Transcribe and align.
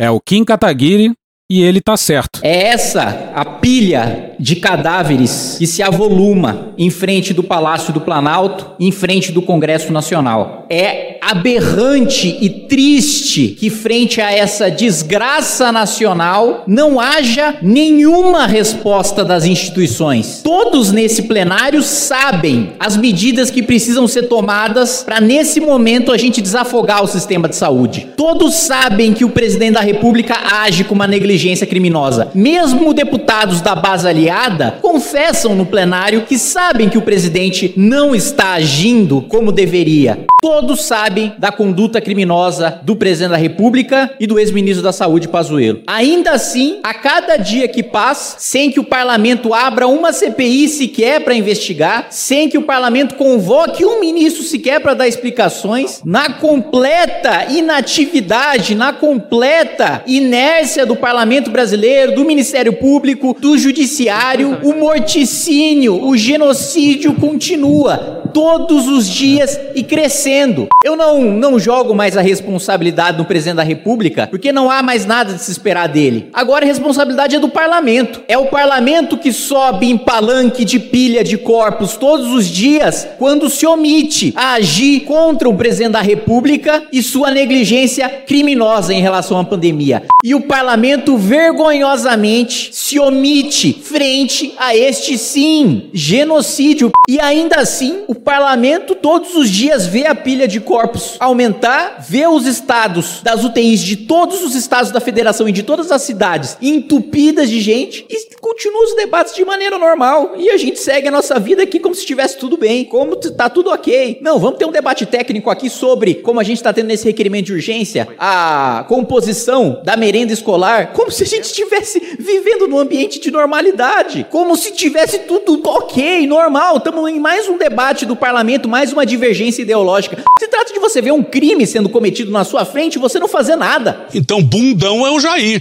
É 0.00 0.10
o 0.10 0.18
Kim 0.18 0.46
Kataguiri 0.46 1.12
e 1.50 1.62
ele 1.62 1.78
tá 1.78 1.94
certo. 1.94 2.40
É 2.42 2.68
essa 2.68 3.30
a 3.34 3.44
pilha 3.44 4.34
de 4.40 4.56
cadáveres 4.56 5.56
que 5.58 5.66
se 5.66 5.82
avoluma 5.82 6.72
em 6.78 6.88
frente 6.88 7.34
do 7.34 7.42
Palácio 7.42 7.92
do 7.92 8.00
Planalto, 8.00 8.74
em 8.80 8.90
frente 8.90 9.30
do 9.30 9.42
Congresso 9.42 9.92
Nacional. 9.92 10.66
É 10.70 11.18
aberrante 11.20 12.38
e 12.40 12.48
triste 12.48 13.48
que, 13.58 13.68
frente 13.68 14.20
a 14.20 14.32
essa 14.32 14.70
desgraça 14.70 15.70
nacional, 15.70 16.64
não 16.66 16.98
haja 16.98 17.56
nenhuma 17.60 18.46
resposta 18.46 19.24
das 19.24 19.44
instituições. 19.44 20.40
Todos 20.42 20.90
nesse 20.92 21.22
plenário 21.22 21.82
sabem 21.82 22.72
as 22.78 22.96
medidas 22.96 23.50
que 23.50 23.62
precisam 23.62 24.08
ser 24.08 24.22
tomadas 24.22 25.02
para, 25.02 25.20
nesse 25.20 25.60
momento, 25.60 26.12
a 26.12 26.16
gente 26.16 26.40
desafogar 26.40 27.02
o 27.02 27.08
sistema 27.08 27.48
de 27.48 27.56
saúde. 27.56 28.08
Todos 28.16 28.54
sabem 28.54 29.12
que 29.12 29.24
o 29.24 29.30
presidente 29.30 29.74
da 29.74 29.80
República 29.80 30.36
age 30.62 30.84
com 30.84 30.94
uma 30.94 31.06
negligência 31.06 31.66
criminosa. 31.66 32.30
Mesmo 32.34 32.94
deputados 32.94 33.60
da 33.60 33.74
base 33.74 34.08
aliada 34.08 34.78
confessam 34.80 35.54
no 35.54 35.66
plenário 35.66 36.22
que 36.22 36.38
sabem 36.38 36.88
que 36.88 36.98
o 36.98 37.02
presidente 37.02 37.72
não 37.76 38.14
está 38.14 38.52
agindo 38.52 39.22
como 39.22 39.52
deveria. 39.52 40.26
Todos 40.40 40.84
sabem 40.84 41.09
da 41.38 41.50
conduta 41.50 42.00
criminosa 42.00 42.80
do 42.82 42.96
presidente 42.96 43.30
da 43.30 43.36
República 43.36 44.10
e 44.18 44.26
do 44.26 44.38
ex-ministro 44.38 44.82
da 44.82 44.92
Saúde, 44.92 45.28
Pazuello. 45.28 45.82
Ainda 45.86 46.32
assim, 46.32 46.78
a 46.82 46.94
cada 46.94 47.36
dia 47.36 47.68
que 47.68 47.82
passa, 47.82 48.36
sem 48.38 48.70
que 48.70 48.80
o 48.80 48.84
parlamento 48.84 49.52
abra 49.52 49.86
uma 49.86 50.12
CPI 50.12 50.68
sequer 50.68 51.22
para 51.22 51.34
investigar, 51.34 52.06
sem 52.10 52.48
que 52.48 52.58
o 52.58 52.62
parlamento 52.62 53.14
convoque 53.14 53.84
um 53.84 54.00
ministro 54.00 54.42
sequer 54.42 54.80
para 54.80 54.94
dar 54.94 55.08
explicações, 55.08 56.00
na 56.04 56.34
completa 56.34 57.46
inatividade, 57.50 58.74
na 58.74 58.92
completa 58.92 60.02
inércia 60.06 60.86
do 60.86 60.96
parlamento 60.96 61.50
brasileiro, 61.50 62.14
do 62.14 62.24
Ministério 62.24 62.72
Público, 62.74 63.36
do 63.38 63.56
Judiciário, 63.58 64.58
o 64.62 64.74
morticínio, 64.74 66.06
o 66.06 66.16
genocídio 66.16 67.14
continua 67.14 68.20
todos 68.32 68.86
os 68.86 69.08
dias 69.08 69.58
e 69.74 69.82
crescendo. 69.82 70.68
Eu 70.84 70.96
não, 70.96 70.99
não 71.00 71.58
jogo 71.58 71.94
mais 71.94 72.16
a 72.16 72.20
responsabilidade 72.20 73.18
no 73.18 73.24
presidente 73.24 73.56
da 73.56 73.62
República, 73.62 74.26
porque 74.26 74.52
não 74.52 74.70
há 74.70 74.82
mais 74.82 75.06
nada 75.06 75.32
de 75.32 75.42
se 75.42 75.50
esperar 75.50 75.88
dele. 75.88 76.28
Agora 76.32 76.64
a 76.64 76.68
responsabilidade 76.68 77.36
é 77.36 77.38
do 77.38 77.48
parlamento. 77.48 78.22
É 78.28 78.36
o 78.36 78.46
parlamento 78.46 79.16
que 79.16 79.32
sobe 79.32 79.90
em 79.90 79.96
palanque 79.96 80.64
de 80.64 80.78
pilha 80.78 81.24
de 81.24 81.38
corpos 81.38 81.96
todos 81.96 82.32
os 82.32 82.46
dias 82.46 83.08
quando 83.18 83.48
se 83.48 83.66
omite 83.66 84.32
a 84.36 84.54
agir 84.54 85.00
contra 85.00 85.48
o 85.48 85.56
presidente 85.56 85.92
da 85.92 86.00
República 86.00 86.82
e 86.92 87.02
sua 87.02 87.30
negligência 87.30 88.08
criminosa 88.08 88.92
em 88.92 89.00
relação 89.00 89.38
à 89.38 89.44
pandemia. 89.44 90.02
E 90.22 90.34
o 90.34 90.42
parlamento 90.42 91.16
vergonhosamente 91.16 92.70
se 92.72 92.98
omite 92.98 93.72
frente 93.82 94.54
a 94.58 94.76
este 94.76 95.16
sim 95.16 95.88
genocídio. 95.92 96.90
E 97.08 97.20
ainda 97.20 97.56
assim, 97.56 98.00
o 98.06 98.14
parlamento 98.14 98.94
todos 98.94 99.34
os 99.34 99.50
dias 99.50 99.86
vê 99.86 100.06
a 100.06 100.14
pilha 100.14 100.46
de 100.46 100.60
corpos 100.60 100.89
aumentar, 101.18 102.04
vê 102.08 102.26
os 102.26 102.46
estados 102.46 103.20
das 103.22 103.44
UTIs 103.44 103.80
de 103.80 103.96
todos 103.96 104.42
os 104.42 104.54
estados 104.54 104.90
da 104.90 105.00
federação 105.00 105.48
e 105.48 105.52
de 105.52 105.62
todas 105.62 105.90
as 105.90 106.02
cidades 106.02 106.56
entupidas 106.60 107.48
de 107.48 107.60
gente 107.60 108.06
e 108.08 108.36
continua 108.40 108.84
os 108.84 108.96
debates 108.96 109.34
de 109.34 109.44
maneira 109.44 109.78
normal. 109.78 110.34
E 110.36 110.50
a 110.50 110.56
gente 110.56 110.78
segue 110.78 111.08
a 111.08 111.10
nossa 111.10 111.38
vida 111.38 111.62
aqui 111.62 111.78
como 111.78 111.94
se 111.94 112.00
estivesse 112.00 112.38
tudo 112.38 112.56
bem, 112.56 112.84
como 112.84 113.16
tá 113.16 113.48
tudo 113.48 113.70
ok. 113.70 114.18
Não, 114.20 114.38
vamos 114.38 114.58
ter 114.58 114.66
um 114.66 114.72
debate 114.72 115.06
técnico 115.06 115.50
aqui 115.50 115.70
sobre 115.70 116.14
como 116.14 116.40
a 116.40 116.42
gente 116.42 116.56
está 116.56 116.72
tendo 116.72 116.86
nesse 116.86 117.04
requerimento 117.04 117.46
de 117.46 117.52
urgência 117.52 118.08
a 118.18 118.84
composição 118.88 119.80
da 119.84 119.96
merenda 119.96 120.32
escolar, 120.32 120.92
como 120.92 121.10
se 121.10 121.22
a 121.22 121.26
gente 121.26 121.44
estivesse 121.44 122.00
vivendo 122.18 122.66
num 122.66 122.78
ambiente 122.78 123.20
de 123.20 123.30
normalidade, 123.30 124.26
como 124.30 124.56
se 124.56 124.72
tivesse 124.72 125.20
tudo 125.20 125.60
ok, 125.64 126.26
normal. 126.26 126.78
Estamos 126.78 127.08
em 127.08 127.20
mais 127.20 127.48
um 127.48 127.56
debate 127.56 128.04
do 128.04 128.16
parlamento, 128.16 128.68
mais 128.68 128.92
uma 128.92 129.06
divergência 129.06 129.62
ideológica. 129.62 130.22
Se 130.38 130.48
trata 130.48 130.72
de 130.72 130.79
você 130.80 131.00
ver 131.00 131.12
um 131.12 131.22
crime 131.22 131.66
sendo 131.66 131.88
cometido 131.88 132.30
na 132.30 132.44
sua 132.44 132.64
frente 132.64 132.96
e 132.96 132.98
você 132.98 133.18
não 133.18 133.28
fazer 133.28 133.56
nada. 133.56 134.06
Então, 134.14 134.42
bundão 134.42 135.06
é 135.06 135.10
o 135.10 135.20
Jair. 135.20 135.60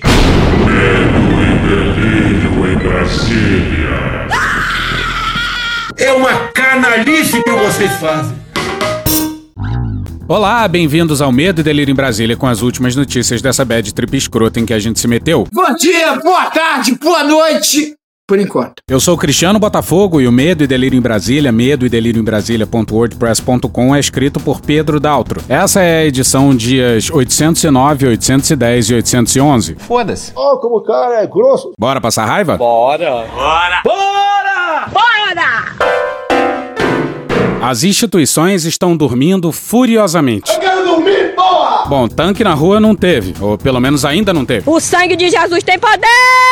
Medo 0.65 1.19
e 1.41 1.59
delírio 1.67 2.71
em 2.71 2.77
Brasília. 2.77 3.89
É 5.97 6.11
uma 6.13 6.47
canalice 6.49 7.43
que 7.43 7.51
vocês 7.51 7.91
fazem. 7.99 8.39
Olá, 10.27 10.67
bem-vindos 10.67 11.23
ao 11.23 11.31
Medo 11.31 11.61
e 11.61 11.63
Delírio 11.63 11.91
em 11.91 11.95
Brasília 11.95 12.37
com 12.37 12.45
as 12.45 12.61
últimas 12.61 12.95
notícias 12.95 13.41
dessa 13.41 13.65
bad 13.65 13.91
trip 13.93 14.15
escrota 14.15 14.59
em 14.59 14.65
que 14.65 14.73
a 14.73 14.79
gente 14.79 14.99
se 14.99 15.07
meteu. 15.07 15.47
Bom 15.51 15.75
dia, 15.75 16.15
boa 16.17 16.45
tarde, 16.51 16.95
boa 16.95 17.23
noite. 17.23 17.98
Por 18.29 18.39
enquanto. 18.39 18.83
Eu 18.87 18.99
sou 18.99 19.15
o 19.15 19.17
Cristiano 19.17 19.57
Botafogo 19.57 20.21
e 20.21 20.27
o 20.27 20.31
Medo 20.31 20.63
e 20.63 20.67
Delírio 20.67 20.95
em 20.95 21.01
Brasília, 21.01 21.51
medo 21.51 21.83
e 21.83 21.89
delírio 21.89 22.21
em 22.21 22.23
Brasília.wordpress.com 22.23 23.95
é 23.95 23.99
escrito 23.99 24.39
por 24.39 24.61
Pedro 24.61 24.99
Daltro. 24.99 25.41
Essa 25.49 25.81
é 25.81 26.01
a 26.01 26.05
edição 26.05 26.55
dias 26.55 27.09
809, 27.09 28.05
810 28.05 28.85
e 28.85 28.93
811. 28.93 29.75
Foda-se. 29.79 30.31
Ó, 30.35 30.57
como 30.57 30.77
o 30.77 30.83
cara 30.83 31.23
é 31.23 31.25
grosso. 31.25 31.71
Bora 31.75 31.99
passar 31.99 32.25
raiva? 32.25 32.55
Bora. 32.55 33.25
As 37.63 37.83
instituições 37.83 38.63
estão 38.63 38.95
dormindo 38.95 39.51
furiosamente. 39.51 40.51
Porra! 40.55 40.68
Bom, 41.89 42.07
tanque 42.07 42.43
na 42.43 42.53
rua 42.53 42.79
não 42.79 42.93
teve, 42.93 43.33
ou 43.41 43.57
pelo 43.57 43.79
menos 43.79 44.05
ainda 44.05 44.31
não 44.31 44.45
teve. 44.45 44.69
O 44.69 44.79
sangue 44.79 45.15
de 45.15 45.27
Jesus 45.27 45.63
tem 45.63 45.79
poder! 45.79 46.05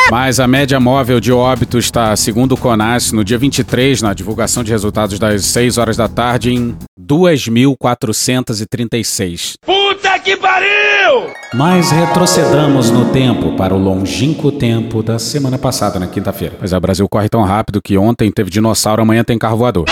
Mas 0.09 0.39
a 0.39 0.47
média 0.47 0.79
móvel 0.79 1.19
de 1.19 1.31
óbitos 1.31 1.85
está, 1.85 2.15
segundo 2.15 2.53
o 2.53 2.57
CONAS, 2.57 3.11
no 3.11 3.23
dia 3.23 3.37
23, 3.37 4.01
na 4.01 4.15
divulgação 4.15 4.63
de 4.63 4.71
resultados 4.71 5.19
das 5.19 5.45
6 5.45 5.77
horas 5.77 5.95
da 5.95 6.07
tarde, 6.07 6.51
em 6.51 6.75
2.436. 6.99 9.57
Puta 9.63 10.17
que 10.17 10.35
pariu! 10.37 11.29
Mas 11.53 11.91
retrocedamos 11.91 12.89
no 12.89 13.11
tempo 13.11 13.55
para 13.55 13.75
o 13.75 13.77
longínquo 13.77 14.51
tempo 14.51 15.03
da 15.03 15.19
semana 15.19 15.59
passada, 15.59 15.99
na 15.99 16.07
quinta-feira. 16.07 16.55
Pois 16.57 16.73
é, 16.73 16.77
o 16.77 16.81
Brasil 16.81 17.07
corre 17.07 17.29
tão 17.29 17.43
rápido 17.43 17.79
que 17.79 17.95
ontem 17.95 18.31
teve 18.31 18.49
dinossauro, 18.49 19.03
amanhã 19.03 19.23
tem 19.23 19.37
carro 19.37 19.57
voador. 19.57 19.85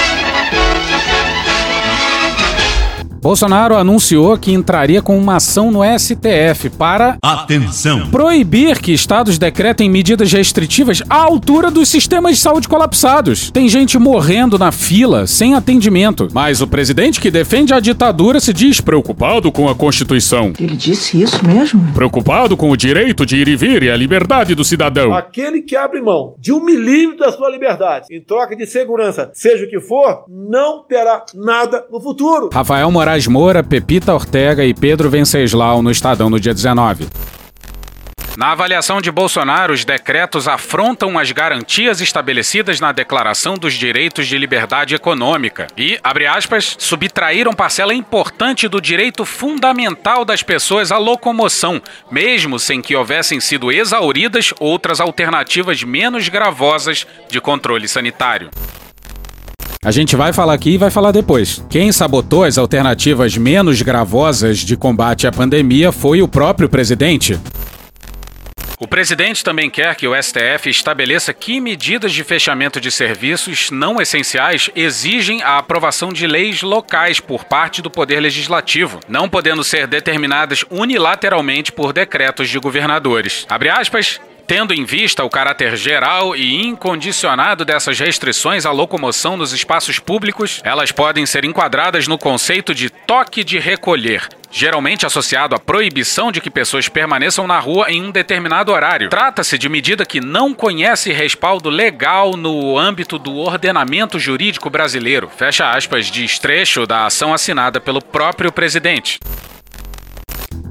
Bolsonaro 3.21 3.75
anunciou 3.75 4.37
que 4.37 4.51
entraria 4.53 5.01
com 5.01 5.17
uma 5.17 5.37
ação 5.37 5.71
no 5.71 5.79
STF 5.97 6.69
para 6.77 7.17
Atenção. 7.21 8.09
proibir 8.11 8.79
que 8.79 8.91
estados 8.93 9.37
decretem 9.37 9.89
medidas 9.89 10.31
restritivas 10.31 11.01
à 11.09 11.15
altura 11.23 11.71
dos 11.71 11.89
sistemas 11.89 12.35
de 12.35 12.41
saúde 12.41 12.67
colapsados. 12.67 13.49
Tem 13.49 13.67
gente 13.67 13.97
morrendo 13.97 14.59
na 14.59 14.71
fila 14.71 15.25
sem 15.25 15.55
atendimento, 15.55 16.27
mas 16.33 16.61
o 16.61 16.67
presidente 16.67 17.19
que 17.19 17.31
defende 17.31 17.73
a 17.73 17.79
ditadura 17.79 18.39
se 18.39 18.53
diz 18.53 18.79
preocupado 18.79 19.51
com 19.51 19.67
a 19.67 19.73
Constituição, 19.75 20.53
Ele 20.59 20.75
disse 20.75 21.21
isso 21.21 21.43
mesmo? 21.45 21.93
preocupado 21.93 22.55
com 22.55 22.69
o 22.69 22.77
direito 22.77 23.25
de 23.25 23.37
ir 23.37 23.47
e 23.47 23.55
vir 23.55 23.83
e 23.83 23.89
a 23.89 23.97
liberdade 23.97 24.53
do 24.53 24.63
cidadão. 24.63 25.13
Aquele 25.13 25.61
que 25.61 25.75
abre 25.75 26.01
mão 26.01 26.35
de 26.39 26.51
um 26.53 26.63
milímetro 26.63 27.25
da 27.25 27.31
sua 27.31 27.49
liberdade 27.49 28.07
em 28.11 28.21
troca 28.21 28.55
de 28.55 28.65
segurança, 28.67 29.31
seja 29.33 29.65
o 29.65 29.69
que 29.69 29.79
for, 29.79 30.25
não 30.29 30.83
terá 30.83 31.23
nada 31.33 31.85
no 31.91 31.99
futuro. 31.99 32.49
Rafael 32.53 32.91
Moraes 32.91 33.14
Moura, 33.27 33.63
Pepita 33.63 34.13
Ortega 34.13 34.65
e 34.65 34.73
Pedro 34.73 35.09
Venceslau 35.09 35.81
no 35.81 35.89
Estadão 35.89 36.29
no 36.29 36.39
dia 36.39 36.53
19. 36.53 37.07
Na 38.37 38.51
avaliação 38.51 38.99
de 38.99 39.09
Bolsonaro, 39.09 39.73
os 39.73 39.85
decretos 39.85 40.45
afrontam 40.45 41.17
as 41.17 41.31
garantias 41.31 42.01
estabelecidas 42.01 42.81
na 42.81 42.91
Declaração 42.91 43.55
dos 43.55 43.75
Direitos 43.75 44.27
de 44.27 44.37
Liberdade 44.37 44.93
Econômica 44.93 45.67
e, 45.77 45.97
abre 46.03 46.27
aspas, 46.27 46.75
subtraíram 46.77 47.53
parcela 47.53 47.93
importante 47.93 48.67
do 48.67 48.81
direito 48.81 49.23
fundamental 49.23 50.25
das 50.25 50.43
pessoas 50.43 50.91
à 50.91 50.97
locomoção, 50.97 51.81
mesmo 52.11 52.59
sem 52.59 52.81
que 52.81 52.93
houvessem 52.93 53.39
sido 53.39 53.71
exauridas 53.71 54.53
outras 54.59 54.99
alternativas 54.99 55.81
menos 55.83 56.27
gravosas 56.27 57.07
de 57.29 57.39
controle 57.39 57.87
sanitário. 57.87 58.49
A 59.85 59.91
gente 59.91 60.15
vai 60.15 60.33
falar 60.33 60.55
aqui 60.55 60.71
e 60.71 60.77
vai 60.79 60.89
falar 60.89 61.11
depois. 61.11 61.63
Quem 61.69 61.91
sabotou 61.91 62.43
as 62.43 62.57
alternativas 62.57 63.37
menos 63.37 63.83
gravosas 63.83 64.57
de 64.57 64.75
combate 64.75 65.27
à 65.27 65.31
pandemia 65.31 65.91
foi 65.91 66.23
o 66.23 66.27
próprio 66.27 66.67
presidente. 66.67 67.39
O 68.79 68.87
presidente 68.87 69.43
também 69.43 69.69
quer 69.69 69.95
que 69.95 70.07
o 70.07 70.19
STF 70.19 70.71
estabeleça 70.71 71.31
que 71.35 71.61
medidas 71.61 72.13
de 72.13 72.23
fechamento 72.23 72.81
de 72.81 72.89
serviços 72.89 73.69
não 73.69 74.01
essenciais 74.01 74.71
exigem 74.75 75.43
a 75.43 75.59
aprovação 75.59 76.11
de 76.11 76.25
leis 76.25 76.63
locais 76.63 77.19
por 77.19 77.45
parte 77.45 77.79
do 77.79 77.91
Poder 77.91 78.19
Legislativo, 78.19 78.99
não 79.07 79.29
podendo 79.29 79.63
ser 79.63 79.85
determinadas 79.85 80.65
unilateralmente 80.71 81.71
por 81.71 81.93
decretos 81.93 82.49
de 82.49 82.57
governadores. 82.57 83.45
Abre 83.47 83.69
aspas. 83.69 84.19
Tendo 84.47 84.75
em 84.75 84.85
vista 84.85 85.23
o 85.23 85.29
caráter 85.29 85.75
geral 85.75 86.35
e 86.35 86.61
incondicionado 86.67 87.65
dessas 87.65 87.99
restrições 87.99 88.63
à 88.63 88.71
locomoção 88.71 89.35
nos 89.35 89.51
espaços 89.51 89.97
públicos, 89.97 90.61
elas 90.63 90.91
podem 90.91 91.25
ser 91.25 91.43
enquadradas 91.45 92.07
no 92.07 92.15
conceito 92.15 92.73
de 92.75 92.91
toque 92.91 93.43
de 93.43 93.57
recolher, 93.57 94.29
geralmente 94.51 95.03
associado 95.03 95.55
à 95.55 95.59
proibição 95.59 96.31
de 96.31 96.39
que 96.39 96.51
pessoas 96.51 96.87
permaneçam 96.87 97.47
na 97.47 97.59
rua 97.59 97.89
em 97.89 98.03
um 98.03 98.11
determinado 98.11 98.71
horário. 98.71 99.09
Trata-se 99.09 99.57
de 99.57 99.67
medida 99.67 100.05
que 100.05 100.21
não 100.21 100.53
conhece 100.53 101.11
respaldo 101.11 101.67
legal 101.67 102.37
no 102.37 102.77
âmbito 102.77 103.17
do 103.17 103.37
ordenamento 103.37 104.19
jurídico 104.19 104.69
brasileiro. 104.69 105.27
Fecha 105.35 105.71
aspas, 105.71 106.05
diz 106.05 106.37
trecho 106.37 106.85
da 106.85 107.07
ação 107.07 107.33
assinada 107.33 107.81
pelo 107.81 107.99
próprio 107.99 108.51
presidente. 108.51 109.17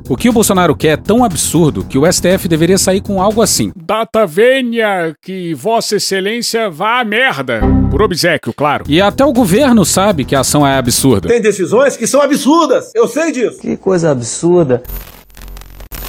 O 0.07 0.19
que 0.19 0.29
o 0.29 0.33
Bolsonaro 0.35 0.77
quer 0.77 0.89
é 0.89 0.97
tão 0.99 1.25
absurdo 1.25 1.83
que 1.83 1.97
o 1.97 2.11
STF 2.13 2.47
deveria 2.47 2.77
sair 2.77 3.01
com 3.01 3.23
algo 3.23 3.41
assim. 3.41 3.73
Data 3.75 4.27
venha 4.27 5.17
que 5.23 5.55
Vossa 5.55 5.97
Excelência 5.97 6.69
vá 6.69 7.01
à 7.01 7.05
merda. 7.05 7.63
Por 7.91 8.03
obsequio, 8.03 8.53
claro. 8.53 8.85
E 8.87 9.01
até 9.01 9.25
o 9.25 9.33
governo 9.33 9.83
sabe 9.83 10.27
que 10.27 10.37
a 10.37 10.41
ação 10.41 10.67
é 10.67 10.77
absurda. 10.77 11.29
Tem 11.29 11.41
decisões 11.41 11.97
que 11.97 12.07
são 12.07 12.21
absurdas. 12.21 12.93
Eu 12.95 13.09
sei 13.09 13.33
disso. 13.33 13.59
Que 13.61 13.79
coisa 13.79 14.11
absurda. 14.11 14.83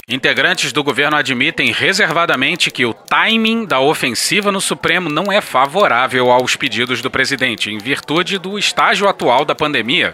Integrantes 0.10 0.74
do 0.74 0.84
governo 0.84 1.16
admitem 1.16 1.72
reservadamente 1.72 2.70
que 2.70 2.86
o 2.86 2.94
timing 2.94 3.66
da 3.66 3.80
ofensiva 3.80 4.52
no 4.52 4.60
Supremo 4.60 5.10
não 5.10 5.32
é 5.32 5.40
favorável 5.40 6.30
aos 6.32 6.58
pedidos 6.58 7.02
do 7.02 7.10
presidente, 7.10 7.72
em 7.72 7.78
virtude 7.78 8.38
do 8.38 8.60
estágio 8.60 9.08
atual 9.08 9.46
da 9.46 9.56
pandemia. 9.56 10.12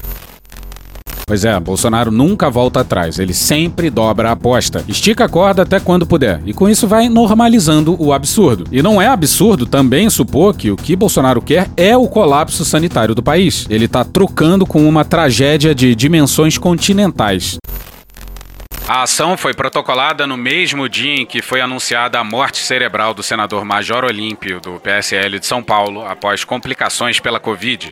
Pois 1.32 1.46
é, 1.46 1.58
Bolsonaro 1.62 2.12
nunca 2.12 2.50
volta 2.50 2.82
atrás, 2.82 3.18
ele 3.18 3.34
sempre 3.34 3.90
dobra 3.90 4.28
a 4.28 4.32
aposta, 4.34 4.84
estica 4.86 5.24
a 5.24 5.30
corda 5.30 5.62
até 5.62 5.80
quando 5.80 6.06
puder, 6.06 6.42
e 6.46 6.54
com 6.54 6.68
isso 6.68 6.90
vai 6.90 7.08
normalizando 7.08 7.96
o 7.98 8.12
absurdo. 8.12 8.66
E 8.70 8.82
não 8.82 9.02
é 9.02 9.08
absurdo 9.08 9.66
também 9.66 10.10
supor 10.10 10.54
que 10.54 10.70
o 10.72 10.76
que 10.76 10.94
Bolsonaro 10.94 11.42
quer 11.42 11.70
é 11.78 11.96
o 11.96 12.06
colapso 12.06 12.66
sanitário 12.66 13.16
do 13.16 13.24
país. 13.24 13.66
Ele 13.70 13.88
tá 13.88 14.04
trocando 14.04 14.66
com 14.66 14.86
uma 14.86 15.06
tragédia 15.06 15.74
de 15.74 15.96
dimensões 15.96 16.58
continentais. 16.58 17.56
A 18.86 19.04
ação 19.04 19.38
foi 19.38 19.54
protocolada 19.54 20.28
no 20.28 20.36
mesmo 20.36 20.90
dia 20.90 21.22
em 21.22 21.26
que 21.26 21.42
foi 21.42 21.62
anunciada 21.62 22.20
a 22.20 22.26
morte 22.26 22.58
cerebral 22.58 23.14
do 23.14 23.24
senador 23.24 23.64
Major 23.64 24.04
Olímpio, 24.04 24.60
do 24.60 24.82
PSL 24.82 25.40
de 25.40 25.46
São 25.46 25.64
Paulo, 25.64 26.06
após 26.06 26.44
complicações 26.44 27.22
pela 27.22 27.40
Covid. 27.40 27.90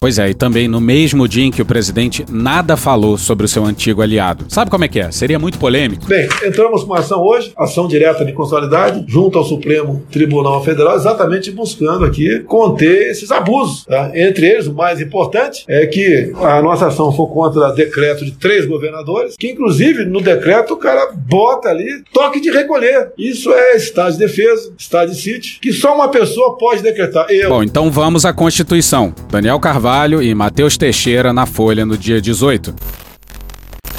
Pois 0.00 0.18
é, 0.18 0.30
e 0.30 0.34
também 0.34 0.66
no 0.66 0.80
mesmo 0.80 1.28
dia 1.28 1.44
em 1.44 1.50
que 1.50 1.60
o 1.60 1.66
presidente 1.66 2.24
nada 2.30 2.74
falou 2.74 3.18
sobre 3.18 3.44
o 3.44 3.48
seu 3.48 3.66
antigo 3.66 4.00
aliado. 4.00 4.46
Sabe 4.48 4.70
como 4.70 4.82
é 4.82 4.88
que 4.88 4.98
é? 4.98 5.10
Seria 5.10 5.38
muito 5.38 5.58
polêmico. 5.58 6.06
Bem, 6.06 6.26
entramos 6.42 6.84
com 6.84 6.86
uma 6.86 7.00
ação 7.00 7.20
hoje, 7.22 7.52
ação 7.54 7.86
direta 7.86 8.24
de 8.24 8.32
constitucionalidade, 8.32 9.04
junto 9.06 9.36
ao 9.36 9.44
Supremo 9.44 10.02
Tribunal 10.10 10.64
Federal, 10.64 10.96
exatamente 10.96 11.50
buscando 11.50 12.06
aqui 12.06 12.38
conter 12.44 13.10
esses 13.10 13.30
abusos. 13.30 13.84
Tá? 13.84 14.10
Entre 14.14 14.46
eles, 14.46 14.66
o 14.68 14.72
mais 14.72 15.02
importante 15.02 15.64
é 15.68 15.86
que 15.86 16.32
a 16.34 16.62
nossa 16.62 16.86
ação 16.86 17.12
foi 17.12 17.26
contra 17.26 17.70
decreto 17.72 18.24
de 18.24 18.32
três 18.32 18.64
governadores, 18.64 19.36
que 19.38 19.50
inclusive 19.50 20.06
no 20.06 20.22
decreto 20.22 20.72
o 20.72 20.78
cara 20.78 21.10
bota 21.14 21.68
ali 21.68 22.02
toque 22.10 22.40
de 22.40 22.50
recolher. 22.50 23.12
Isso 23.18 23.52
é 23.52 23.76
estado 23.76 24.12
de 24.12 24.18
defesa, 24.18 24.72
estado 24.78 25.10
de 25.10 25.20
sítio, 25.20 25.60
que 25.60 25.74
só 25.74 25.94
uma 25.94 26.08
pessoa 26.08 26.56
pode 26.56 26.82
decretar. 26.82 27.26
Eu. 27.28 27.50
Bom, 27.50 27.62
então 27.62 27.90
vamos 27.90 28.24
à 28.24 28.32
Constituição. 28.32 29.14
Daniel 29.30 29.60
Carvalho 29.60 29.89
Carvalho 29.90 30.22
e 30.22 30.32
Matheus 30.36 30.76
Teixeira 30.76 31.32
na 31.32 31.46
Folha 31.46 31.84
no 31.84 31.98
dia 31.98 32.20
18. 32.20 32.72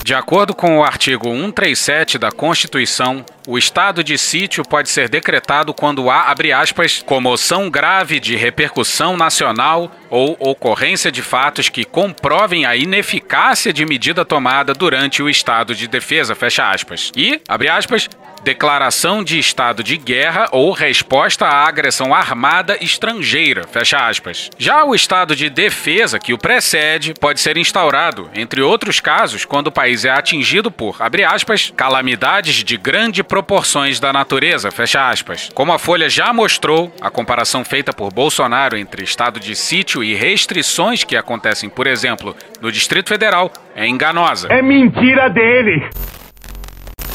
De 0.05 0.13
acordo 0.13 0.55
com 0.55 0.77
o 0.77 0.83
artigo 0.83 1.25
137 1.25 2.17
da 2.17 2.31
Constituição, 2.31 3.25
o 3.45 3.57
estado 3.57 4.01
de 4.01 4.17
sítio 4.17 4.63
pode 4.63 4.89
ser 4.89 5.09
decretado 5.09 5.73
quando 5.73 6.09
há, 6.09 6.31
abre 6.31 6.53
aspas, 6.53 7.03
comoção 7.05 7.69
grave 7.69 8.21
de 8.21 8.37
repercussão 8.37 9.17
nacional 9.17 9.91
ou 10.09 10.37
ocorrência 10.39 11.11
de 11.11 11.21
fatos 11.21 11.67
que 11.67 11.83
comprovem 11.83 12.65
a 12.65 12.73
ineficácia 12.73 13.73
de 13.73 13.85
medida 13.85 14.23
tomada 14.23 14.73
durante 14.73 15.21
o 15.21 15.29
estado 15.29 15.75
de 15.75 15.89
defesa, 15.89 16.33
fecha 16.35 16.71
aspas. 16.71 17.11
E, 17.17 17.41
abre 17.49 17.67
aspas, 17.67 18.09
declaração 18.43 19.23
de 19.23 19.37
estado 19.39 19.83
de 19.83 19.97
guerra 19.97 20.47
ou 20.51 20.71
resposta 20.71 21.45
à 21.45 21.67
agressão 21.67 22.13
armada 22.13 22.77
estrangeira, 22.81 23.67
fecha 23.67 23.97
aspas. 23.97 24.49
Já 24.57 24.83
o 24.83 24.95
estado 24.95 25.35
de 25.35 25.49
defesa 25.49 26.19
que 26.19 26.33
o 26.33 26.37
precede 26.37 27.13
pode 27.13 27.39
ser 27.39 27.57
instaurado, 27.57 28.29
entre 28.33 28.61
outros 28.61 28.99
casos, 28.99 29.45
quando 29.45 29.67
o 29.67 29.71
país 29.71 30.05
é 30.05 30.09
atingido 30.09 30.71
por, 30.71 30.97
abre 30.99 31.23
aspas, 31.23 31.71
calamidades 31.75 32.63
de 32.63 32.77
grande 32.77 33.23
proporções 33.23 33.99
da 33.99 34.11
natureza, 34.11 34.71
fecha 34.71 35.09
aspas. 35.09 35.49
Como 35.53 35.71
a 35.71 35.79
Folha 35.79 36.09
já 36.09 36.33
mostrou, 36.33 36.93
a 37.01 37.09
comparação 37.09 37.63
feita 37.63 37.93
por 37.93 38.11
Bolsonaro 38.11 38.77
entre 38.77 39.03
estado 39.03 39.39
de 39.39 39.55
sítio 39.55 40.03
e 40.03 40.13
restrições 40.13 41.03
que 41.03 41.15
acontecem, 41.15 41.69
por 41.69 41.87
exemplo, 41.87 42.35
no 42.61 42.71
Distrito 42.71 43.09
Federal, 43.09 43.51
é 43.75 43.87
enganosa. 43.87 44.47
É 44.51 44.61
mentira 44.61 45.29
dele. 45.29 45.89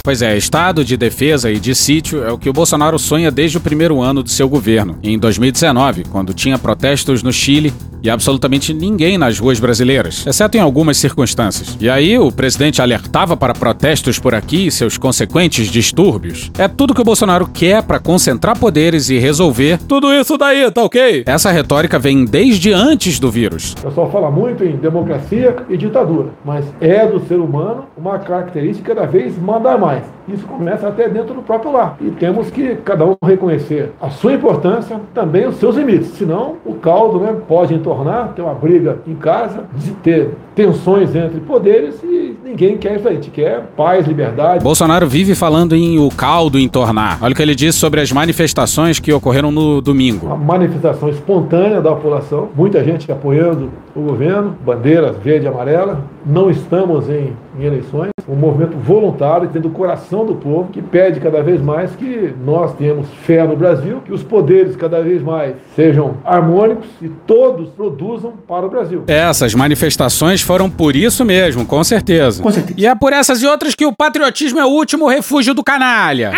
Pois 0.06 0.22
é, 0.22 0.36
estado 0.36 0.84
de 0.84 0.96
defesa 0.96 1.50
e 1.50 1.58
de 1.58 1.74
sítio 1.74 2.22
é 2.22 2.30
o 2.30 2.38
que 2.38 2.48
o 2.48 2.52
Bolsonaro 2.52 2.96
sonha 2.96 3.28
desde 3.28 3.58
o 3.58 3.60
primeiro 3.60 4.00
ano 4.00 4.22
do 4.22 4.30
seu 4.30 4.48
governo, 4.48 4.96
em 5.02 5.18
2019, 5.18 6.04
quando 6.04 6.32
tinha 6.32 6.56
protestos 6.56 7.24
no 7.24 7.32
Chile 7.32 7.72
e 8.06 8.10
absolutamente 8.10 8.72
ninguém 8.72 9.18
nas 9.18 9.38
ruas 9.40 9.58
brasileiras, 9.58 10.24
exceto 10.24 10.56
em 10.56 10.60
algumas 10.60 10.96
circunstâncias. 10.96 11.76
E 11.80 11.90
aí 11.90 12.16
o 12.16 12.30
presidente 12.30 12.80
alertava 12.80 13.36
para 13.36 13.52
protestos 13.52 14.16
por 14.16 14.32
aqui 14.32 14.68
e 14.68 14.70
seus 14.70 14.96
consequentes 14.96 15.66
distúrbios. 15.66 16.52
É 16.56 16.68
tudo 16.68 16.94
que 16.94 17.00
o 17.00 17.04
Bolsonaro 17.04 17.48
quer 17.48 17.82
para 17.82 17.98
concentrar 17.98 18.56
poderes 18.56 19.10
e 19.10 19.18
resolver 19.18 19.78
tudo 19.88 20.12
isso 20.12 20.38
daí, 20.38 20.70
tá 20.70 20.84
ok? 20.84 21.24
Essa 21.26 21.50
retórica 21.50 21.98
vem 21.98 22.24
desde 22.24 22.72
antes 22.72 23.18
do 23.18 23.28
vírus. 23.28 23.74
O 23.80 23.88
pessoal 23.88 24.10
fala 24.12 24.30
muito 24.30 24.64
em 24.64 24.76
democracia 24.76 25.56
e 25.68 25.76
ditadura, 25.76 26.28
mas 26.44 26.64
é 26.80 27.04
do 27.06 27.18
ser 27.26 27.40
humano 27.40 27.86
uma 27.96 28.20
característica 28.20 28.94
cada 28.94 29.06
vez 29.06 29.36
mandar 29.36 29.78
mais. 29.78 29.95
Isso 30.28 30.46
começa 30.46 30.88
até 30.88 31.08
dentro 31.08 31.34
do 31.34 31.42
próprio 31.42 31.72
lar. 31.72 31.96
E 32.00 32.10
temos 32.10 32.50
que 32.50 32.76
cada 32.76 33.04
um 33.06 33.16
reconhecer 33.22 33.92
a 34.00 34.10
sua 34.10 34.32
importância, 34.32 35.00
também 35.14 35.46
os 35.46 35.56
seus 35.56 35.76
limites. 35.76 36.08
Senão, 36.08 36.56
o 36.64 36.74
caldo 36.74 37.20
né, 37.20 37.36
pode 37.46 37.74
entornar, 37.74 38.32
ter 38.34 38.42
uma 38.42 38.54
briga 38.54 38.98
em 39.06 39.14
casa, 39.14 39.64
de 39.74 39.92
ter 39.92 40.30
tensões 40.56 41.14
entre 41.14 41.38
poderes 41.40 42.02
e 42.02 42.34
ninguém 42.42 42.78
quer 42.78 42.96
isso 42.96 43.06
aí. 43.06 43.16
A 43.16 43.20
gente 43.20 43.30
quer 43.30 43.62
paz, 43.76 44.06
liberdade. 44.06 44.64
Bolsonaro 44.64 45.06
vive 45.06 45.34
falando 45.34 45.76
em 45.76 45.98
o 45.98 46.08
caldo 46.08 46.58
entornar. 46.58 47.18
Olha 47.20 47.32
o 47.32 47.36
que 47.36 47.42
ele 47.42 47.54
disse 47.54 47.78
sobre 47.78 48.00
as 48.00 48.10
manifestações 48.10 48.98
que 48.98 49.12
ocorreram 49.12 49.50
no 49.52 49.82
domingo. 49.82 50.26
Uma 50.26 50.36
manifestação 50.36 51.10
espontânea 51.10 51.82
da 51.82 51.90
população, 51.90 52.48
muita 52.56 52.82
gente 52.82 53.12
apoiando 53.12 53.70
o 53.94 54.00
governo, 54.00 54.56
bandeiras 54.64 55.16
verde 55.18 55.44
e 55.44 55.48
amarela. 55.48 56.02
Não 56.24 56.50
estamos 56.50 57.08
em, 57.08 57.32
em 57.58 57.64
eleições, 57.64 58.10
um 58.28 58.34
movimento 58.34 58.76
voluntário, 58.76 59.48
tendo 59.52 59.68
o 59.68 59.70
coração 59.70 60.26
do 60.26 60.34
povo, 60.34 60.70
que 60.72 60.82
pede 60.82 61.20
cada 61.20 61.42
vez 61.42 61.60
mais 61.62 61.94
que 61.94 62.34
nós 62.44 62.74
tenhamos 62.74 63.08
fé 63.22 63.46
no 63.46 63.56
Brasil, 63.56 64.00
que 64.04 64.12
os 64.12 64.22
poderes 64.22 64.74
cada 64.74 65.00
vez 65.00 65.22
mais 65.22 65.54
sejam 65.74 66.14
harmônicos 66.24 66.88
e 67.00 67.08
todos 67.08 67.68
produzam 67.70 68.32
para 68.48 68.66
o 68.66 68.70
Brasil. 68.70 69.04
Essas 69.06 69.54
manifestações 69.54 70.40
foram 70.46 70.70
por 70.70 70.94
isso 70.94 71.24
mesmo, 71.24 71.66
com 71.66 71.82
certeza. 71.82 72.40
Com 72.40 72.52
certeza. 72.52 72.78
E 72.78 72.86
é 72.86 72.94
por 72.94 73.12
essas 73.12 73.42
e 73.42 73.46
outras 73.46 73.74
que 73.74 73.84
o 73.84 73.92
patriotismo 73.92 74.60
é 74.60 74.64
o 74.64 74.68
último 74.68 75.08
refúgio 75.08 75.52
do 75.52 75.64
canalha. 75.64 76.30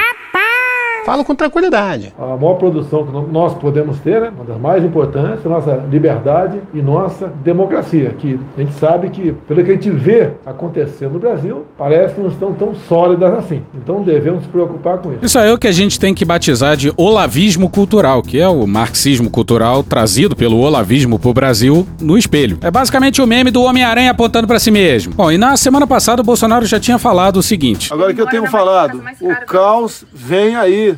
Falo 1.08 1.24
com 1.24 1.34
tranquilidade. 1.34 2.12
A 2.18 2.36
maior 2.36 2.56
produção 2.56 3.06
que 3.06 3.32
nós 3.32 3.54
podemos 3.54 3.98
ter, 4.00 4.20
né, 4.20 4.30
uma 4.36 4.44
das 4.44 4.60
mais 4.60 4.84
importantes, 4.84 5.42
é 5.42 5.48
nossa 5.48 5.82
liberdade 5.90 6.60
e 6.74 6.82
nossa 6.82 7.32
democracia. 7.42 8.14
Que 8.18 8.38
a 8.54 8.60
gente 8.60 8.74
sabe 8.74 9.08
que, 9.08 9.32
pelo 9.48 9.64
que 9.64 9.70
a 9.70 9.72
gente 9.72 9.88
vê 9.88 10.32
acontecendo 10.44 11.14
no 11.14 11.18
Brasil, 11.18 11.64
parece 11.78 12.14
que 12.14 12.20
não 12.20 12.28
estão 12.28 12.52
tão 12.52 12.74
sólidas 12.74 13.32
assim. 13.38 13.62
Então 13.74 14.02
devemos 14.02 14.40
nos 14.40 14.48
preocupar 14.48 14.98
com 14.98 15.12
isso. 15.12 15.20
Isso 15.22 15.38
é 15.38 15.50
o 15.50 15.56
que 15.56 15.66
a 15.66 15.72
gente 15.72 15.98
tem 15.98 16.12
que 16.12 16.26
batizar 16.26 16.76
de 16.76 16.92
olavismo 16.94 17.70
cultural, 17.70 18.20
que 18.20 18.38
é 18.38 18.46
o 18.46 18.66
marxismo 18.66 19.30
cultural 19.30 19.82
trazido 19.82 20.36
pelo 20.36 20.58
olavismo 20.58 21.18
pro 21.18 21.32
Brasil 21.32 21.86
no 21.98 22.18
espelho. 22.18 22.58
É 22.60 22.70
basicamente 22.70 23.22
o 23.22 23.26
meme 23.26 23.50
do 23.50 23.62
Homem-Aranha 23.62 24.10
apontando 24.10 24.46
para 24.46 24.58
si 24.58 24.70
mesmo. 24.70 25.14
Bom, 25.14 25.32
e 25.32 25.38
na 25.38 25.56
semana 25.56 25.86
passada 25.86 26.20
o 26.20 26.24
Bolsonaro 26.24 26.66
já 26.66 26.78
tinha 26.78 26.98
falado 26.98 27.38
o 27.38 27.42
seguinte: 27.42 27.90
Agora 27.90 28.12
que 28.12 28.20
eu 28.20 28.26
tenho 28.26 28.46
falado, 28.50 29.02
o 29.22 29.46
caos 29.46 30.04
vem 30.12 30.54
aí. 30.54 30.97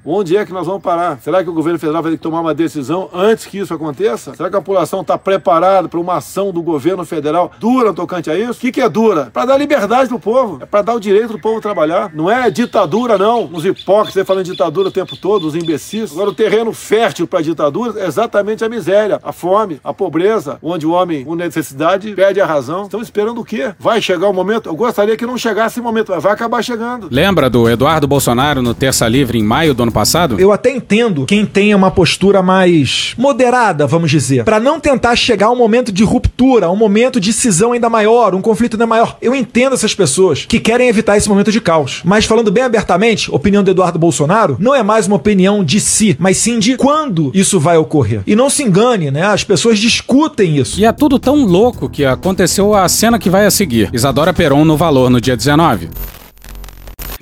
Onde 0.03 0.35
é 0.35 0.43
que 0.43 0.51
nós 0.51 0.65
vamos 0.65 0.81
parar? 0.81 1.19
Será 1.21 1.43
que 1.43 1.49
o 1.49 1.53
governo 1.53 1.77
federal 1.77 2.01
vai 2.01 2.11
ter 2.11 2.17
que 2.17 2.23
tomar 2.23 2.41
uma 2.41 2.55
decisão 2.55 3.07
antes 3.13 3.45
que 3.45 3.59
isso 3.59 3.73
aconteça? 3.73 4.33
Será 4.33 4.49
que 4.49 4.55
a 4.55 4.61
população 4.61 5.01
está 5.01 5.15
preparada 5.15 5.87
para 5.87 5.99
uma 5.99 6.15
ação 6.15 6.51
do 6.51 6.61
governo 6.63 7.05
federal 7.05 7.51
dura 7.59 7.93
tocante 7.93 8.29
a 8.29 8.35
isso? 8.35 8.53
O 8.53 8.61
que, 8.61 8.71
que 8.71 8.81
é 8.81 8.89
dura? 8.89 9.29
Para 9.31 9.45
dar 9.45 9.57
liberdade 9.57 10.09
pro 10.09 10.19
povo, 10.19 10.57
é 10.61 10.65
para 10.65 10.81
dar 10.81 10.95
o 10.95 10.99
direito 10.99 11.33
do 11.33 11.39
povo 11.39 11.61
trabalhar. 11.61 12.11
Não 12.15 12.29
é 12.29 12.49
ditadura, 12.49 13.15
não. 13.15 13.49
Os 13.53 13.63
hipócritas 13.63 14.25
falando 14.25 14.45
de 14.45 14.51
ditadura 14.51 14.89
o 14.89 14.91
tempo 14.91 15.15
todo, 15.15 15.45
os 15.45 15.55
imbecis. 15.55 16.11
Agora, 16.11 16.31
o 16.31 16.33
terreno 16.33 16.73
fértil 16.73 17.27
para 17.27 17.41
ditadura 17.41 17.99
é 17.99 18.07
exatamente 18.07 18.63
a 18.63 18.69
miséria, 18.69 19.19
a 19.21 19.31
fome, 19.31 19.79
a 19.83 19.93
pobreza, 19.93 20.57
onde 20.63 20.85
o 20.85 20.91
homem, 20.91 21.23
com 21.23 21.35
necessidade, 21.35 22.13
perde 22.13 22.41
a 22.41 22.45
razão. 22.45 22.83
Estão 22.83 23.01
esperando 23.01 23.39
o 23.39 23.45
quê? 23.45 23.73
Vai 23.77 24.01
chegar 24.01 24.27
o 24.27 24.33
momento? 24.33 24.67
Eu 24.67 24.75
gostaria 24.75 25.15
que 25.15 25.25
não 25.27 25.37
chegasse 25.37 25.75
esse 25.75 25.81
momento, 25.81 26.11
mas 26.11 26.23
vai 26.23 26.33
acabar 26.33 26.63
chegando. 26.63 27.07
Lembra 27.11 27.49
do 27.49 27.69
Eduardo 27.69 28.07
Bolsonaro 28.07 28.61
no 28.61 28.73
Terça 28.73 29.07
Livre 29.07 29.37
em 29.37 29.43
maio 29.43 29.73
do 29.73 29.90
ano 29.91 29.93
passado? 29.93 30.39
Eu 30.39 30.51
até 30.51 30.71
entendo 30.71 31.25
quem 31.25 31.45
tenha 31.45 31.75
uma 31.75 31.91
postura 31.91 32.41
mais 32.41 33.13
moderada, 33.17 33.85
vamos 33.85 34.09
dizer, 34.09 34.43
para 34.45 34.59
não 34.59 34.79
tentar 34.79 35.15
chegar 35.15 35.47
a 35.47 35.51
um 35.51 35.55
momento 35.55 35.91
de 35.91 36.03
ruptura, 36.03 36.71
um 36.71 36.75
momento 36.75 37.19
de 37.19 37.33
cisão 37.33 37.73
ainda 37.73 37.89
maior, 37.89 38.33
um 38.33 38.41
conflito 38.41 38.75
ainda 38.75 38.87
maior. 38.87 39.17
Eu 39.21 39.35
entendo 39.35 39.73
essas 39.73 39.93
pessoas 39.93 40.45
que 40.45 40.59
querem 40.59 40.87
evitar 40.87 41.17
esse 41.17 41.29
momento 41.29 41.51
de 41.51 41.59
caos. 41.59 42.01
Mas 42.03 42.25
falando 42.25 42.51
bem 42.51 42.63
abertamente, 42.63 43.29
opinião 43.29 43.63
do 43.63 43.71
Eduardo 43.71 43.99
Bolsonaro 43.99 44.55
não 44.59 44.73
é 44.73 44.81
mais 44.81 45.05
uma 45.05 45.17
opinião 45.17 45.63
de 45.63 45.79
si, 45.79 46.15
mas 46.17 46.37
sim 46.37 46.57
de 46.57 46.77
quando 46.77 47.31
isso 47.33 47.59
vai 47.59 47.77
ocorrer. 47.77 48.21
E 48.25 48.35
não 48.35 48.49
se 48.49 48.63
engane, 48.63 49.11
né? 49.11 49.23
As 49.23 49.43
pessoas 49.43 49.77
discutem 49.77 50.57
isso. 50.57 50.79
E 50.79 50.85
é 50.85 50.91
tudo 50.91 51.19
tão 51.19 51.43
louco 51.45 51.89
que 51.89 52.05
aconteceu 52.05 52.73
a 52.73 52.87
cena 52.87 53.19
que 53.19 53.29
vai 53.29 53.45
a 53.45 53.51
seguir. 53.51 53.89
Isadora 53.91 54.33
Peron 54.33 54.63
no 54.63 54.77
Valor 54.77 55.09
no 55.09 55.19
dia 55.19 55.35
19. 55.35 55.89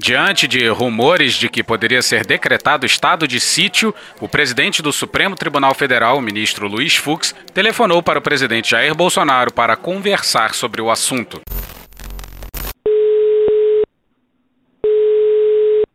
Diante 0.02 0.48
de 0.48 0.66
rumores 0.70 1.34
de 1.34 1.50
que 1.50 1.62
poderia 1.62 2.02
ser 2.02 2.26
decretado 2.26 2.86
estado 2.86 3.28
de 3.28 3.38
sítio, 3.38 3.94
o 4.22 4.30
presidente 4.30 4.82
do 4.82 4.94
Supremo 4.94 5.36
Tribunal 5.36 5.74
Federal, 5.74 6.18
o 6.18 6.22
ministro 6.22 6.70
Luiz 6.70 6.96
Fux, 6.96 7.36
telefonou 7.54 8.02
para 8.02 8.18
o 8.18 8.22
presidente 8.22 8.72
Jair 8.72 8.96
Bolsonaro 8.96 9.52
para 9.52 9.76
conversar 9.76 10.54
sobre 10.54 10.82
o 10.82 10.90
assunto. 10.90 11.42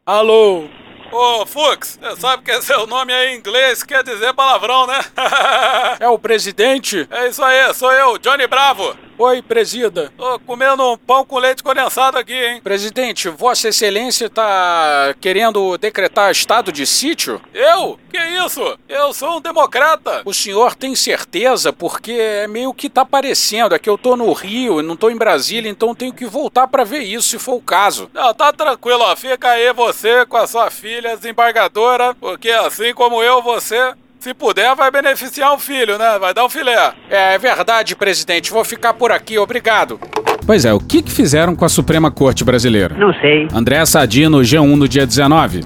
Alô? 0.05 0.69
Ô, 1.11 1.47
Fux, 1.47 1.99
você 1.99 2.21
sabe 2.21 2.43
que 2.43 2.61
seu 2.61 2.87
nome 2.87 3.11
é 3.11 3.33
em 3.33 3.39
inglês 3.39 3.83
quer 3.83 4.05
dizer 4.05 4.35
palavrão, 4.35 4.87
né? 4.87 5.01
é 5.99 6.09
o 6.11 6.19
presidente? 6.19 7.09
É 7.11 7.29
isso 7.29 7.43
aí, 7.43 7.73
sou 7.73 7.91
eu, 7.91 8.19
Johnny 8.19 8.47
Bravo. 8.47 9.04
Oi, 9.17 9.41
presida. 9.43 10.13
Tô 10.17 10.41
comendo 10.41 10.83
um 10.93 10.99
pão 10.99 11.25
com 11.25 11.39
leite 11.39 11.63
condensado 11.63 12.19
aqui, 12.19 12.35
hein? 12.35 12.61
Presidente, 12.61 13.29
Vossa 13.29 13.69
Excelência 13.69 14.29
tá 14.29 15.15
querendo 15.21 15.79
decretar 15.79 16.33
estado 16.33 16.73
de 16.73 16.85
sítio? 16.85 17.41
Eu? 17.55 17.97
Que 18.11 18.19
isso? 18.19 18.77
Eu 18.89 19.13
sou 19.13 19.37
um 19.37 19.41
democrata. 19.41 20.23
O 20.25 20.35
senhor 20.35 20.75
tem 20.75 20.97
certeza? 20.97 21.73
Porque 21.73 22.11
é 22.11 22.49
meio 22.49 22.75
que 22.75 22.91
tá 22.91 23.05
parecendo. 23.05 23.77
É 23.77 23.79
que 23.79 23.89
eu 23.89 23.97
tô 23.97 24.17
no 24.17 24.33
Rio 24.33 24.81
e 24.81 24.83
não 24.83 24.97
tô 24.97 25.09
em 25.09 25.17
Brasília, 25.17 25.71
então 25.71 25.95
tenho 25.95 26.13
que 26.13 26.27
voltar 26.27 26.67
para 26.67 26.83
ver 26.83 27.03
isso, 27.03 27.29
se 27.29 27.39
for 27.39 27.55
o 27.55 27.63
caso. 27.63 28.11
Não, 28.13 28.35
tá 28.35 28.53
tranquilo, 28.53 29.05
ó. 29.05 29.15
Fica 29.15 29.51
aí 29.51 29.73
você 29.73 30.27
com 30.27 30.37
a 30.37 30.47
sua 30.49 30.71
filha 30.71 31.17
desembargadora, 31.17 32.17
porque 32.17 32.51
assim 32.51 32.93
como 32.93 33.23
eu, 33.23 33.41
você 33.41 33.95
se 34.25 34.33
puder, 34.33 34.75
vai 34.75 34.91
beneficiar 34.91 35.53
o 35.53 35.59
filho, 35.59 35.99
né? 35.99 36.19
Vai 36.19 36.33
dar 36.33 36.47
um 36.47 36.49
filé. 36.49 36.95
É, 37.11 37.35
é 37.35 37.39
verdade, 37.39 37.95
presidente. 37.95 38.51
Vou 38.51 38.65
ficar 38.65 38.95
por 38.95 39.13
aqui. 39.13 39.39
Obrigado. 39.39 40.01
Pois 40.47 40.65
é, 40.65 40.73
o 40.73 40.81
que, 40.81 41.03
que 41.03 41.13
fizeram 41.13 41.55
com 41.55 41.63
a 41.63 41.69
Suprema 41.69 42.11
Corte 42.11 42.43
Brasileira? 42.43 42.97
Não 42.97 43.13
sei. 43.21 43.47
André 43.53 43.85
Sadino, 43.85 44.39
G1 44.39 44.77
no 44.77 44.89
dia 44.89 45.07
19. 45.07 45.61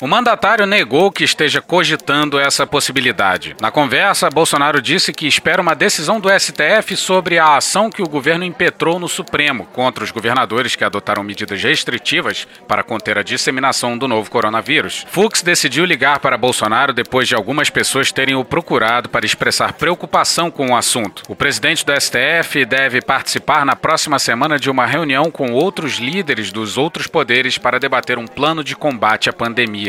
O 0.00 0.06
mandatário 0.06 0.64
negou 0.64 1.10
que 1.10 1.24
esteja 1.24 1.60
cogitando 1.60 2.38
essa 2.38 2.64
possibilidade. 2.64 3.56
Na 3.60 3.68
conversa, 3.72 4.30
Bolsonaro 4.30 4.80
disse 4.80 5.12
que 5.12 5.26
espera 5.26 5.60
uma 5.60 5.74
decisão 5.74 6.20
do 6.20 6.30
STF 6.30 6.96
sobre 6.96 7.36
a 7.36 7.56
ação 7.56 7.90
que 7.90 8.00
o 8.00 8.08
governo 8.08 8.44
impetrou 8.44 9.00
no 9.00 9.08
Supremo 9.08 9.66
contra 9.72 10.04
os 10.04 10.12
governadores 10.12 10.76
que 10.76 10.84
adotaram 10.84 11.24
medidas 11.24 11.60
restritivas 11.60 12.46
para 12.68 12.84
conter 12.84 13.18
a 13.18 13.24
disseminação 13.24 13.98
do 13.98 14.06
novo 14.06 14.30
coronavírus. 14.30 15.04
Fux 15.10 15.42
decidiu 15.42 15.84
ligar 15.84 16.20
para 16.20 16.38
Bolsonaro 16.38 16.92
depois 16.92 17.26
de 17.26 17.34
algumas 17.34 17.68
pessoas 17.68 18.12
terem 18.12 18.36
o 18.36 18.44
procurado 18.44 19.08
para 19.08 19.26
expressar 19.26 19.72
preocupação 19.72 20.48
com 20.48 20.68
o 20.68 20.76
assunto. 20.76 21.24
O 21.28 21.34
presidente 21.34 21.84
do 21.84 21.92
STF 22.00 22.64
deve 22.64 23.02
participar 23.02 23.66
na 23.66 23.74
próxima 23.74 24.20
semana 24.20 24.60
de 24.60 24.70
uma 24.70 24.86
reunião 24.86 25.28
com 25.28 25.50
outros 25.50 25.94
líderes 25.94 26.52
dos 26.52 26.78
outros 26.78 27.08
poderes 27.08 27.58
para 27.58 27.80
debater 27.80 28.16
um 28.16 28.28
plano 28.28 28.62
de 28.62 28.76
combate 28.76 29.28
à 29.28 29.32
pandemia. 29.32 29.87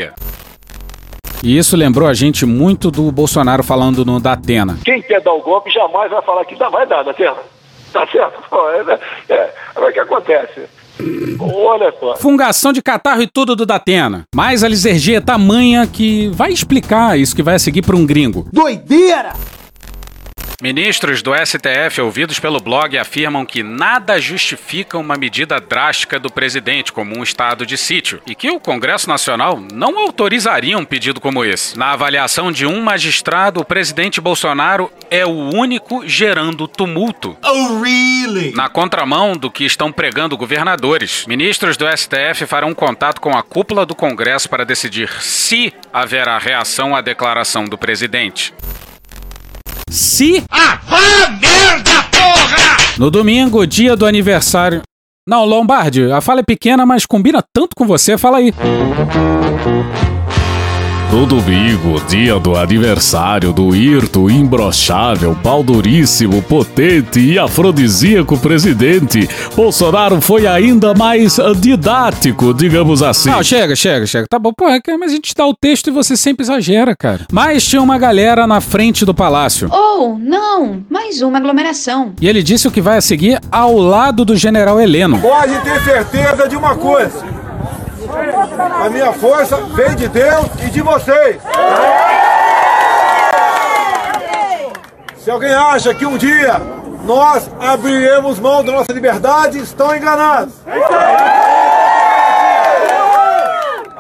E 1.44 1.58
isso 1.58 1.78
lembrou 1.78 2.08
a 2.08 2.14
gente 2.14 2.46
muito 2.46 2.92
do 2.92 3.12
Bolsonaro 3.12 3.64
falando 3.64 4.04
no 4.04 4.20
Datena. 4.20 4.78
Quem 4.84 5.02
quer 5.02 5.22
dar 5.22 5.34
o 5.34 5.42
golpe 5.42 5.72
jamais 5.72 6.12
vai 6.12 6.22
falar 6.22 6.44
que 6.46 6.56
dá, 6.56 6.70
vai 6.70 6.86
dar, 6.86 7.04
Datena. 7.04 7.38
Tá 7.92 8.06
certo? 8.08 8.40
É, 9.30 9.34
é, 9.34 9.54
é 9.76 9.80
o 9.80 9.94
que 9.94 10.00
acontece. 10.00 10.62
Olha 11.40 11.94
só. 12.00 12.16
Fungação 12.18 12.74
de 12.74 12.82
catarro 12.82 13.22
e 13.22 13.28
tudo 13.28 13.56
do 13.56 13.66
Datena. 13.66 14.24
Mas 14.36 14.64
a 14.64 14.68
lisergia 14.68 15.18
é 15.18 15.22
tamanha 15.22 15.88
que 15.88 16.28
vai 16.30 16.52
explicar 16.52 17.18
isso 17.18 17.36
que 17.36 17.44
vai 17.44 17.58
seguir 17.58 17.82
para 17.82 17.96
um 17.96 18.06
gringo. 18.06 18.48
Doideira! 18.52 19.34
Ministros 20.62 21.22
do 21.22 21.32
STF 21.34 22.02
ouvidos 22.02 22.38
pelo 22.38 22.60
blog 22.60 22.98
afirmam 22.98 23.46
que 23.46 23.64
nada 23.64 24.20
justifica 24.20 24.98
uma 24.98 25.16
medida 25.16 25.58
drástica 25.58 26.20
do 26.20 26.30
presidente, 26.30 26.92
como 26.92 27.18
um 27.18 27.24
estado 27.24 27.66
de 27.66 27.78
sítio, 27.78 28.22
e 28.28 28.36
que 28.36 28.52
o 28.52 28.60
Congresso 28.60 29.08
Nacional 29.08 29.58
não 29.72 29.98
autorizaria 29.98 30.78
um 30.78 30.84
pedido 30.84 31.22
como 31.22 31.46
esse. 31.46 31.78
Na 31.78 31.94
avaliação 31.94 32.52
de 32.52 32.66
um 32.66 32.82
magistrado, 32.82 33.62
o 33.62 33.66
presidente 33.66 34.20
Bolsonaro 34.20 34.92
é 35.10 35.26
o 35.26 35.30
único 35.30 36.06
gerando 36.06 36.68
tumulto. 36.68 37.38
Oh, 37.42 37.82
really? 37.82 38.52
Na 38.54 38.68
contramão 38.68 39.38
do 39.38 39.50
que 39.50 39.64
estão 39.64 39.94
pregando 39.94 40.36
governadores, 40.36 41.26
ministros 41.26 41.78
do 41.78 41.86
STF 41.88 42.46
farão 42.46 42.76
contato 42.76 43.22
com 43.22 43.32
a 43.32 43.42
cúpula 43.42 43.86
do 43.86 43.96
Congresso 43.96 44.50
para 44.50 44.66
decidir 44.66 45.10
se 45.22 45.74
haverá 45.94 46.38
reação 46.38 46.94
à 46.94 47.00
declaração 47.00 47.64
do 47.64 47.78
presidente. 47.78 48.54
Se. 49.90 50.44
Ah, 50.50 50.80
vá 50.88 51.30
merda, 51.32 52.04
porra! 52.12 52.78
No 52.98 53.10
domingo, 53.10 53.66
dia 53.66 53.96
do 53.96 54.06
aniversário. 54.06 54.82
Não, 55.28 55.46
Lombardi, 55.46 56.12
a 56.12 56.22
fala 56.22 56.40
é 56.42 56.44
pequena, 56.44 56.86
mas 56.86 57.06
combina 57.06 57.44
tanto 57.54 57.76
com 57.76 57.86
você, 57.86 58.18
fala 58.18 58.38
aí. 58.38 58.54
No 61.12 61.26
domingo, 61.26 62.00
dia 62.08 62.40
do 62.40 62.56
aniversário 62.56 63.52
do 63.52 63.76
Irto 63.76 64.30
imbrochável, 64.30 65.34
balduríssimo, 65.34 66.40
potente 66.44 67.20
e 67.20 67.40
afrodisíaco 67.40 68.38
presidente, 68.38 69.28
Bolsonaro 69.56 70.22
foi 70.22 70.46
ainda 70.46 70.94
mais 70.94 71.38
didático, 71.60 72.54
digamos 72.54 73.02
assim. 73.02 73.32
Não, 73.32 73.42
chega, 73.42 73.76
chega, 73.76 74.06
chega. 74.06 74.28
Tá 74.30 74.38
bom, 74.38 74.54
pô, 74.54 74.70
é 74.70 74.80
mas 75.00 75.12
a 75.12 75.16
gente 75.16 75.34
dá 75.34 75.48
o 75.48 75.56
texto 75.56 75.88
e 75.88 75.92
você 75.92 76.16
sempre 76.16 76.44
exagera, 76.44 76.96
cara. 76.96 77.26
Mas 77.32 77.66
tinha 77.66 77.82
uma 77.82 77.98
galera 77.98 78.46
na 78.46 78.62
frente 78.62 79.04
do 79.04 79.14
palácio. 79.14 79.68
Oh, 79.72 80.16
não, 80.20 80.86
mais 80.92 81.24
uma 81.24 81.40
aglomeração. 81.40 82.14
E 82.22 82.28
ele 82.28 82.44
disse 82.44 82.68
o 82.68 82.72
que 82.72 82.82
vai 82.82 83.00
a 83.00 83.02
seguir 83.02 83.42
ao 83.52 83.80
lado 83.80 84.24
do 84.24 84.36
general 84.36 84.80
Heleno. 84.80 85.20
Pode 85.20 85.60
ter 85.62 85.82
certeza 85.82 86.48
de 86.48 86.56
uma 86.56 86.76
coisa. 86.76 87.39
A 88.84 88.90
minha 88.90 89.14
força 89.14 89.58
vem 89.76 89.96
de 89.96 90.08
Deus 90.08 90.48
e 90.66 90.70
de 90.70 90.82
vocês. 90.82 91.42
Se 95.18 95.30
alguém 95.30 95.54
acha 95.54 95.94
que 95.94 96.06
um 96.06 96.18
dia 96.18 96.60
nós 97.04 97.50
abriremos 97.60 98.40
mão 98.40 98.64
da 98.64 98.72
nossa 98.72 98.92
liberdade, 98.92 99.60
estão 99.60 99.96
enganados. 99.96 100.54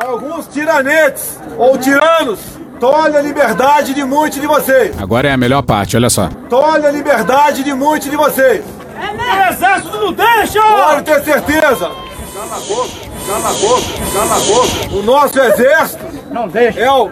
Alguns 0.06 0.48
tiranetes 0.48 1.39
ou 1.58 1.78
tiranos 1.78 2.39
tolhem 2.80 3.18
a 3.18 3.22
liberdade 3.22 3.94
de 3.94 4.04
muitos 4.04 4.39
de 4.39 4.48
vocês. 4.48 4.96
Agora 5.00 5.28
é 5.28 5.34
a 5.34 5.38
melhor 5.38 5.62
parte, 5.62 5.96
olha 5.96 6.10
só. 6.10 6.30
Tolhem 6.50 6.88
a 6.88 6.92
liberdade 6.92 7.63
de 7.63 7.74
muitos 7.74 8.10
de 8.10 8.16
vocês. 8.16 8.63
O 8.98 9.51
exército 9.51 9.98
não 9.98 10.13
deixa! 10.13 10.62
Pode 10.62 11.04
ter 11.04 11.24
certeza. 11.24 11.92
Cala 12.34 12.56
a 12.56 12.60
boca. 12.60 13.09
Cala 13.29 13.50
a 13.50 13.53
boca, 13.53 13.83
cala 14.12 14.36
a 14.36 14.39
boca. 14.39 14.95
O 14.95 15.03
nosso 15.03 15.39
exército 15.39 16.03
não 16.31 16.48
deixa. 16.48 16.79
É 16.79 16.91
o, 16.91 17.12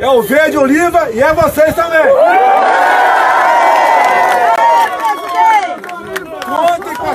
é 0.00 0.10
o 0.10 0.20
verde 0.20 0.58
oliva 0.58 1.12
e 1.12 1.22
é 1.22 1.32
vocês 1.32 1.72
também. 1.76 2.00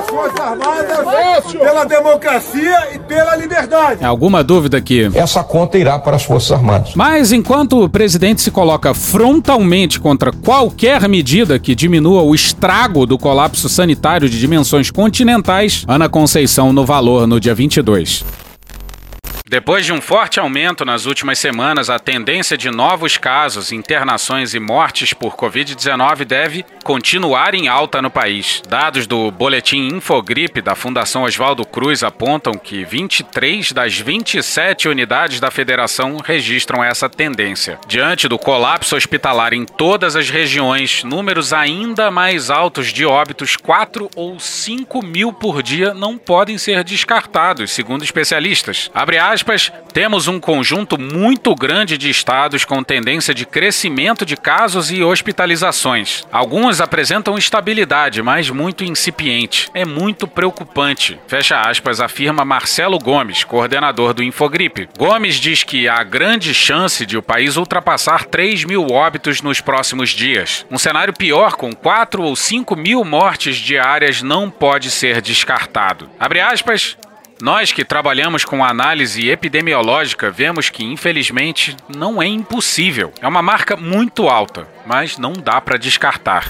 as 0.00 0.06
Forças 0.06 0.40
Armadas 0.40 1.52
pela 1.52 1.84
democracia 1.84 2.94
e 2.94 2.98
pela 2.98 3.36
liberdade. 3.36 4.04
Alguma 4.04 4.42
dúvida 4.42 4.76
aqui? 4.78 5.10
Essa 5.14 5.42
conta 5.42 5.78
irá 5.78 5.98
para 5.98 6.16
as 6.16 6.24
Forças 6.24 6.52
Armadas. 6.52 6.92
Mas 6.94 7.32
enquanto 7.32 7.82
o 7.82 7.88
presidente 7.88 8.40
se 8.40 8.50
coloca 8.50 8.94
frontalmente 8.94 10.00
contra 10.00 10.32
qualquer 10.32 11.08
medida 11.08 11.58
que 11.58 11.74
diminua 11.74 12.22
o 12.22 12.34
estrago 12.34 13.06
do 13.06 13.18
colapso 13.18 13.68
sanitário 13.68 14.28
de 14.28 14.38
dimensões 14.38 14.90
continentais, 14.90 15.84
Ana 15.86 16.08
Conceição 16.08 16.72
no 16.72 16.84
valor 16.84 17.26
no 17.26 17.40
dia 17.40 17.54
22. 17.54 18.24
Depois 19.50 19.84
de 19.84 19.92
um 19.92 20.00
forte 20.00 20.38
aumento 20.38 20.84
nas 20.84 21.06
últimas 21.06 21.36
semanas, 21.40 21.90
a 21.90 21.98
tendência 21.98 22.56
de 22.56 22.70
novos 22.70 23.18
casos, 23.18 23.72
internações 23.72 24.54
e 24.54 24.60
mortes 24.60 25.12
por 25.12 25.34
Covid-19 25.34 26.24
deve 26.24 26.64
continuar 26.84 27.52
em 27.52 27.66
alta 27.66 28.00
no 28.00 28.12
país. 28.12 28.62
Dados 28.68 29.08
do 29.08 29.28
boletim 29.32 29.88
Infogripe 29.88 30.62
da 30.62 30.76
Fundação 30.76 31.24
Oswaldo 31.24 31.66
Cruz 31.66 32.04
apontam 32.04 32.52
que 32.52 32.84
23 32.84 33.72
das 33.72 33.98
27 33.98 34.88
unidades 34.88 35.40
da 35.40 35.50
federação 35.50 36.18
registram 36.24 36.84
essa 36.84 37.08
tendência. 37.08 37.76
Diante 37.88 38.28
do 38.28 38.38
colapso 38.38 38.94
hospitalar 38.94 39.52
em 39.52 39.64
todas 39.64 40.14
as 40.14 40.30
regiões, 40.30 41.02
números 41.02 41.52
ainda 41.52 42.08
mais 42.08 42.50
altos 42.50 42.92
de 42.92 43.04
óbitos, 43.04 43.56
4 43.56 44.08
ou 44.14 44.38
5 44.38 45.04
mil 45.04 45.32
por 45.32 45.60
dia, 45.60 45.92
não 45.92 46.16
podem 46.16 46.56
ser 46.56 46.84
descartados, 46.84 47.72
segundo 47.72 48.04
especialistas. 48.04 48.88
Abre 48.94 49.18
temos 49.92 50.28
um 50.28 50.38
conjunto 50.38 50.98
muito 50.98 51.54
grande 51.54 51.98
de 51.98 52.08
estados 52.08 52.64
com 52.64 52.82
tendência 52.82 53.34
de 53.34 53.44
crescimento 53.44 54.24
de 54.24 54.36
casos 54.36 54.90
e 54.90 55.02
hospitalizações. 55.02 56.24
Alguns 56.30 56.80
apresentam 56.80 57.36
estabilidade, 57.36 58.22
mas 58.22 58.50
muito 58.50 58.84
incipiente. 58.84 59.68
É 59.74 59.84
muito 59.84 60.26
preocupante. 60.26 61.18
Fecha 61.26 61.60
aspas, 61.60 62.00
afirma 62.00 62.44
Marcelo 62.44 62.98
Gomes, 62.98 63.44
coordenador 63.44 64.14
do 64.14 64.22
Infogripe. 64.22 64.88
Gomes 64.96 65.36
diz 65.36 65.62
que 65.62 65.88
há 65.88 66.02
grande 66.04 66.54
chance 66.54 67.04
de 67.04 67.16
o 67.16 67.22
país 67.22 67.56
ultrapassar 67.56 68.24
3 68.24 68.64
mil 68.64 68.86
óbitos 68.90 69.42
nos 69.42 69.60
próximos 69.60 70.10
dias. 70.10 70.64
Um 70.70 70.78
cenário 70.78 71.12
pior, 71.12 71.54
com 71.54 71.72
4 71.72 72.22
ou 72.22 72.36
5 72.36 72.76
mil 72.76 73.04
mortes 73.04 73.56
diárias, 73.56 74.22
não 74.22 74.50
pode 74.50 74.90
ser 74.90 75.20
descartado. 75.20 76.08
Abre 76.18 76.40
aspas, 76.40 76.96
nós 77.40 77.72
que 77.72 77.84
trabalhamos 77.84 78.44
com 78.44 78.64
análise 78.64 79.28
epidemiológica 79.28 80.30
vemos 80.30 80.68
que, 80.68 80.84
infelizmente, 80.84 81.76
não 81.94 82.22
é 82.22 82.26
impossível. 82.26 83.12
É 83.20 83.28
uma 83.28 83.42
marca 83.42 83.76
muito 83.76 84.28
alta, 84.28 84.66
mas 84.86 85.18
não 85.18 85.32
dá 85.32 85.60
para 85.60 85.78
descartar. 85.78 86.48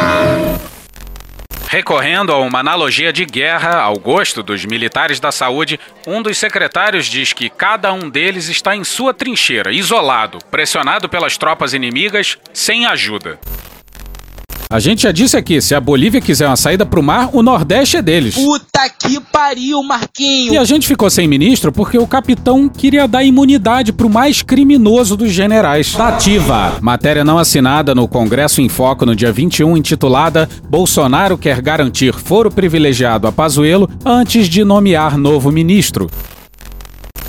Recorrendo 1.73 2.33
a 2.33 2.39
uma 2.39 2.59
analogia 2.59 3.11
de 3.11 3.25
guerra 3.25 3.81
ao 3.81 3.99
gosto 3.99 4.43
dos 4.43 4.63
militares 4.67 5.19
da 5.19 5.33
saúde, 5.33 5.81
um 6.07 6.21
dos 6.21 6.37
secretários 6.37 7.07
diz 7.07 7.33
que 7.33 7.49
cada 7.49 7.91
um 7.95 8.11
deles 8.11 8.51
está 8.51 8.77
em 8.77 8.85
sua 8.85 9.15
trincheira, 9.15 9.73
isolado, 9.73 10.37
pressionado 10.51 11.09
pelas 11.09 11.39
tropas 11.39 11.73
inimigas, 11.73 12.37
sem 12.53 12.85
ajuda. 12.85 13.41
A 14.73 14.81
gente 14.81 15.03
já 15.03 15.13
disse 15.13 15.37
aqui, 15.37 15.61
se 15.61 15.75
a 15.75 15.81
Bolívia 15.81 16.19
quiser 16.19 16.47
uma 16.47 16.57
saída 16.57 16.87
pro 16.87 17.03
mar, 17.03 17.29
o 17.35 17.43
Nordeste 17.43 17.99
é 17.99 18.03
deles. 18.03 18.35
Puta 18.35 18.89
que 18.89 19.21
pariu, 19.21 19.83
Marquinho! 19.83 20.55
E 20.55 20.57
a 20.57 20.65
gente 20.65 20.87
ficou 20.87 21.11
sem 21.11 21.29
ministro 21.29 21.71
porque 21.71 21.99
o 21.99 22.07
capitão 22.07 22.71
queria 22.71 23.07
dar 23.07 23.23
imunidade 23.23 23.93
pro 23.93 24.09
mais 24.09 24.41
criminoso 24.41 25.15
dos 25.15 25.31
generais. 25.31 25.93
Tativa. 25.93 26.79
Matéria 26.81 27.23
não 27.23 27.37
assinada 27.37 27.95
no 27.95 28.09
Congresso 28.09 28.63
em 28.63 28.69
Foco 28.71 29.05
no 29.05 29.15
dia 29.15 29.31
21, 29.31 29.77
intitulada 29.77 30.49
Bolsonaro 30.71 31.37
quer 31.37 31.61
garantir 31.61 32.15
foro 32.15 32.51
privilegiado 32.51 33.27
a 33.27 33.33
Pazuello 33.33 33.91
antes 34.07 34.49
de 34.49 34.65
nomear 34.65 35.19
novo 35.19 35.53
ministro. 35.53 36.11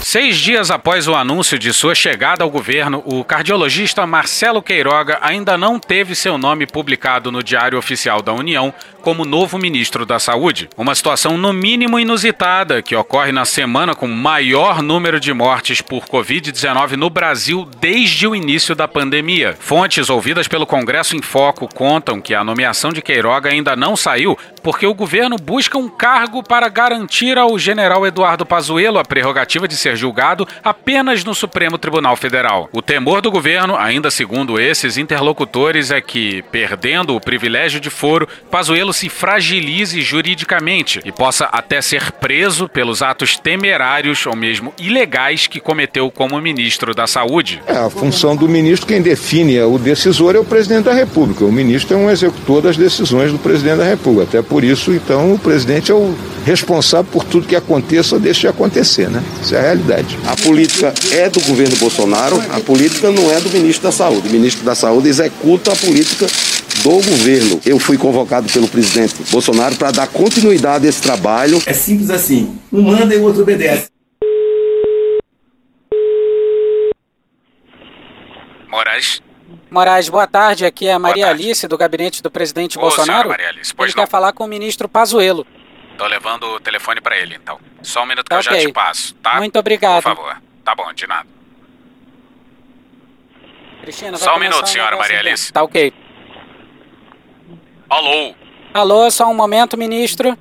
Seis 0.03 0.35
dias 0.37 0.69
após 0.69 1.07
o 1.07 1.15
anúncio 1.15 1.57
de 1.57 1.71
sua 1.71 1.95
chegada 1.95 2.43
ao 2.43 2.49
governo, 2.49 3.01
o 3.05 3.23
cardiologista 3.23 4.05
Marcelo 4.05 4.61
Queiroga 4.61 5.17
ainda 5.21 5.57
não 5.57 5.79
teve 5.79 6.13
seu 6.13 6.37
nome 6.37 6.67
publicado 6.67 7.31
no 7.31 7.41
Diário 7.41 7.77
Oficial 7.77 8.21
da 8.21 8.33
União 8.33 8.73
como 9.01 9.25
novo 9.25 9.57
ministro 9.57 10.05
da 10.05 10.19
Saúde. 10.19 10.69
Uma 10.77 10.93
situação 10.93 11.37
no 11.37 11.51
mínimo 11.53 11.99
inusitada 11.99 12.81
que 12.81 12.95
ocorre 12.95 13.31
na 13.31 13.45
semana 13.45 13.95
com 13.95 14.07
maior 14.07 14.81
número 14.81 15.19
de 15.19 15.33
mortes 15.33 15.81
por 15.81 16.05
Covid-19 16.05 16.91
no 16.91 17.09
Brasil 17.09 17.67
desde 17.79 18.27
o 18.27 18.35
início 18.35 18.75
da 18.75 18.87
pandemia. 18.87 19.55
Fontes 19.59 20.09
ouvidas 20.09 20.49
pelo 20.49 20.67
Congresso 20.67 21.15
em 21.15 21.21
Foco 21.21 21.67
contam 21.73 22.21
que 22.21 22.35
a 22.35 22.43
nomeação 22.43 22.91
de 22.91 23.01
Queiroga 23.01 23.49
ainda 23.49 23.75
não 23.75 23.95
saiu 23.95 24.37
porque 24.61 24.85
o 24.85 24.93
governo 24.93 25.37
busca 25.37 25.77
um 25.77 25.89
cargo 25.89 26.41
para 26.41 26.69
garantir 26.69 27.37
ao 27.37 27.57
general 27.59 28.05
Eduardo 28.05 28.45
Pazuello 28.45 28.99
a 28.99 29.03
prerrogativa 29.03 29.67
de 29.67 29.75
ser 29.75 29.92
julgado 29.95 30.47
apenas 30.63 31.23
no 31.23 31.33
Supremo 31.33 31.77
Tribunal 31.77 32.15
Federal. 32.15 32.69
O 32.71 32.81
temor 32.81 33.21
do 33.21 33.31
governo, 33.31 33.75
ainda 33.75 34.11
segundo 34.11 34.59
esses 34.59 34.97
interlocutores, 34.97 35.91
é 35.91 36.01
que, 36.01 36.41
perdendo 36.51 37.15
o 37.15 37.21
privilégio 37.21 37.79
de 37.79 37.89
foro, 37.89 38.27
Pazuello 38.49 38.93
se 38.93 39.09
fragilize 39.09 40.01
juridicamente 40.01 41.01
e 41.03 41.11
possa 41.11 41.45
até 41.45 41.81
ser 41.81 42.11
preso 42.11 42.67
pelos 42.67 43.01
atos 43.01 43.37
temerários 43.37 44.25
ou 44.25 44.35
mesmo 44.35 44.73
ilegais 44.79 45.47
que 45.47 45.59
cometeu 45.59 46.09
como 46.11 46.39
ministro 46.39 46.93
da 46.93 47.07
Saúde. 47.07 47.61
É, 47.67 47.77
a 47.77 47.89
função 47.89 48.35
do 48.35 48.47
ministro, 48.47 48.87
quem 48.87 49.01
define 49.01 49.59
o 49.61 49.77
decisor 49.77 50.35
é 50.35 50.39
o 50.39 50.45
presidente 50.45 50.85
da 50.85 50.93
República. 50.93 51.45
O 51.45 51.51
ministro 51.51 51.95
é 51.95 51.97
um 51.97 52.09
executor 52.09 52.61
das 52.61 52.77
decisões 52.77 53.31
do 53.31 53.39
presidente 53.39 53.77
da 53.77 53.85
República. 53.85 54.23
Até 54.23 54.41
por 54.41 54.63
isso, 54.63 54.91
então, 54.91 55.33
o 55.33 55.39
presidente 55.39 55.91
é 55.91 55.95
o 55.95 56.15
responsável 56.45 57.09
por 57.11 57.23
tudo 57.23 57.47
que 57.47 57.55
aconteça 57.55 58.15
ou 58.15 58.21
deixe 58.21 58.41
de 58.41 58.47
acontecer, 58.47 59.09
né? 59.09 59.23
Isso 59.41 59.55
é 59.55 59.59
a 59.59 59.61
realidade. 59.61 59.82
A 60.25 60.35
política 60.41 60.93
é 61.11 61.29
do 61.29 61.41
governo 61.41 61.75
Bolsonaro, 61.75 62.41
a 62.51 62.59
política 62.61 63.11
não 63.11 63.29
é 63.29 63.41
do 63.41 63.49
ministro 63.49 63.83
da 63.83 63.91
Saúde. 63.91 64.29
O 64.29 64.31
ministro 64.31 64.63
da 64.63 64.73
Saúde 64.73 65.09
executa 65.09 65.73
a 65.73 65.75
política 65.75 66.25
do 66.81 66.89
governo. 66.89 67.59
Eu 67.65 67.77
fui 67.77 67.97
convocado 67.97 68.49
pelo 68.51 68.65
presidente 68.69 69.15
Bolsonaro 69.29 69.75
para 69.75 69.91
dar 69.91 70.07
continuidade 70.07 70.85
a 70.85 70.89
esse 70.89 71.01
trabalho. 71.01 71.61
É 71.65 71.73
simples 71.73 72.09
assim: 72.09 72.57
um 72.71 72.81
manda 72.81 73.13
e 73.13 73.17
o 73.17 73.23
outro 73.23 73.41
obedece. 73.41 73.89
Moraes. 78.69 79.21
Moraes, 79.69 80.07
boa 80.07 80.27
tarde. 80.27 80.65
Aqui 80.65 80.87
é 80.87 80.93
a 80.93 80.99
Maria 80.99 81.27
Alice, 81.27 81.67
do 81.67 81.77
gabinete 81.77 82.23
do 82.23 82.31
presidente 82.31 82.77
Ô, 82.77 82.81
Bolsonaro. 82.81 83.27
Maria 83.27 83.49
Alice, 83.49 83.73
pois 83.75 83.91
ele 83.91 83.99
quer 83.99 84.09
falar 84.09 84.31
com 84.31 84.45
o 84.45 84.47
ministro 84.47 84.87
Pazuello. 84.87 85.45
Tô 85.97 86.05
levando 86.07 86.43
o 86.47 86.59
telefone 86.59 86.99
para 87.01 87.17
ele, 87.17 87.35
então. 87.35 87.59
Só 87.81 88.03
um 88.03 88.05
minuto 88.05 88.25
que 88.25 88.29
Tá 88.29 88.37
eu 88.37 88.41
já 88.41 88.57
te 88.57 88.71
passo, 88.71 89.13
tá? 89.15 89.35
Muito 89.35 89.57
obrigado. 89.59 90.03
Por 90.03 90.15
favor. 90.15 90.41
Tá 90.63 90.73
bom, 90.75 90.91
de 90.93 91.05
nada. 91.07 91.27
Cristina, 93.81 94.17
Só 94.17 94.35
um 94.35 94.39
minuto, 94.39 94.67
senhora 94.67 94.95
Maria. 94.95 95.19
Alice. 95.19 95.51
Tá 95.51 95.61
ok. 95.61 95.93
Alô? 97.89 98.33
Alô, 98.73 99.11
só 99.11 99.29
um 99.29 99.33
momento, 99.33 99.77
ministro. 99.77 100.37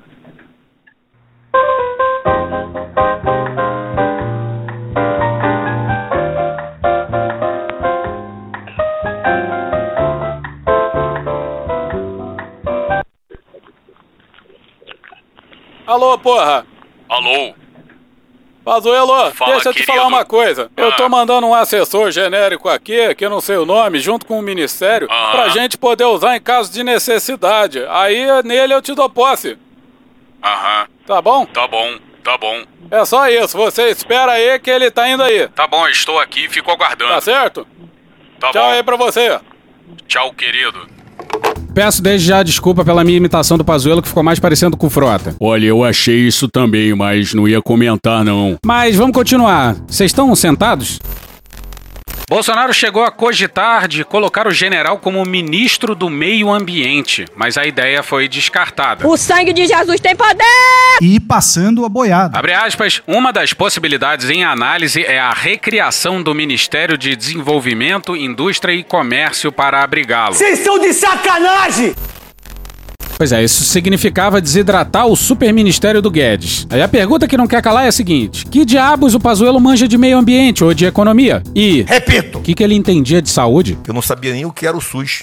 Alô, 15.86 16.18
porra! 16.18 16.66
Alô? 17.08 17.54
Pazuelo, 18.64 19.32
Fala, 19.32 19.52
deixa 19.54 19.70
eu 19.70 19.72
te 19.72 19.78
querido. 19.80 19.92
falar 19.92 20.06
uma 20.06 20.24
coisa. 20.24 20.70
Eu 20.76 20.90
Ah. 20.90 20.92
tô 20.92 21.08
mandando 21.08 21.46
um 21.48 21.54
assessor 21.54 22.12
genérico 22.12 22.68
aqui, 22.68 23.12
que 23.16 23.24
eu 23.24 23.30
não 23.30 23.40
sei 23.40 23.56
o 23.56 23.66
nome, 23.66 23.98
junto 23.98 24.24
com 24.24 24.38
o 24.38 24.42
ministério, 24.42 25.08
Aham. 25.10 25.30
pra 25.32 25.48
gente 25.48 25.76
poder 25.76 26.04
usar 26.04 26.36
em 26.36 26.40
caso 26.40 26.72
de 26.72 26.84
necessidade. 26.84 27.84
Aí 27.88 28.24
nele 28.44 28.72
eu 28.72 28.80
te 28.80 28.94
dou 28.94 29.10
posse. 29.10 29.58
Aham. 30.42 30.86
Tá 31.04 31.20
bom? 31.20 31.44
Tá 31.46 31.66
bom, 31.66 31.98
tá 32.22 32.38
bom. 32.38 32.62
É 32.88 33.04
só 33.04 33.28
isso. 33.28 33.56
Você 33.58 33.88
espera 33.90 34.32
aí 34.32 34.56
que 34.60 34.70
ele 34.70 34.92
tá 34.92 35.08
indo 35.08 35.24
aí. 35.24 35.48
Tá 35.48 35.66
bom, 35.66 35.84
eu 35.86 35.90
estou 35.90 36.20
aqui 36.20 36.44
e 36.44 36.48
fico 36.48 36.70
aguardando. 36.70 37.10
Tá 37.12 37.20
certo? 37.20 37.66
Tá 38.38 38.50
Tchau 38.52 38.62
bom. 38.62 38.70
aí 38.70 38.82
pra 38.84 38.96
você. 38.96 39.40
Tchau, 40.06 40.32
querido. 40.34 40.86
Peço 41.74 42.02
desde 42.02 42.28
já 42.28 42.42
desculpa 42.42 42.84
pela 42.84 43.02
minha 43.02 43.16
imitação 43.16 43.56
do 43.56 43.64
Pazuello, 43.64 44.02
que 44.02 44.08
ficou 44.08 44.22
mais 44.22 44.38
parecendo 44.38 44.76
com 44.76 44.86
o 44.86 44.90
Frota. 44.90 45.34
Olha, 45.40 45.66
eu 45.66 45.82
achei 45.82 46.26
isso 46.26 46.48
também, 46.48 46.94
mas 46.94 47.32
não 47.32 47.48
ia 47.48 47.62
comentar, 47.62 48.24
não. 48.24 48.56
Mas 48.64 48.94
vamos 48.96 49.14
continuar. 49.14 49.76
Vocês 49.86 50.10
estão 50.10 50.34
sentados? 50.34 51.00
Bolsonaro 52.32 52.72
chegou 52.72 53.04
a 53.04 53.10
cogitar 53.10 53.86
de 53.86 54.06
colocar 54.06 54.46
o 54.46 54.50
general 54.50 54.96
como 54.96 55.22
ministro 55.22 55.94
do 55.94 56.08
Meio 56.08 56.50
Ambiente, 56.50 57.26
mas 57.36 57.58
a 57.58 57.66
ideia 57.66 58.02
foi 58.02 58.26
descartada. 58.26 59.06
O 59.06 59.18
sangue 59.18 59.52
de 59.52 59.66
Jesus 59.66 60.00
tem 60.00 60.16
poder! 60.16 60.96
E 61.02 61.20
passando 61.20 61.84
a 61.84 61.90
boiada. 61.90 62.38
Abre 62.38 62.54
aspas, 62.54 63.02
uma 63.06 63.34
das 63.34 63.52
possibilidades 63.52 64.30
em 64.30 64.44
análise 64.44 65.04
é 65.04 65.20
a 65.20 65.30
recriação 65.30 66.22
do 66.22 66.34
Ministério 66.34 66.96
de 66.96 67.14
Desenvolvimento, 67.14 68.16
Indústria 68.16 68.72
e 68.72 68.82
Comércio 68.82 69.52
para 69.52 69.82
abrigá-lo. 69.82 70.34
Vocês 70.34 70.60
estão 70.60 70.78
de 70.78 70.94
sacanagem! 70.94 71.94
Pois 73.22 73.30
é, 73.30 73.40
isso 73.40 73.62
significava 73.62 74.40
desidratar 74.40 75.06
o 75.06 75.14
superministério 75.14 76.02
do 76.02 76.10
Guedes. 76.10 76.66
Aí 76.68 76.82
a 76.82 76.88
pergunta 76.88 77.28
que 77.28 77.36
não 77.36 77.46
quer 77.46 77.62
calar 77.62 77.84
é 77.84 77.86
a 77.86 77.92
seguinte: 77.92 78.44
que 78.46 78.64
diabos 78.64 79.14
o 79.14 79.20
Pazuello 79.20 79.60
manja 79.60 79.86
de 79.86 79.96
meio 79.96 80.18
ambiente 80.18 80.64
ou 80.64 80.74
de 80.74 80.86
economia? 80.86 81.40
E. 81.54 81.82
Repito! 81.82 82.38
O 82.38 82.42
que, 82.42 82.52
que 82.52 82.64
ele 82.64 82.74
entendia 82.74 83.22
de 83.22 83.30
saúde? 83.30 83.78
Eu 83.86 83.94
não 83.94 84.02
sabia 84.02 84.32
nem 84.32 84.44
o 84.44 84.50
que 84.50 84.66
era 84.66 84.76
o 84.76 84.80
SUS. 84.80 85.22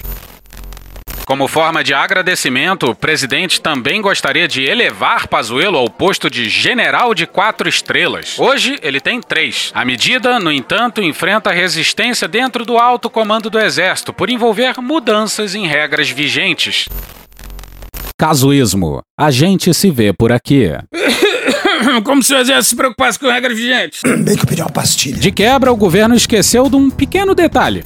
Como 1.25 1.45
forma 1.45 1.83
de 1.83 1.93
agradecimento, 1.93 2.89
o 2.89 2.95
presidente 2.95 3.59
também 3.59 4.01
gostaria 4.01 4.47
de 4.47 4.63
elevar 4.63 5.27
Pazuello 5.27 5.77
ao 5.77 5.89
posto 5.89 6.29
de 6.29 6.47
general 6.47 7.13
de 7.13 7.27
quatro 7.27 7.67
estrelas. 7.67 8.39
Hoje, 8.39 8.79
ele 8.81 9.01
tem 9.01 9.19
três. 9.19 9.71
A 9.75 9.83
medida, 9.83 10.39
no 10.39 10.53
entanto, 10.53 11.01
enfrenta 11.01 11.51
resistência 11.51 12.29
dentro 12.29 12.63
do 12.63 12.77
alto 12.77 13.09
comando 13.09 13.49
do 13.49 13.59
Exército 13.59 14.13
por 14.13 14.29
envolver 14.29 14.79
mudanças 14.79 15.53
em 15.53 15.67
regras 15.67 16.09
vigentes. 16.09 16.87
Casuísmo. 18.19 19.01
A 19.17 19.31
gente 19.31 19.73
se 19.73 19.89
vê 19.89 20.11
por 20.11 20.29
aqui. 20.29 20.71
Como 22.03 22.21
se 22.21 22.33
o 22.33 22.37
exército 22.37 22.71
se 22.71 22.75
preocupasse 22.75 23.17
com 23.17 23.27
regras 23.27 23.57
vigentes. 23.57 24.01
Bem 24.03 24.35
que 24.35 24.43
eu 24.43 24.45
pedi 24.45 24.61
uma 24.61 24.69
pastilha. 24.69 25.17
De 25.17 25.31
quebra, 25.31 25.71
o 25.71 25.77
governo 25.77 26.13
esqueceu 26.13 26.69
de 26.69 26.75
um 26.75 26.89
pequeno 26.89 27.33
detalhe. 27.33 27.81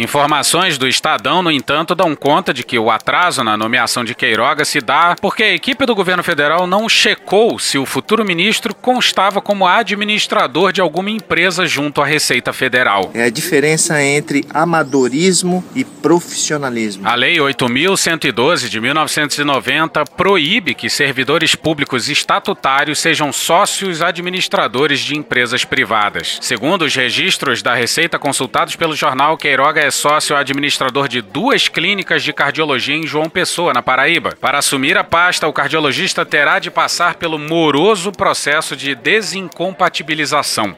Informações 0.00 0.78
do 0.78 0.86
Estadão, 0.86 1.42
no 1.42 1.50
entanto, 1.50 1.92
dão 1.92 2.14
conta 2.14 2.54
de 2.54 2.62
que 2.62 2.78
o 2.78 2.88
atraso 2.88 3.42
na 3.42 3.56
nomeação 3.56 4.04
de 4.04 4.14
Queiroga 4.14 4.64
se 4.64 4.80
dá 4.80 5.16
porque 5.20 5.42
a 5.42 5.52
equipe 5.52 5.84
do 5.84 5.92
governo 5.92 6.22
federal 6.22 6.68
não 6.68 6.88
checou 6.88 7.58
se 7.58 7.78
o 7.78 7.84
futuro 7.84 8.24
ministro 8.24 8.72
constava 8.72 9.40
como 9.40 9.66
administrador 9.66 10.72
de 10.72 10.80
alguma 10.80 11.10
empresa 11.10 11.66
junto 11.66 12.00
à 12.00 12.06
Receita 12.06 12.52
Federal. 12.52 13.10
É 13.12 13.24
a 13.24 13.28
diferença 13.28 14.00
entre 14.00 14.46
amadorismo 14.54 15.64
e 15.74 15.82
profissionalismo. 15.82 17.04
A 17.04 17.16
Lei 17.16 17.38
8.112 17.38 18.68
de 18.68 18.80
1990 18.80 20.04
proíbe 20.16 20.76
que 20.76 20.88
servidores 20.88 21.56
públicos 21.56 22.08
estatutários 22.08 23.00
sejam 23.00 23.32
sócios 23.32 24.00
administradores 24.00 25.00
de 25.00 25.16
empresas 25.16 25.64
privadas. 25.64 26.38
Segundo 26.40 26.82
os 26.82 26.94
registros 26.94 27.62
da 27.62 27.74
Receita 27.74 28.16
consultados 28.16 28.76
pelo 28.76 28.94
jornal, 28.94 29.36
Queiroga 29.36 29.80
é 29.80 29.87
sócio 29.90 30.36
administrador 30.36 31.08
de 31.08 31.20
duas 31.20 31.68
clínicas 31.68 32.22
de 32.22 32.32
cardiologia 32.32 32.94
em 32.94 33.06
João 33.06 33.28
Pessoa, 33.28 33.72
na 33.72 33.82
Paraíba. 33.82 34.34
Para 34.40 34.58
assumir 34.58 34.96
a 34.96 35.04
pasta, 35.04 35.46
o 35.46 35.52
cardiologista 35.52 36.24
terá 36.24 36.58
de 36.58 36.70
passar 36.70 37.14
pelo 37.14 37.38
moroso 37.38 38.12
processo 38.12 38.76
de 38.76 38.94
desincompatibilização. 38.94 40.74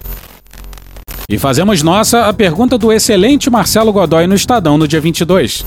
E 1.28 1.38
fazemos 1.38 1.82
nossa 1.82 2.26
a 2.26 2.32
pergunta 2.32 2.76
do 2.76 2.92
excelente 2.92 3.48
Marcelo 3.48 3.92
Godoy 3.92 4.26
no 4.26 4.34
Estadão 4.34 4.76
no 4.76 4.88
dia 4.88 5.00
22. 5.00 5.64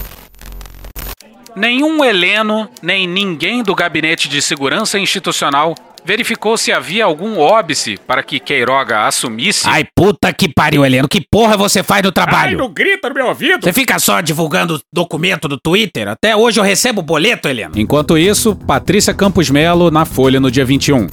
Nenhum 1.55 2.03
Heleno, 2.03 2.67
nem 2.81 3.07
ninguém 3.07 3.63
do 3.63 3.75
Gabinete 3.75 4.27
de 4.27 4.41
Segurança 4.41 4.97
Institucional 4.99 5.75
verificou 6.05 6.57
se 6.57 6.71
havia 6.71 7.05
algum 7.05 7.39
óbice 7.39 7.97
para 8.05 8.23
que 8.23 8.39
Queiroga 8.39 9.05
assumisse. 9.05 9.67
Ai, 9.67 9.85
puta 9.95 10.31
que 10.33 10.47
pariu, 10.47 10.85
Heleno. 10.85 11.07
Que 11.07 11.21
porra 11.21 11.57
você 11.57 11.83
faz 11.83 12.03
no 12.03 12.11
trabalho? 12.11 12.51
Ai, 12.51 12.55
não 12.55 12.71
grita 12.71 13.09
no 13.09 13.15
meu 13.15 13.27
ouvido. 13.27 13.63
Você 13.63 13.73
fica 13.73 13.97
só 13.99 14.21
divulgando 14.21 14.81
documento 14.91 15.47
do 15.47 15.57
Twitter? 15.57 16.07
Até 16.07 16.35
hoje 16.35 16.59
eu 16.59 16.63
recebo 16.63 17.01
boleto, 17.01 17.47
Heleno. 17.47 17.73
Enquanto 17.75 18.17
isso, 18.17 18.55
Patrícia 18.55 19.13
Campos 19.13 19.49
Melo 19.49 19.89
na 19.89 20.05
Folha 20.05 20.39
no 20.39 20.51
dia 20.51 20.65
21. 20.65 21.07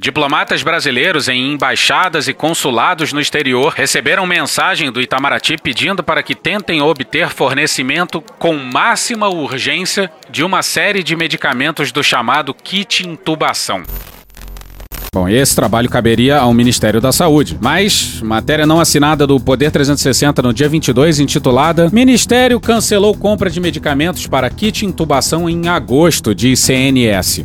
Diplomatas 0.00 0.62
brasileiros 0.62 1.28
em 1.28 1.52
embaixadas 1.52 2.28
e 2.28 2.32
consulados 2.32 3.12
no 3.12 3.20
exterior 3.20 3.72
receberam 3.76 4.24
mensagem 4.26 4.92
do 4.92 5.00
Itamaraty 5.00 5.56
pedindo 5.60 6.04
para 6.04 6.22
que 6.22 6.36
tentem 6.36 6.80
obter 6.80 7.30
fornecimento 7.30 8.22
com 8.38 8.54
máxima 8.54 9.28
urgência 9.28 10.10
de 10.30 10.44
uma 10.44 10.62
série 10.62 11.02
de 11.02 11.16
medicamentos 11.16 11.90
do 11.90 12.02
chamado 12.02 12.54
kit 12.54 13.08
intubação. 13.08 13.82
Bom, 15.12 15.28
esse 15.28 15.56
trabalho 15.56 15.88
caberia 15.88 16.38
ao 16.38 16.54
Ministério 16.54 17.00
da 17.00 17.10
Saúde. 17.10 17.58
Mas, 17.60 18.20
matéria 18.22 18.66
não 18.66 18.78
assinada 18.78 19.26
do 19.26 19.40
Poder 19.40 19.72
360 19.72 20.42
no 20.42 20.52
dia 20.52 20.68
22, 20.68 21.18
intitulada 21.18 21.88
Ministério 21.90 22.60
cancelou 22.60 23.16
compra 23.16 23.50
de 23.50 23.58
medicamentos 23.58 24.26
para 24.28 24.48
kit 24.50 24.86
intubação 24.86 25.48
em 25.48 25.66
agosto, 25.66 26.34
diz 26.34 26.60
CNS. 26.60 27.44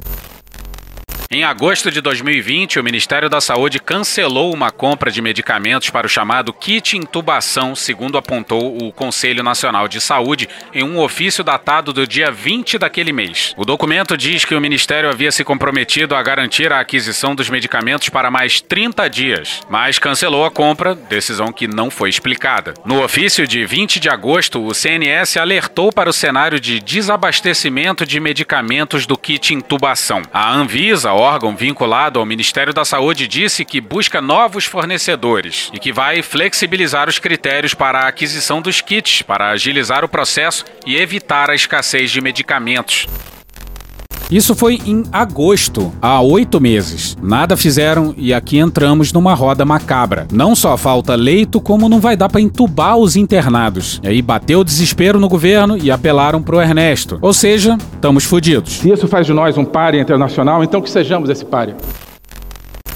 Em 1.32 1.44
agosto 1.44 1.90
de 1.90 2.00
2020, 2.02 2.80
o 2.80 2.84
Ministério 2.84 3.30
da 3.30 3.42
Saúde 3.42 3.80
cancelou 3.80 4.54
uma 4.54 4.70
compra 4.70 5.10
de 5.10 5.22
medicamentos 5.22 5.90
para 5.90 6.06
o 6.06 6.10
chamado 6.10 6.54
kit 6.54 6.96
intubação, 6.96 7.76
segundo 7.76 8.18
apontou 8.18 8.78
o 8.78 8.92
Conselho 8.92 9.42
Nacional 9.42 9.88
de 9.88 10.00
Saúde 10.00 10.48
em 10.74 10.84
um 10.84 11.00
ofício 11.00 11.44
datado 11.44 11.92
do 11.92 12.06
dia 12.06 12.30
20 12.30 12.78
daquele 12.78 13.12
mês. 13.12 13.54
O 13.58 13.66
documento 13.66 14.16
diz 14.16 14.46
que 14.46 14.54
o 14.54 14.62
Ministério 14.62 15.10
havia 15.10 15.32
se 15.32 15.44
comprometido 15.44 16.16
a 16.16 16.22
garantir 16.22 16.72
a 16.72 16.80
aquisição 16.80 17.34
dos 17.34 17.50
medicamentos 17.50 18.10
para 18.10 18.30
mais 18.30 18.62
30 18.62 19.10
dias, 19.10 19.62
mas 19.70 19.98
cancelou 19.98 20.46
a 20.46 20.52
compra, 20.52 20.94
decisão 20.94 21.52
que 21.52 21.68
não 21.68 21.90
foi 21.90 22.10
explicada. 22.10 22.74
No 22.86 23.04
ofício 23.04 23.48
de 23.48 23.66
20 23.66 24.00
de 24.00 24.10
agosto, 24.10 24.64
o 24.64 24.74
CNS 24.74 25.38
alertou 25.38 25.92
para 25.92 26.10
o 26.10 26.14
cenário 26.14 26.60
de 26.60 26.80
desabastecimento 26.80 28.06
de 28.06 28.20
medicamentos 28.20 29.08
do 29.08 29.18
kit 29.18 29.54
intubação. 29.54 30.22
A 30.32 30.54
Anvisa, 30.54 31.14
órgão 31.24 31.56
vinculado 31.56 32.20
ao 32.20 32.26
Ministério 32.26 32.74
da 32.74 32.84
Saúde, 32.84 33.28
disse 33.28 33.64
que 33.64 33.80
busca 33.80 34.22
novos 34.22 34.66
fornecedores 34.66 35.72
e 35.74 35.80
que 35.80 35.94
vai 35.94 36.22
flexibilizar 36.22 37.08
os 37.08 37.18
critérios 37.18 37.74
para 37.74 38.02
a 38.02 38.08
aquisição 38.08 38.62
dos 38.62 38.82
kits 38.82 39.22
para 39.22 39.50
agilizar 39.50 40.04
o 40.04 40.10
processo 40.10 40.66
e 40.86 40.98
evitar 40.98 41.50
a 41.50 41.56
escassez 41.56 42.12
de 42.12 42.20
medicamentos. 42.20 43.08
Isso 44.34 44.56
foi 44.56 44.80
em 44.84 45.04
agosto, 45.12 45.93
há 46.02 46.19
oito 46.19 46.60
meses. 46.60 47.15
Nada 47.22 47.56
fizeram 47.56 48.15
e 48.17 48.34
aqui 48.34 48.58
entramos 48.58 49.13
numa 49.13 49.36
roda 49.36 49.63
macabra. 49.63 50.26
Não 50.32 50.56
só 50.56 50.76
falta 50.76 51.13
leito, 51.13 51.62
como 51.62 51.88
não 51.88 52.00
vai 52.00 52.17
dar 52.17 52.30
pra 52.30 52.41
entubar 52.41 52.98
os 52.98 53.15
internados. 53.15 54.02
E 54.02 54.08
aí 54.08 54.24
bateu 54.24 54.62
o 54.62 54.63
desespero 54.63 55.19
no 55.19 55.30
governo 55.30 55.78
e 55.78 55.91
apelaram 55.91 56.41
pro 56.41 56.60
Ernesto. 56.60 57.19
Ou 57.22 57.32
seja, 57.32 57.78
estamos 57.93 58.24
fodidos. 58.24 58.80
Se 58.80 58.89
isso 58.89 59.08
faz 59.08 59.28
de 59.28 59.34
nós 59.34 59.56
um 59.56 59.65
páreo 59.65 60.02
internacional, 60.02 60.63
então 60.63 60.82
que 60.82 60.89
sejamos 60.89 61.30
esse 61.30 61.46
páreo. 61.46 61.76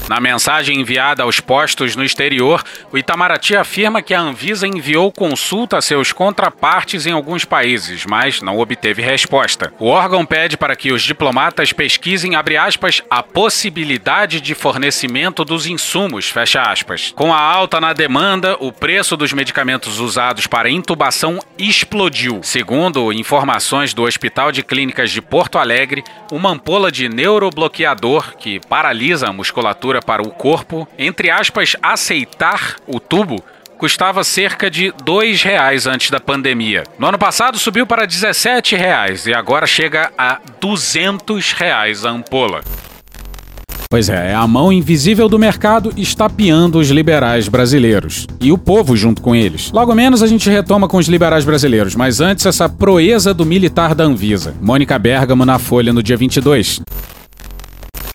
Na 0.08 0.20
mensagem 0.20 0.80
enviada 0.80 1.22
aos 1.22 1.38
postos 1.38 1.94
no 1.94 2.02
exterior, 2.02 2.64
o 2.90 2.96
Itamaraty 2.96 3.54
afirma 3.54 4.00
que 4.00 4.14
a 4.14 4.20
Anvisa 4.20 4.66
enviou 4.66 5.12
consulta 5.12 5.76
a 5.76 5.82
seus 5.82 6.12
contrapartes 6.12 7.04
em 7.04 7.12
alguns 7.12 7.44
países, 7.44 8.06
mas 8.06 8.40
não 8.40 8.58
obteve 8.58 9.02
resposta. 9.02 9.70
O 9.78 9.86
órgão 9.86 10.24
pede 10.24 10.56
para 10.56 10.74
que 10.74 10.92
os 10.92 11.02
diplomatas 11.02 11.74
pesquisem, 11.74 12.32
aspas, 12.58 13.02
a 13.10 13.22
possibilidade 13.22 14.40
de 14.40 14.54
fornecimento 14.54 15.44
dos 15.44 15.66
insumos. 15.66 16.32
Com 17.14 17.34
a 17.34 17.38
alta 17.40 17.78
na 17.78 17.92
demanda, 17.92 18.56
o 18.60 18.72
preço 18.72 19.14
dos 19.14 19.34
medicamentos 19.34 20.00
usados 20.00 20.46
para 20.46 20.70
intubação 20.70 21.38
explodiu. 21.58 22.40
Segundo 22.42 23.12
informações 23.12 23.92
do 23.92 24.04
Hospital 24.04 24.52
de 24.52 24.62
Clínicas 24.62 25.10
de 25.10 25.20
Porto 25.20 25.58
Alegre, 25.58 26.02
uma 26.32 26.50
ampola 26.50 26.90
de 26.90 27.10
neurobloqueador 27.10 28.36
que 28.36 28.58
paralisa 28.68 29.28
a 29.28 29.32
musculatura 29.32 29.97
para 30.00 30.22
o 30.22 30.30
corpo, 30.30 30.86
entre 30.98 31.30
aspas, 31.30 31.76
aceitar 31.82 32.76
o 32.86 32.98
tubo, 33.00 33.42
custava 33.78 34.24
cerca 34.24 34.70
de 34.70 34.92
2 35.04 35.42
reais 35.42 35.86
antes 35.86 36.10
da 36.10 36.18
pandemia. 36.18 36.82
No 36.98 37.06
ano 37.06 37.18
passado 37.18 37.58
subiu 37.58 37.86
para 37.86 38.06
17 38.06 38.74
reais 38.74 39.26
e 39.26 39.32
agora 39.32 39.66
chega 39.66 40.10
a 40.18 40.40
200 40.60 41.52
reais 41.52 42.04
a 42.04 42.10
ampola. 42.10 42.60
Pois 43.90 44.10
é, 44.10 44.34
a 44.34 44.46
mão 44.46 44.70
invisível 44.70 45.30
do 45.30 45.38
mercado 45.38 45.94
estapeando 45.96 46.78
os 46.78 46.90
liberais 46.90 47.48
brasileiros. 47.48 48.26
E 48.38 48.52
o 48.52 48.58
povo 48.58 48.94
junto 48.94 49.22
com 49.22 49.34
eles. 49.34 49.72
Logo 49.72 49.94
menos 49.94 50.22
a 50.22 50.26
gente 50.26 50.50
retoma 50.50 50.86
com 50.86 50.98
os 50.98 51.08
liberais 51.08 51.42
brasileiros, 51.42 51.94
mas 51.94 52.20
antes 52.20 52.44
essa 52.44 52.68
proeza 52.68 53.32
do 53.32 53.46
militar 53.46 53.94
da 53.94 54.04
Anvisa. 54.04 54.54
Mônica 54.60 54.98
Bergamo 54.98 55.46
na 55.46 55.58
Folha 55.58 55.90
no 55.90 56.02
dia 56.02 56.18
22. 56.18 56.82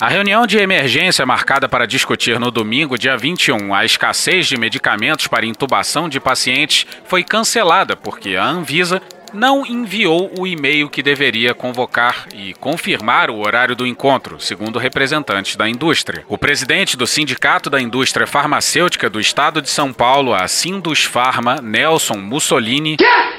A 0.04 0.10
reunião 0.10 0.46
de 0.46 0.58
emergência 0.58 1.26
marcada 1.26 1.70
para 1.70 1.88
discutir 1.88 2.38
no 2.38 2.52
domingo, 2.52 2.98
dia 2.98 3.16
21, 3.16 3.74
a 3.74 3.86
escassez 3.86 4.48
de 4.48 4.58
medicamentos 4.58 5.28
para 5.28 5.46
intubação 5.46 6.10
de 6.10 6.20
pacientes 6.20 6.86
foi 7.06 7.24
cancelada 7.24 7.96
porque 7.96 8.36
a 8.36 8.44
Anvisa 8.44 9.02
não 9.34 9.66
enviou 9.66 10.32
o 10.38 10.46
e-mail 10.46 10.90
que 10.90 11.02
deveria 11.02 11.54
convocar 11.54 12.28
e 12.34 12.54
confirmar 12.54 13.30
o 13.30 13.40
horário 13.40 13.76
do 13.76 13.88
encontro, 13.88 14.40
segundo 14.40 14.78
representantes 14.78 15.56
da 15.56 15.68
indústria. 15.68 16.24
O 16.28 16.38
presidente 16.38 16.96
do 16.96 17.08
Sindicato 17.08 17.70
da 17.70 17.82
Indústria 17.82 18.28
Farmacêutica 18.28 19.10
do 19.10 19.20
Estado 19.20 19.62
de 19.62 19.70
São 19.70 19.92
Paulo, 19.92 20.34
a 20.34 20.48
Sindus 20.48 21.04
Pharma, 21.04 21.56
Nelson 21.62 22.18
Mussolini, 22.18 22.98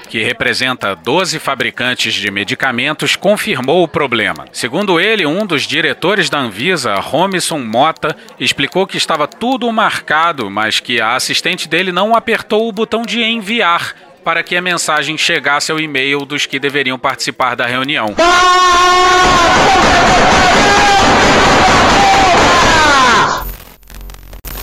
que 0.09 0.23
representa 0.23 0.95
12 0.95 1.39
fabricantes 1.39 2.15
de 2.15 2.31
medicamentos, 2.31 3.17
confirmou 3.17 3.83
o 3.83 3.89
problema. 3.89 4.47
Segundo 4.53 5.01
ele, 5.01 5.27
um 5.27 5.47
dos 5.47 5.63
diretores 5.63 6.29
da 6.29 6.39
Anvisa, 6.39 6.97
Romison 6.97 7.59
Mota, 7.59 8.17
explicou 8.39 8.87
que 8.87 8.97
estava 8.97 9.27
tudo 9.27 9.73
marcado, 9.73 10.51
mas 10.51 10.81
que 10.81 11.01
a 11.01 11.15
assistente 11.15 11.69
dele 11.69 11.93
não 11.93 12.15
apertou 12.15 12.69
o 12.69 12.73
botão 12.73 13.03
de 13.03 13.23
enviar 13.23 13.95
para 14.25 14.43
que 14.43 14.57
a 14.57 14.63
mensagem 14.63 15.19
chegasse 15.19 15.71
ao 15.71 15.79
e-mail 15.79 16.25
dos 16.25 16.47
que 16.47 16.59
deveriam 16.59 16.99
participar 16.99 17.55
da 17.55 17.67
reunião. 17.67 18.15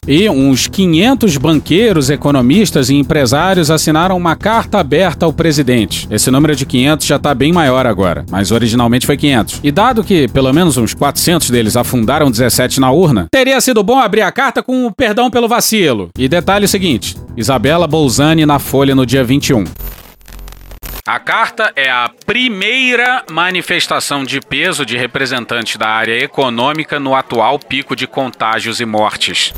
E 0.07 0.27
uns 0.27 0.65
500 0.65 1.37
banqueiros, 1.37 2.09
economistas 2.09 2.89
e 2.89 2.95
empresários 2.95 3.69
assinaram 3.69 4.17
uma 4.17 4.35
carta 4.35 4.79
aberta 4.79 5.27
ao 5.27 5.31
presidente. 5.31 6.07
Esse 6.09 6.31
número 6.31 6.55
de 6.55 6.65
500 6.65 7.05
já 7.05 7.17
está 7.17 7.35
bem 7.35 7.53
maior 7.53 7.85
agora, 7.85 8.25
mas 8.27 8.49
originalmente 8.49 9.05
foi 9.05 9.15
500. 9.15 9.59
E 9.63 9.71
dado 9.71 10.03
que 10.03 10.27
pelo 10.27 10.51
menos 10.51 10.75
uns 10.75 10.95
400 10.95 11.51
deles 11.51 11.77
afundaram 11.77 12.31
17 12.31 12.79
na 12.79 12.89
urna, 12.89 13.27
teria 13.31 13.61
sido 13.61 13.83
bom 13.83 13.99
abrir 13.99 14.23
a 14.23 14.31
carta 14.31 14.63
com 14.63 14.87
o 14.87 14.91
perdão 14.91 15.29
pelo 15.29 15.47
vacilo. 15.47 16.09
E 16.17 16.27
detalhe 16.27 16.67
seguinte: 16.67 17.15
Isabela 17.37 17.85
Bolzani 17.85 18.43
na 18.43 18.57
Folha 18.57 18.95
no 18.95 19.05
dia 19.05 19.23
21. 19.23 19.65
A 21.05 21.19
carta 21.19 21.71
é 21.75 21.91
a 21.91 22.09
primeira 22.25 23.23
manifestação 23.29 24.23
de 24.23 24.41
peso 24.41 24.83
de 24.83 24.97
representante 24.97 25.77
da 25.77 25.89
área 25.89 26.17
econômica 26.23 26.99
no 26.99 27.13
atual 27.13 27.59
pico 27.59 27.95
de 27.95 28.07
contágios 28.07 28.79
e 28.79 28.85
mortes. 28.85 29.53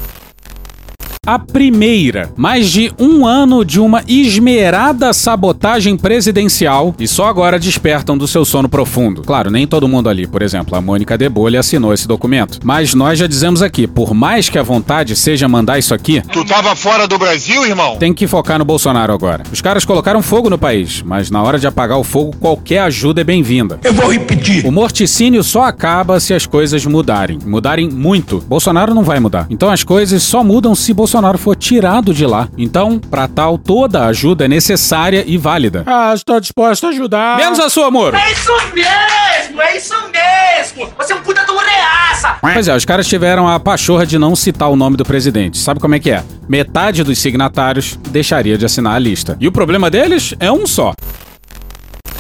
A 1.25 1.39
primeira, 1.39 2.33
mais 2.35 2.69
de 2.69 2.91
um 2.99 3.25
ano 3.25 3.63
de 3.63 3.79
uma 3.79 4.03
esmerada 4.05 5.13
sabotagem 5.13 5.95
presidencial 5.95 6.93
e 6.99 7.07
só 7.07 7.27
agora 7.27 7.57
despertam 7.57 8.17
do 8.17 8.27
seu 8.27 8.43
sono 8.43 8.67
profundo. 8.67 9.21
Claro, 9.21 9.49
nem 9.49 9.65
todo 9.65 9.87
mundo 9.87 10.09
ali, 10.09 10.27
por 10.27 10.41
exemplo, 10.41 10.75
a 10.75 10.81
Mônica 10.81 11.17
de 11.17 11.29
Bolha 11.29 11.61
assinou 11.61 11.93
esse 11.93 12.09
documento. 12.09 12.59
Mas 12.61 12.93
nós 12.93 13.17
já 13.17 13.25
dizemos 13.25 13.61
aqui, 13.61 13.87
por 13.87 14.13
mais 14.13 14.49
que 14.49 14.59
a 14.59 14.63
vontade 14.63 15.15
seja 15.15 15.47
mandar 15.47 15.79
isso 15.79 15.93
aqui. 15.93 16.21
Tu 16.29 16.43
tava 16.43 16.75
fora 16.75 17.07
do 17.07 17.17
Brasil, 17.17 17.65
irmão? 17.65 17.95
Tem 17.95 18.13
que 18.13 18.27
focar 18.27 18.59
no 18.59 18.65
Bolsonaro 18.65 19.13
agora. 19.13 19.43
Os 19.49 19.61
caras 19.61 19.85
colocaram 19.85 20.21
fogo 20.21 20.49
no 20.49 20.57
país, 20.57 21.01
mas 21.03 21.31
na 21.31 21.41
hora 21.41 21.57
de 21.57 21.65
apagar 21.65 21.97
o 21.97 22.03
fogo, 22.03 22.35
qualquer 22.37 22.79
ajuda 22.79 23.21
é 23.21 23.23
bem-vinda. 23.23 23.79
Eu 23.81 23.93
vou 23.93 24.11
repetir. 24.11 24.67
O 24.67 24.73
morticínio 24.73 25.41
só 25.41 25.63
acaba 25.63 26.19
se 26.19 26.33
as 26.33 26.45
coisas 26.45 26.85
mudarem. 26.85 27.39
Mudarem 27.45 27.89
muito. 27.89 28.43
Bolsonaro 28.45 28.93
não 28.93 29.03
vai 29.03 29.21
mudar. 29.21 29.47
Então 29.49 29.71
as 29.71 29.85
coisas 29.85 30.21
só 30.21 30.43
mudam 30.43 30.75
se 30.75 30.93
Bolsonaro 30.93 31.12
Bolsonaro 31.13 31.37
for 31.37 31.55
tirado 31.55 32.11
de 32.11 32.25
lá. 32.25 32.49
Então, 32.57 32.97
para 32.97 33.27
tal, 33.27 33.55
toda 33.55 34.01
a 34.01 34.07
ajuda 34.07 34.45
é 34.45 34.47
necessária 34.47 35.23
e 35.27 35.37
válida. 35.37 35.83
Ah, 35.85 36.11
estou 36.11 36.39
disposto 36.39 36.87
a 36.87 36.89
ajudar. 36.89 37.37
Menos 37.37 37.59
a 37.59 37.69
sua, 37.69 37.85
amor. 37.85 38.15
É 38.15 38.31
isso 38.31 38.51
mesmo, 38.73 39.61
é 39.61 39.77
isso 39.77 39.93
mesmo. 40.11 40.91
Você 40.97 41.13
é 41.13 41.15
um 41.15 41.21
puta 41.21 41.45
do 41.45 41.55
reaça. 41.55 42.37
Pois 42.41 42.67
é, 42.67 42.75
os 42.75 42.83
caras 42.83 43.07
tiveram 43.07 43.47
a 43.47 43.59
pachorra 43.59 44.07
de 44.07 44.17
não 44.17 44.35
citar 44.35 44.71
o 44.71 44.75
nome 44.75 44.97
do 44.97 45.05
presidente. 45.05 45.59
Sabe 45.59 45.79
como 45.79 45.93
é 45.93 45.99
que 45.99 46.09
é? 46.09 46.23
Metade 46.49 47.03
dos 47.03 47.19
signatários 47.19 47.95
deixaria 48.09 48.57
de 48.57 48.65
assinar 48.65 48.95
a 48.95 48.99
lista. 48.99 49.37
E 49.39 49.47
o 49.47 49.51
problema 49.51 49.91
deles 49.91 50.33
é 50.39 50.51
um 50.51 50.65
só. 50.65 50.95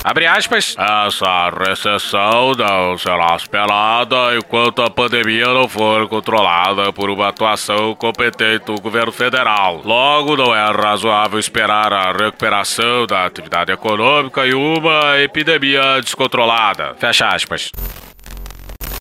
Abre 0.03 0.27
aspas. 0.27 0.75
Essa 0.77 1.49
recessão 1.49 2.51
não 2.57 2.97
será 2.97 3.35
esperada 3.37 4.35
enquanto 4.35 4.81
a 4.81 4.89
pandemia 4.89 5.47
não 5.47 5.69
for 5.69 6.09
controlada 6.09 6.91
por 6.91 7.09
uma 7.09 7.29
atuação 7.29 7.95
competente 7.95 8.65
do 8.65 8.81
governo 8.81 9.13
federal. 9.13 9.81
Logo, 9.85 10.35
não 10.35 10.53
é 10.53 10.71
razoável 10.71 11.39
esperar 11.39 11.93
a 11.93 12.11
recuperação 12.11 13.07
da 13.07 13.25
atividade 13.25 13.71
econômica 13.71 14.45
e 14.45 14.53
uma 14.53 15.19
epidemia 15.21 16.01
descontrolada. 16.01 16.95
Fecha 16.99 17.27
aspas. 17.27 17.71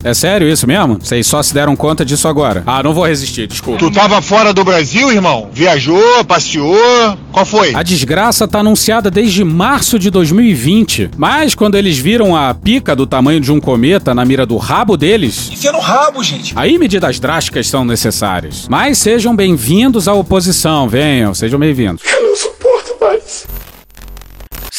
É 0.05 0.13
sério 0.15 0.49
isso 0.49 0.67
mesmo? 0.67 0.99
Vocês 1.01 1.27
só 1.27 1.41
se 1.43 1.55
deram 1.55 1.77
conta 1.77 2.05
disso 2.05 2.27
agora. 2.27 2.65
Ah, 2.67 2.83
não 2.83 2.93
vou 2.93 3.07
resistir, 3.07 3.47
desculpa. 3.47 3.79
Tu 3.79 3.91
tava 3.91 4.21
fora 4.21 4.53
do 4.53 4.65
Brasil, 4.65 5.13
irmão? 5.13 5.49
Viajou, 5.53 6.25
passeou? 6.25 7.17
Qual 7.31 7.47
foi? 7.47 7.73
A 7.75 7.85
desgraça 7.85 8.49
tá 8.49 8.59
anunciada 8.59 9.11
desde 9.11 9.45
março 9.45 9.99
de 10.01 10.11
2020. 10.11 11.11
Mas 11.17 11.55
quando 11.55 11.77
eles 11.77 11.97
viram 11.99 12.35
a 12.35 12.53
pica 12.53 12.97
do 12.97 13.07
tamanho 13.07 13.41
de 13.41 13.53
um 13.53 13.61
cometa 13.61 14.13
na 14.13 14.25
mira 14.25 14.45
do 14.45 14.57
rabo 14.57 14.97
deles. 14.97 15.51
Enfia 15.53 15.71
no 15.71 15.79
rabo, 15.81 16.23
gente. 16.23 16.53
Aí 16.57 16.77
medidas 16.79 17.21
drásticas 17.21 17.69
são 17.69 17.85
necessárias. 17.85 18.67
Mas 18.69 18.99
sejam 18.99 19.37
bem-vindos 19.37 20.09
à 20.09 20.15
oposição. 20.15 20.89
Venham, 20.89 21.33
sejam 21.33 21.61
bem-vindos. 21.61 22.03
Eu 22.05 22.23
não 22.29 22.37
suporto 22.37 22.97
mais. 23.01 23.47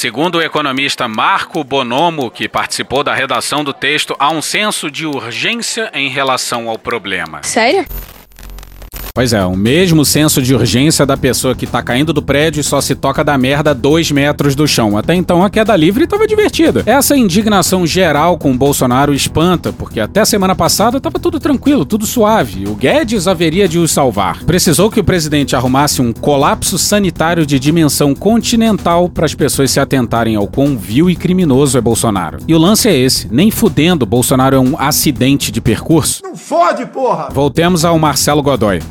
Segundo 0.03 0.35
o 0.35 0.41
economista 0.41 1.07
Marco 1.07 1.63
Bonomo, 1.63 2.29
que 2.29 2.49
participou 2.49 3.05
da 3.05 3.15
redação 3.15 3.63
do 3.63 3.71
texto, 3.71 4.13
há 4.19 4.29
um 4.29 4.41
senso 4.41 4.91
de 4.91 5.05
urgência 5.05 5.89
em 5.93 6.09
relação 6.09 6.67
ao 6.67 6.77
problema. 6.77 7.41
Sério? 7.41 7.85
Pois 9.15 9.31
é, 9.31 9.45
o 9.45 9.55
mesmo 9.55 10.03
senso 10.03 10.41
de 10.41 10.55
urgência 10.55 11.05
da 11.05 11.15
pessoa 11.15 11.53
que 11.53 11.67
tá 11.67 11.83
caindo 11.83 12.11
do 12.11 12.19
prédio 12.19 12.61
e 12.61 12.63
só 12.63 12.81
se 12.81 12.95
toca 12.95 13.23
da 13.23 13.37
merda 13.37 13.71
dois 13.71 14.09
metros 14.09 14.55
do 14.55 14.67
chão. 14.67 14.97
Até 14.97 15.13
então 15.13 15.45
a 15.45 15.51
queda 15.51 15.75
livre 15.75 16.07
tava 16.07 16.25
divertida. 16.25 16.81
Essa 16.83 17.15
indignação 17.15 17.85
geral 17.85 18.39
com 18.39 18.49
o 18.49 18.57
Bolsonaro 18.57 19.13
espanta, 19.13 19.71
porque 19.71 19.99
até 19.99 20.25
semana 20.25 20.55
passada 20.55 20.99
tava 20.99 21.19
tudo 21.19 21.39
tranquilo, 21.39 21.85
tudo 21.85 22.07
suave. 22.07 22.65
O 22.67 22.73
Guedes 22.73 23.27
haveria 23.27 23.67
de 23.67 23.77
os 23.77 23.91
salvar. 23.91 24.43
Precisou 24.45 24.89
que 24.89 24.99
o 24.99 25.03
presidente 25.03 25.55
arrumasse 25.55 26.01
um 26.01 26.11
colapso 26.11 26.79
sanitário 26.79 27.45
de 27.45 27.59
dimensão 27.59 28.15
continental 28.15 29.07
para 29.07 29.27
as 29.27 29.35
pessoas 29.35 29.69
se 29.69 29.79
atentarem 29.79 30.35
ao 30.35 30.47
quão 30.47 30.75
vil 30.75 31.07
e 31.07 31.15
criminoso 31.15 31.77
é 31.77 31.81
Bolsonaro. 31.81 32.39
E 32.47 32.55
o 32.55 32.57
lance 32.57 32.89
é 32.89 32.97
esse: 32.97 33.27
nem 33.31 33.51
fudendo, 33.51 34.07
Bolsonaro 34.07 34.55
é 34.55 34.59
um 34.59 34.73
acidente 34.75 35.51
de 35.51 35.61
percurso. 35.61 36.23
Não 36.23 36.35
fode, 36.35 36.87
porra! 36.87 37.29
Voltemos 37.31 37.85
ao 37.85 37.99
Marcelo 37.99 38.41
Godoy. 38.41 38.81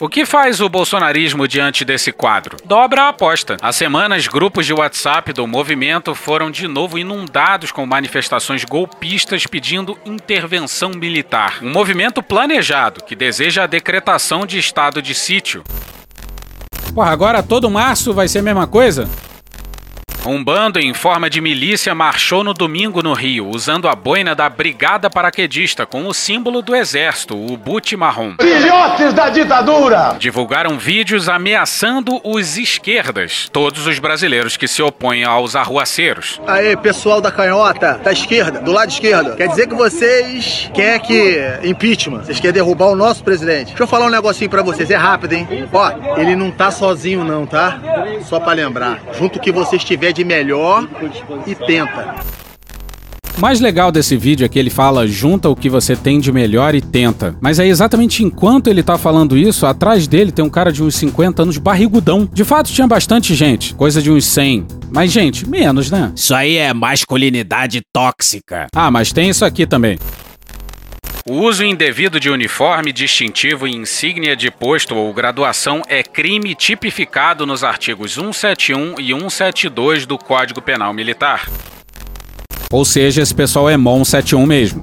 O 0.00 0.08
que 0.08 0.24
faz 0.24 0.62
o 0.62 0.68
bolsonarismo 0.70 1.46
diante 1.46 1.84
desse 1.84 2.10
quadro? 2.10 2.56
Dobra 2.64 3.02
a 3.02 3.08
aposta. 3.10 3.58
Há 3.60 3.70
semanas, 3.70 4.26
grupos 4.26 4.64
de 4.64 4.72
WhatsApp 4.72 5.30
do 5.34 5.46
movimento 5.46 6.14
foram 6.14 6.50
de 6.50 6.66
novo 6.66 6.98
inundados 6.98 7.70
com 7.70 7.84
manifestações 7.84 8.64
golpistas 8.64 9.46
pedindo 9.46 9.98
intervenção 10.06 10.92
militar. 10.92 11.58
Um 11.60 11.70
movimento 11.70 12.22
planejado 12.22 13.04
que 13.04 13.14
deseja 13.14 13.64
a 13.64 13.66
decretação 13.66 14.46
de 14.46 14.58
estado 14.58 15.02
de 15.02 15.14
sítio. 15.14 15.62
Porra, 16.94 17.10
agora 17.10 17.42
todo 17.42 17.70
março 17.70 18.14
vai 18.14 18.26
ser 18.26 18.38
a 18.38 18.42
mesma 18.42 18.66
coisa? 18.66 19.06
Um 20.26 20.44
bando 20.44 20.78
em 20.78 20.92
forma 20.92 21.30
de 21.30 21.40
milícia 21.40 21.94
marchou 21.94 22.44
no 22.44 22.52
domingo 22.52 23.02
no 23.02 23.14
Rio, 23.14 23.48
usando 23.48 23.88
a 23.88 23.94
boina 23.94 24.34
da 24.34 24.50
Brigada 24.50 25.08
Paraquedista 25.08 25.86
com 25.86 26.06
o 26.06 26.12
símbolo 26.12 26.60
do 26.60 26.76
exército, 26.76 27.34
o 27.34 27.56
boot 27.56 27.96
marrom. 27.96 28.34
Filhotes 28.38 29.14
da 29.14 29.30
ditadura! 29.30 30.16
Divulgaram 30.18 30.78
vídeos 30.78 31.26
ameaçando 31.26 32.20
os 32.22 32.58
esquerdas, 32.58 33.48
todos 33.50 33.86
os 33.86 33.98
brasileiros 33.98 34.58
que 34.58 34.68
se 34.68 34.82
opõem 34.82 35.24
aos 35.24 35.56
arruaceiros. 35.56 36.38
Aí, 36.46 36.76
pessoal 36.76 37.22
da 37.22 37.32
canhota, 37.32 37.98
da 38.04 38.12
esquerda, 38.12 38.60
do 38.60 38.72
lado 38.72 38.90
esquerdo, 38.90 39.34
quer 39.36 39.48
dizer 39.48 39.68
que 39.68 39.74
vocês 39.74 40.70
querem 40.74 41.00
que 41.00 41.40
impeachment, 41.64 42.24
vocês 42.24 42.38
querem 42.38 42.54
derrubar 42.54 42.88
o 42.88 42.96
nosso 42.96 43.24
presidente. 43.24 43.68
Deixa 43.68 43.82
eu 43.82 43.88
falar 43.88 44.04
um 44.04 44.10
negocinho 44.10 44.50
pra 44.50 44.62
vocês, 44.62 44.90
é 44.90 44.96
rápido, 44.96 45.32
hein? 45.32 45.48
Ó, 45.72 45.92
ele 46.18 46.36
não 46.36 46.50
tá 46.50 46.70
sozinho 46.70 47.24
não, 47.24 47.46
tá? 47.46 47.78
Só 48.28 48.38
pra 48.38 48.52
lembrar. 48.52 49.00
Junto 49.18 49.40
que 49.40 49.50
você 49.50 49.76
estiver 49.76 50.09
de 50.12 50.24
melhor 50.24 50.88
e 51.46 51.54
tenta. 51.54 52.16
O 53.36 53.40
mais 53.40 53.58
legal 53.58 53.90
desse 53.90 54.18
vídeo 54.18 54.44
é 54.44 54.48
que 54.48 54.58
ele 54.58 54.68
fala 54.68 55.06
junta 55.06 55.48
o 55.48 55.56
que 55.56 55.70
você 55.70 55.96
tem 55.96 56.20
de 56.20 56.30
melhor 56.30 56.74
e 56.74 56.80
tenta. 56.82 57.34
Mas 57.40 57.58
é 57.58 57.66
exatamente 57.66 58.22
enquanto 58.22 58.68
ele 58.68 58.82
tá 58.82 58.98
falando 58.98 59.34
isso, 59.34 59.64
atrás 59.64 60.06
dele 60.06 60.30
tem 60.30 60.44
um 60.44 60.50
cara 60.50 60.70
de 60.70 60.82
uns 60.82 60.94
50 60.96 61.42
anos 61.42 61.56
barrigudão. 61.56 62.28
De 62.30 62.44
fato, 62.44 62.70
tinha 62.70 62.86
bastante 62.86 63.34
gente, 63.34 63.74
coisa 63.74 64.02
de 64.02 64.10
uns 64.10 64.26
100. 64.26 64.66
Mas, 64.92 65.10
gente, 65.10 65.48
menos, 65.48 65.90
né? 65.90 66.12
Isso 66.14 66.34
aí 66.34 66.56
é 66.58 66.74
masculinidade 66.74 67.80
tóxica. 67.94 68.66
Ah, 68.74 68.90
mas 68.90 69.10
tem 69.10 69.30
isso 69.30 69.44
aqui 69.44 69.66
também. 69.66 69.98
O 71.28 71.34
uso 71.34 71.62
indevido 71.62 72.18
de 72.18 72.30
uniforme, 72.30 72.92
distintivo 72.92 73.68
e 73.68 73.76
insígnia 73.76 74.34
de 74.34 74.50
posto 74.50 74.96
ou 74.96 75.12
graduação 75.12 75.82
é 75.86 76.02
crime 76.02 76.54
tipificado 76.54 77.44
nos 77.44 77.62
artigos 77.62 78.14
171 78.14 78.94
e 78.98 79.08
172 79.12 80.06
do 80.06 80.16
Código 80.16 80.62
Penal 80.62 80.94
Militar. 80.94 81.46
Ou 82.72 82.84
seja, 82.84 83.20
esse 83.20 83.34
pessoal 83.34 83.68
é 83.68 83.76
MON 83.76 84.04
71 84.04 84.46
mesmo. 84.46 84.80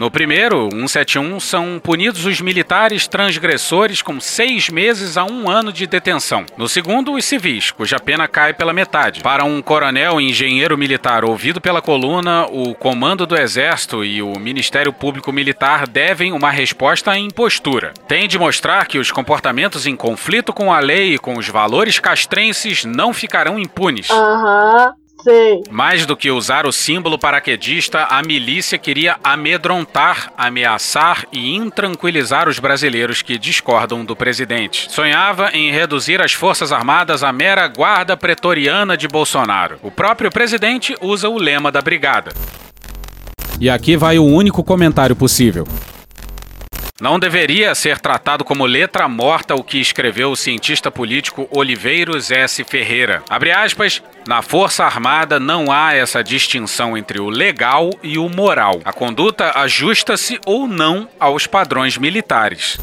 No 0.00 0.10
primeiro, 0.10 0.70
171, 0.70 1.38
são 1.40 1.78
punidos 1.78 2.24
os 2.24 2.40
militares 2.40 3.06
transgressores 3.06 4.00
com 4.00 4.18
seis 4.18 4.70
meses 4.70 5.18
a 5.18 5.26
um 5.26 5.50
ano 5.50 5.70
de 5.70 5.86
detenção. 5.86 6.46
No 6.56 6.66
segundo, 6.66 7.12
os 7.12 7.22
civis, 7.22 7.70
cuja 7.70 8.00
pena 8.00 8.26
cai 8.26 8.54
pela 8.54 8.72
metade. 8.72 9.20
Para 9.20 9.44
um 9.44 9.60
coronel 9.60 10.18
e 10.18 10.30
engenheiro 10.30 10.78
militar 10.78 11.22
ouvido 11.22 11.60
pela 11.60 11.82
coluna, 11.82 12.46
o 12.46 12.74
Comando 12.74 13.26
do 13.26 13.36
Exército 13.36 14.02
e 14.02 14.22
o 14.22 14.38
Ministério 14.38 14.90
Público 14.90 15.30
Militar 15.34 15.86
devem 15.86 16.32
uma 16.32 16.50
resposta 16.50 17.10
à 17.10 17.18
impostura. 17.18 17.92
Tem 18.08 18.26
de 18.26 18.38
mostrar 18.38 18.86
que 18.86 18.96
os 18.96 19.12
comportamentos 19.12 19.86
em 19.86 19.94
conflito 19.94 20.50
com 20.50 20.72
a 20.72 20.78
lei 20.78 21.16
e 21.16 21.18
com 21.18 21.36
os 21.36 21.46
valores 21.46 21.98
castrenses 21.98 22.86
não 22.86 23.12
ficarão 23.12 23.58
impunes. 23.58 24.08
Aham. 24.08 24.94
Sei. 25.22 25.62
Mais 25.70 26.06
do 26.06 26.16
que 26.16 26.30
usar 26.30 26.66
o 26.66 26.72
símbolo 26.72 27.18
paraquedista, 27.18 28.04
a 28.10 28.22
milícia 28.22 28.78
queria 28.78 29.16
amedrontar, 29.22 30.32
ameaçar 30.36 31.26
e 31.32 31.54
intranquilizar 31.54 32.48
os 32.48 32.58
brasileiros 32.58 33.22
que 33.22 33.38
discordam 33.38 34.04
do 34.04 34.16
presidente. 34.16 34.90
Sonhava 34.90 35.50
em 35.52 35.70
reduzir 35.70 36.20
as 36.22 36.32
Forças 36.32 36.72
Armadas 36.72 37.22
à 37.22 37.32
mera 37.32 37.66
guarda 37.68 38.16
pretoriana 38.16 38.96
de 38.96 39.08
Bolsonaro. 39.08 39.78
O 39.82 39.90
próprio 39.90 40.30
presidente 40.30 40.96
usa 41.00 41.28
o 41.28 41.38
lema 41.38 41.70
da 41.70 41.80
brigada. 41.80 42.32
E 43.60 43.68
aqui 43.68 43.96
vai 43.96 44.18
o 44.18 44.24
único 44.24 44.64
comentário 44.64 45.14
possível. 45.14 45.66
Não 47.00 47.18
deveria 47.18 47.74
ser 47.74 47.98
tratado 47.98 48.44
como 48.44 48.66
letra 48.66 49.08
morta 49.08 49.54
o 49.54 49.64
que 49.64 49.80
escreveu 49.80 50.32
o 50.32 50.36
cientista 50.36 50.90
político 50.90 51.48
Oliveiros 51.50 52.30
S. 52.30 52.62
Ferreira. 52.62 53.22
Abre 53.28 53.50
aspas, 53.50 54.02
na 54.28 54.42
Força 54.42 54.84
Armada 54.84 55.40
não 55.40 55.72
há 55.72 55.94
essa 55.94 56.22
distinção 56.22 56.98
entre 56.98 57.18
o 57.18 57.30
legal 57.30 57.88
e 58.02 58.18
o 58.18 58.28
moral. 58.28 58.82
A 58.84 58.92
conduta 58.92 59.58
ajusta-se 59.58 60.38
ou 60.44 60.68
não 60.68 61.08
aos 61.18 61.46
padrões 61.46 61.96
militares. 61.96 62.78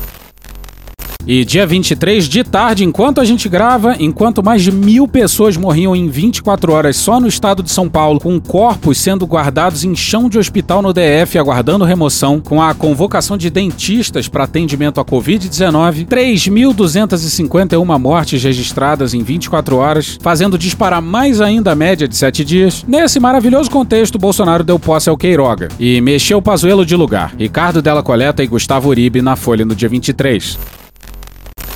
E 1.30 1.44
dia 1.44 1.68
23 1.68 2.24
de 2.24 2.42
tarde, 2.42 2.86
enquanto 2.86 3.20
a 3.20 3.26
gente 3.26 3.50
grava, 3.50 3.98
enquanto 4.00 4.42
mais 4.42 4.62
de 4.62 4.72
mil 4.72 5.06
pessoas 5.10 5.58
morriam 5.58 5.94
em 5.94 6.08
24 6.08 6.72
horas 6.72 6.96
só 6.96 7.20
no 7.20 7.28
estado 7.28 7.62
de 7.62 7.70
São 7.70 7.90
Paulo, 7.90 8.18
com 8.18 8.40
corpos 8.40 8.98
sendo 8.98 9.26
guardados 9.26 9.84
em 9.84 9.94
chão 9.94 10.30
de 10.30 10.40
hospital 10.40 10.82
no 10.82 10.94
DF 10.94 11.38
aguardando 11.38 11.84
remoção, 11.84 12.40
com 12.40 12.62
a 12.62 12.74
convocação 12.74 13.38
de 13.38 13.50
dentistas 13.50 14.30
para 14.30 14.46
atendimento 14.46 15.02
à 15.02 15.06
Covid-19, 15.06 16.06
3.251 16.06 18.00
mortes 18.00 18.42
registradas 18.42 19.14
em 19.14 19.22
24 19.22 19.76
horas, 19.76 20.18
fazendo 20.22 20.58
disparar 20.58 21.02
mais 21.02 21.42
ainda 21.42 21.74
a 21.74 21.76
média 21.76 22.08
de 22.08 22.16
7 22.16 22.46
dias. 22.46 22.86
Nesse 22.88 23.20
maravilhoso 23.20 23.70
contexto, 23.70 24.18
Bolsonaro 24.18 24.64
deu 24.64 24.80
posse 24.80 25.10
ao 25.10 25.18
Queiroga 25.18 25.68
e 25.78 26.00
mexeu 26.00 26.38
o 26.38 26.42
Pazuelo 26.42 26.86
de 26.86 26.96
lugar. 26.96 27.34
Ricardo 27.38 27.82
Della 27.82 28.02
Coleta 28.02 28.42
e 28.42 28.48
Gustavo 28.48 28.88
Uribe 28.88 29.22
na 29.22 29.36
Folha 29.36 29.66
no 29.66 29.76
dia 29.76 29.90
23. 29.90 30.87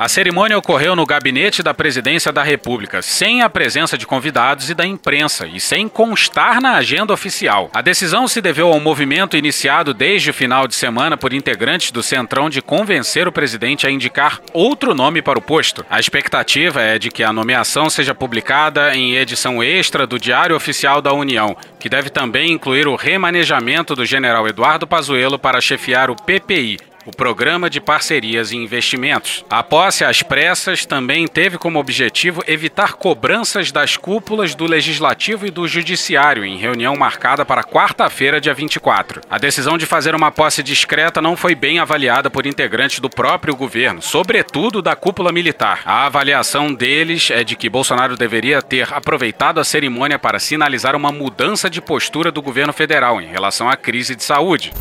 A 0.02 0.10
cerimônia 0.10 0.58
ocorreu 0.58 0.96
no 0.96 1.06
gabinete 1.06 1.62
da 1.62 1.76
Presidência 1.76 2.32
da 2.32 2.42
República, 2.42 3.04
sem 3.04 3.44
a 3.44 3.50
presença 3.52 3.96
de 3.96 4.08
convidados 4.08 4.68
e 4.68 4.74
da 4.74 4.84
imprensa, 4.84 5.46
e 5.46 5.60
sem 5.60 5.88
constar 5.88 6.60
na 6.60 6.78
agenda 6.78 7.14
oficial. 7.14 7.70
A 7.72 7.84
decisão 7.84 8.28
se 8.28 8.42
deveu 8.42 8.70
ao 8.70 8.80
movimento 8.80 9.38
iniciado 9.38 9.94
desde 9.94 10.32
o 10.32 10.34
final 10.34 10.68
de 10.68 10.74
semana 10.74 11.16
por 11.16 11.34
integrantes 11.34 11.92
do 11.92 12.02
Centrão 12.02 12.50
de 12.50 12.64
convencer 12.64 13.28
o 13.28 13.32
presidente 13.32 13.86
a 13.86 13.92
indicar 13.92 14.42
outro 14.54 14.96
nome 14.96 15.22
para 15.22 15.38
o 15.38 15.42
posto. 15.42 15.86
A 15.88 16.00
expectativa 16.00 16.82
é 16.82 16.98
de 16.98 17.12
que 17.12 17.24
a 17.24 17.32
nomeação 17.32 17.88
seja 17.88 18.16
publicada 18.16 18.96
em 18.96 19.18
edição 19.18 19.62
extra 19.62 20.08
do 20.08 20.18
Diário 20.18 20.56
Oficial 20.56 21.00
da 21.00 21.14
União, 21.14 21.56
que 21.80 21.88
deve 21.88 22.10
também 22.10 22.52
incluir 22.52 22.88
o 22.88 22.96
remanejamento 22.96 23.94
do 23.94 24.04
general 24.04 24.48
Eduardo 24.48 24.88
Pazuello 24.88 25.38
para 25.38 25.62
chefiar 25.62 26.10
o 26.10 26.16
PPI, 26.16 26.90
o 27.06 27.12
Programa 27.12 27.70
de 27.70 27.82
Parcerias 27.82 28.52
e 28.52 28.58
Investimentos. 28.58 29.44
A 29.50 29.64
posse 29.64 30.04
às 30.04 30.22
pressas 30.22 30.86
também 30.86 31.28
teve 31.28 31.58
como 31.58 31.80
objetivo 31.80 32.44
evitar 32.48 32.94
cobranças 32.94 33.72
das 33.72 33.98
cúpulas 33.98 34.56
do 34.56 34.66
Legislativo 34.66 35.46
e 35.46 35.52
do 35.52 35.68
Judiciário 35.68 36.46
em 36.46 36.58
reunião 36.58 36.96
marcada 36.96 37.46
para 37.46 37.64
quarta-feira, 37.64 38.42
dia 38.42 38.54
24. 38.54 39.22
A 39.30 39.38
decisão 39.38 39.78
de 39.78 39.86
fazer 39.86 40.16
uma 40.16 40.32
posse 40.32 40.62
discreta 40.62 41.22
não 41.22 41.36
foi 41.36 41.56
bem 41.56 41.80
avaliada 41.80 42.30
por 42.30 42.46
integrantes 42.46 43.00
do 43.00 43.10
próprio 43.10 43.56
governo, 43.56 44.02
sobretudo 44.02 44.82
da 44.82 44.96
cúpula 44.96 45.32
militar. 45.32 45.82
A 45.86 46.06
avaliação 46.06 46.74
deles 46.74 47.30
é 47.32 47.44
de 47.44 47.56
que 47.56 47.70
Bolsonaro 47.70 48.16
deveria 48.16 48.62
ter 48.62 48.94
aproveitado 48.94 49.60
a 49.60 49.64
cerimônia 49.64 50.20
para 50.20 50.40
sinalizar 50.40 50.96
uma 50.96 51.12
mudança 51.12 51.70
de 51.70 51.82
postura 51.82 52.32
do 52.32 52.42
governo 52.42 52.74
federal 52.74 53.22
em 53.22 53.28
relação 53.28 53.70
à 53.70 53.76
crise 53.76 54.16
de 54.16 54.24
saúde. 54.24 54.72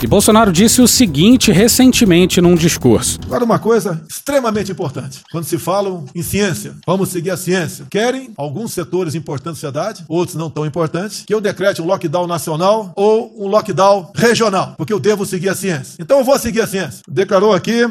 E 0.00 0.06
Bolsonaro 0.06 0.52
disse 0.52 0.80
o 0.80 0.86
seguinte 0.86 1.50
recentemente 1.50 2.40
num 2.40 2.54
discurso. 2.54 3.18
Agora, 3.24 3.44
uma 3.44 3.58
coisa 3.58 4.00
extremamente 4.08 4.70
importante. 4.70 5.22
Quando 5.32 5.44
se 5.44 5.58
fala 5.58 6.04
em 6.14 6.22
ciência, 6.22 6.76
vamos 6.86 7.08
seguir 7.08 7.30
a 7.30 7.36
ciência. 7.36 7.84
Querem 7.90 8.30
alguns 8.36 8.72
setores 8.72 9.16
importantes 9.16 9.60
da 9.60 9.68
sociedade, 9.68 10.04
outros 10.08 10.36
não 10.36 10.48
tão 10.48 10.64
importantes, 10.64 11.24
que 11.26 11.34
eu 11.34 11.40
decrete 11.40 11.82
um 11.82 11.86
lockdown 11.86 12.28
nacional 12.28 12.92
ou 12.94 13.34
um 13.44 13.48
lockdown 13.48 14.12
regional, 14.14 14.74
porque 14.78 14.92
eu 14.92 15.00
devo 15.00 15.26
seguir 15.26 15.48
a 15.48 15.54
ciência. 15.56 15.96
Então 15.98 16.18
eu 16.18 16.24
vou 16.24 16.38
seguir 16.38 16.60
a 16.60 16.66
ciência. 16.68 17.00
Declarou 17.08 17.52
aqui 17.52 17.84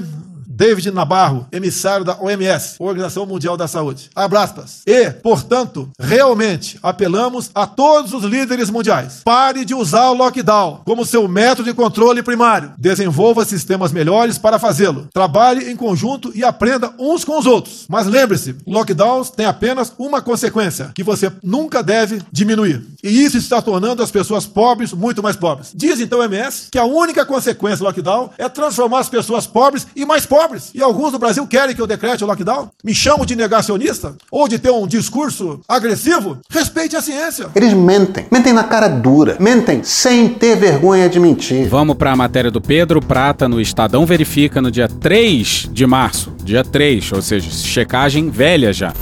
David 0.57 0.89
Nabarro, 0.89 1.45
emissário 1.51 2.03
da 2.03 2.17
OMS, 2.19 2.77
Organização 2.79 3.27
Mundial 3.27 3.55
da 3.55 3.67
Saúde. 3.67 4.09
Abraças. 4.15 4.81
E, 4.87 5.11
portanto, 5.11 5.87
realmente 5.99 6.79
apelamos 6.81 7.51
a 7.53 7.67
todos 7.67 8.11
os 8.11 8.23
líderes 8.23 8.71
mundiais. 8.71 9.21
Pare 9.23 9.63
de 9.63 9.75
usar 9.75 10.09
o 10.09 10.15
lockdown 10.15 10.81
como 10.83 11.05
seu 11.05 11.27
método 11.27 11.69
de 11.69 11.75
controle 11.75 12.23
primário. 12.23 12.71
Desenvolva 12.75 13.45
sistemas 13.45 13.91
melhores 13.91 14.39
para 14.39 14.57
fazê-lo. 14.57 15.07
Trabalhe 15.13 15.69
em 15.69 15.75
conjunto 15.75 16.31
e 16.33 16.43
aprenda 16.43 16.91
uns 16.97 17.23
com 17.23 17.37
os 17.37 17.45
outros. 17.45 17.85
Mas 17.87 18.07
lembre-se, 18.07 18.55
lockdowns 18.65 19.29
têm 19.29 19.45
apenas 19.45 19.93
uma 19.95 20.23
consequência, 20.23 20.91
que 20.95 21.03
você 21.03 21.31
nunca 21.43 21.83
deve 21.83 22.19
diminuir. 22.31 22.83
E 23.03 23.09
isso 23.09 23.37
está 23.37 23.61
tornando 23.61 24.01
as 24.01 24.09
pessoas 24.09 24.47
pobres 24.47 24.91
muito 24.91 25.21
mais 25.21 25.35
pobres. 25.35 25.71
Diz 25.75 25.99
então 25.99 26.17
o 26.17 26.21
OMS 26.23 26.69
que 26.71 26.79
a 26.79 26.83
única 26.83 27.23
consequência 27.27 27.77
do 27.77 27.83
lockdown 27.83 28.31
é 28.39 28.49
transformar 28.49 29.01
as 29.01 29.09
pessoas 29.09 29.45
pobres 29.45 29.85
em 29.95 30.03
mais 30.03 30.25
pobres 30.25 30.46
pobres. 30.47 30.71
E 30.73 30.81
alguns 30.81 31.11
do 31.11 31.19
Brasil 31.19 31.45
querem 31.45 31.75
que 31.75 31.81
eu 31.81 31.87
decrete 31.87 32.23
o 32.23 32.27
lockdown? 32.27 32.69
Me 32.83 32.95
chamam 32.95 33.25
de 33.25 33.35
negacionista? 33.35 34.15
Ou 34.31 34.47
de 34.47 34.57
ter 34.57 34.71
um 34.71 34.87
discurso 34.87 35.59
agressivo? 35.67 36.39
Respeite 36.49 36.95
a 36.95 37.01
ciência. 37.01 37.49
Eles 37.53 37.73
mentem. 37.73 38.25
Mentem 38.31 38.53
na 38.53 38.63
cara 38.63 38.87
dura. 38.87 39.37
Mentem 39.39 39.83
sem 39.83 40.29
ter 40.29 40.55
vergonha 40.55 41.09
de 41.09 41.19
mentir. 41.19 41.67
Vamos 41.67 41.97
para 41.97 42.11
a 42.11 42.15
matéria 42.15 42.49
do 42.49 42.61
Pedro 42.61 43.01
Prata 43.01 43.47
no 43.47 43.59
Estadão 43.59 44.05
Verifica 44.05 44.61
no 44.61 44.71
dia 44.71 44.87
3 44.87 45.69
de 45.71 45.85
março. 45.85 46.31
Dia 46.43 46.63
3, 46.63 47.11
ou 47.11 47.21
seja, 47.21 47.49
checagem 47.51 48.29
velha 48.29 48.71
já. 48.71 48.93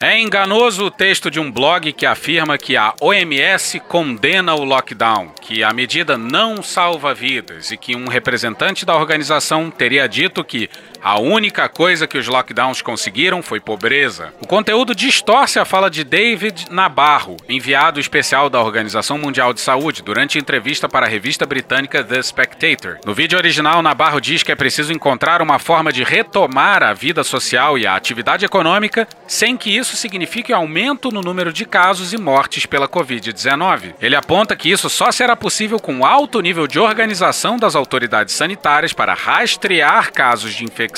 É 0.00 0.18
enganoso 0.18 0.86
o 0.86 0.90
texto 0.90 1.30
de 1.30 1.38
um 1.38 1.50
blog 1.50 1.92
que 1.92 2.04
afirma 2.04 2.58
que 2.58 2.76
a 2.76 2.92
OMS 3.00 3.78
condena 3.80 4.52
o 4.54 4.64
lockdown, 4.64 5.28
que 5.40 5.62
a 5.62 5.72
medida 5.72 6.18
não 6.18 6.62
salva 6.62 7.14
vidas 7.14 7.70
e 7.70 7.76
que 7.76 7.94
um 7.94 8.08
representante 8.08 8.84
da 8.84 8.96
organização 8.96 9.70
teria 9.70 10.08
dito 10.08 10.44
que 10.44 10.68
a 11.04 11.20
única 11.20 11.68
coisa 11.68 12.06
que 12.06 12.16
os 12.16 12.26
lockdowns 12.26 12.80
conseguiram 12.80 13.42
foi 13.42 13.60
pobreza. 13.60 14.32
O 14.40 14.46
conteúdo 14.46 14.94
distorce 14.94 15.58
a 15.58 15.64
fala 15.66 15.90
de 15.90 16.02
David 16.02 16.64
Nabarro, 16.70 17.36
enviado 17.46 18.00
especial 18.00 18.48
da 18.48 18.58
Organização 18.62 19.18
Mundial 19.18 19.52
de 19.52 19.60
Saúde, 19.60 20.02
durante 20.02 20.38
entrevista 20.38 20.88
para 20.88 21.04
a 21.04 21.08
revista 21.08 21.44
britânica 21.44 22.02
The 22.02 22.22
Spectator. 22.22 22.96
No 23.04 23.12
vídeo 23.12 23.36
original, 23.36 23.82
Nabarro 23.82 24.18
diz 24.18 24.42
que 24.42 24.50
é 24.50 24.54
preciso 24.54 24.94
encontrar 24.94 25.42
uma 25.42 25.58
forma 25.58 25.92
de 25.92 26.02
retomar 26.02 26.82
a 26.82 26.94
vida 26.94 27.22
social 27.22 27.76
e 27.76 27.86
a 27.86 27.94
atividade 27.94 28.46
econômica 28.46 29.06
sem 29.28 29.58
que 29.58 29.76
isso 29.76 29.96
signifique 29.96 30.54
aumento 30.54 31.10
no 31.10 31.20
número 31.20 31.52
de 31.52 31.66
casos 31.66 32.14
e 32.14 32.16
mortes 32.16 32.64
pela 32.64 32.88
Covid-19. 32.88 33.92
Ele 34.00 34.16
aponta 34.16 34.56
que 34.56 34.70
isso 34.70 34.88
só 34.88 35.12
será 35.12 35.36
possível 35.36 35.78
com 35.78 36.06
alto 36.06 36.40
nível 36.40 36.66
de 36.66 36.78
organização 36.78 37.58
das 37.58 37.76
autoridades 37.76 38.32
sanitárias 38.32 38.94
para 38.94 39.12
rastrear 39.12 40.10
casos 40.10 40.54
de 40.54 40.64
infecção 40.64 40.93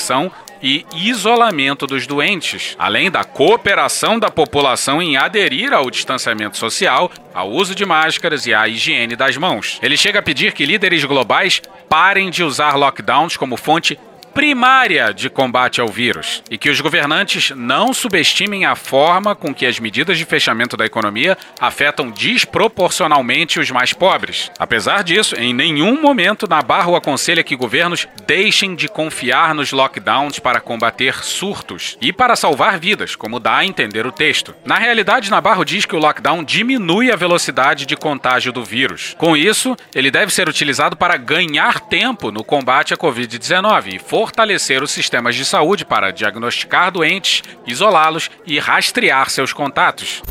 e 0.61 0.85
isolamento 0.95 1.85
dos 1.85 2.07
doentes, 2.07 2.75
além 2.79 3.11
da 3.11 3.23
cooperação 3.23 4.17
da 4.17 4.29
população 4.29 5.01
em 5.01 5.17
aderir 5.17 5.73
ao 5.73 5.89
distanciamento 5.89 6.57
social, 6.57 7.11
ao 7.33 7.51
uso 7.51 7.75
de 7.75 7.85
máscaras 7.85 8.45
e 8.45 8.53
à 8.53 8.67
higiene 8.67 9.15
das 9.15 9.37
mãos. 9.37 9.79
Ele 9.81 9.97
chega 9.97 10.19
a 10.19 10.23
pedir 10.23 10.53
que 10.53 10.65
líderes 10.65 11.03
globais 11.03 11.61
parem 11.87 12.29
de 12.29 12.43
usar 12.43 12.75
lockdowns 12.75 13.37
como 13.37 13.57
fonte 13.57 13.99
primária 14.37 15.11
de 15.11 15.31
combate 15.31 15.81
ao 15.81 15.87
vírus 15.87 16.43
e 16.47 16.59
que 16.59 16.69
os 16.69 16.79
governantes 16.79 17.49
não 17.55 17.91
subestimem 17.91 18.65
a 18.65 18.75
forma 18.75 19.33
com 19.33 19.51
que 19.51 19.65
as 19.65 19.79
medidas 19.79 20.15
de 20.15 20.25
fechamento 20.25 20.77
da 20.77 20.85
economia 20.85 21.35
afetam 21.59 22.11
desproporcionalmente 22.11 23.59
os 23.59 23.71
mais 23.71 23.93
pobres. 23.93 24.51
Apesar 24.59 25.03
disso, 25.03 25.35
em 25.35 25.55
nenhum 25.55 25.99
momento 25.99 26.47
Nabarro 26.47 26.95
aconselha 26.95 27.43
que 27.43 27.55
governos 27.55 28.07
deixem 28.27 28.75
de 28.75 28.87
confiar 28.87 29.55
nos 29.55 29.71
lockdowns 29.71 30.37
para 30.37 30.61
combater 30.61 31.23
surtos 31.23 31.97
e 31.99 32.13
para 32.13 32.35
salvar 32.35 32.77
vidas, 32.77 33.15
como 33.15 33.39
dá 33.39 33.57
a 33.57 33.65
entender 33.65 34.05
o 34.05 34.11
texto. 34.11 34.53
Na 34.63 34.77
realidade, 34.77 35.31
Nabarro 35.31 35.65
diz 35.65 35.83
que 35.83 35.95
o 35.95 35.99
lockdown 35.99 36.43
diminui 36.43 37.11
a 37.11 37.15
velocidade 37.15 37.87
de 37.87 37.95
contágio 37.95 38.53
do 38.53 38.63
vírus. 38.63 39.15
Com 39.17 39.35
isso, 39.35 39.75
ele 39.95 40.11
deve 40.11 40.31
ser 40.31 40.47
utilizado 40.47 40.95
para 40.95 41.17
ganhar 41.17 41.79
tempo 41.79 42.31
no 42.31 42.43
combate 42.43 42.93
à 42.93 42.97
Covid-19 42.97 43.95
e 43.95 43.97
for 43.97 44.26
fortalecer 44.27 44.83
os 44.83 44.91
sistemas 44.91 45.35
de 45.35 45.45
saúde 45.45 45.85
para 45.85 46.11
diagnosticar 46.11 46.91
doentes, 46.91 47.41
isolá-los 47.65 48.29
e 48.45 48.59
rastrear 48.59 49.29
seus 49.29 49.53
contatos. 49.53 50.21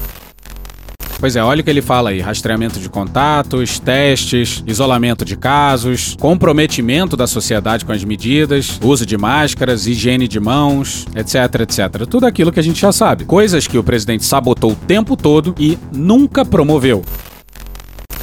Pois 1.18 1.34
é, 1.34 1.42
olha 1.42 1.62
o 1.62 1.64
que 1.64 1.70
ele 1.70 1.80
fala 1.80 2.10
aí: 2.10 2.20
rastreamento 2.20 2.78
de 2.78 2.90
contatos, 2.90 3.78
testes, 3.78 4.62
isolamento 4.66 5.24
de 5.24 5.34
casos, 5.34 6.14
comprometimento 6.20 7.16
da 7.16 7.26
sociedade 7.26 7.86
com 7.86 7.92
as 7.92 8.04
medidas, 8.04 8.78
uso 8.82 9.06
de 9.06 9.16
máscaras, 9.16 9.86
higiene 9.86 10.28
de 10.28 10.38
mãos, 10.38 11.06
etc, 11.16 11.62
etc. 11.62 12.06
Tudo 12.06 12.26
aquilo 12.26 12.52
que 12.52 12.60
a 12.60 12.62
gente 12.62 12.78
já 12.78 12.92
sabe. 12.92 13.24
Coisas 13.24 13.66
que 13.66 13.78
o 13.78 13.82
presidente 13.82 14.26
sabotou 14.26 14.72
o 14.72 14.76
tempo 14.76 15.16
todo 15.16 15.54
e 15.58 15.78
nunca 15.90 16.44
promoveu. 16.44 17.02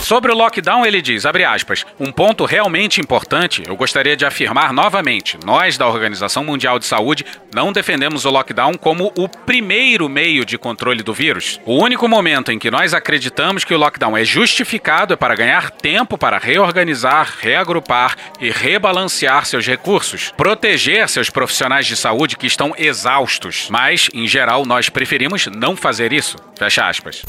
Sobre 0.03 0.33
o 0.33 0.35
lockdown, 0.35 0.85
ele 0.85 1.01
diz, 1.01 1.25
aspas, 1.25 1.85
um 1.97 2.11
ponto 2.11 2.43
realmente 2.43 2.99
importante, 2.99 3.63
eu 3.65 3.73
gostaria 3.73 4.17
de 4.17 4.25
afirmar 4.25 4.73
novamente, 4.73 5.39
nós 5.45 5.77
da 5.77 5.87
Organização 5.87 6.43
Mundial 6.43 6.77
de 6.77 6.85
Saúde 6.85 7.25
não 7.55 7.71
defendemos 7.71 8.25
o 8.25 8.29
lockdown 8.29 8.73
como 8.73 9.13
o 9.17 9.29
primeiro 9.29 10.09
meio 10.09 10.43
de 10.43 10.57
controle 10.57 11.01
do 11.01 11.13
vírus. 11.13 11.57
O 11.65 11.81
único 11.81 12.05
momento 12.05 12.51
em 12.51 12.59
que 12.59 12.69
nós 12.69 12.93
acreditamos 12.93 13.63
que 13.63 13.73
o 13.73 13.77
lockdown 13.77 14.17
é 14.17 14.25
justificado 14.25 15.13
é 15.13 15.15
para 15.15 15.35
ganhar 15.35 15.71
tempo 15.71 16.17
para 16.17 16.37
reorganizar, 16.37 17.35
reagrupar 17.39 18.17
e 18.41 18.51
rebalancear 18.51 19.45
seus 19.45 19.65
recursos, 19.65 20.33
proteger 20.35 21.07
seus 21.07 21.29
profissionais 21.29 21.87
de 21.87 21.95
saúde 21.95 22.35
que 22.35 22.45
estão 22.45 22.73
exaustos, 22.77 23.69
mas, 23.71 24.09
em 24.13 24.27
geral, 24.27 24.65
nós 24.65 24.89
preferimos 24.89 25.47
não 25.47 25.77
fazer 25.77 26.11
isso. 26.11 26.35
Fecha 26.59 26.89
aspas. 26.89 27.23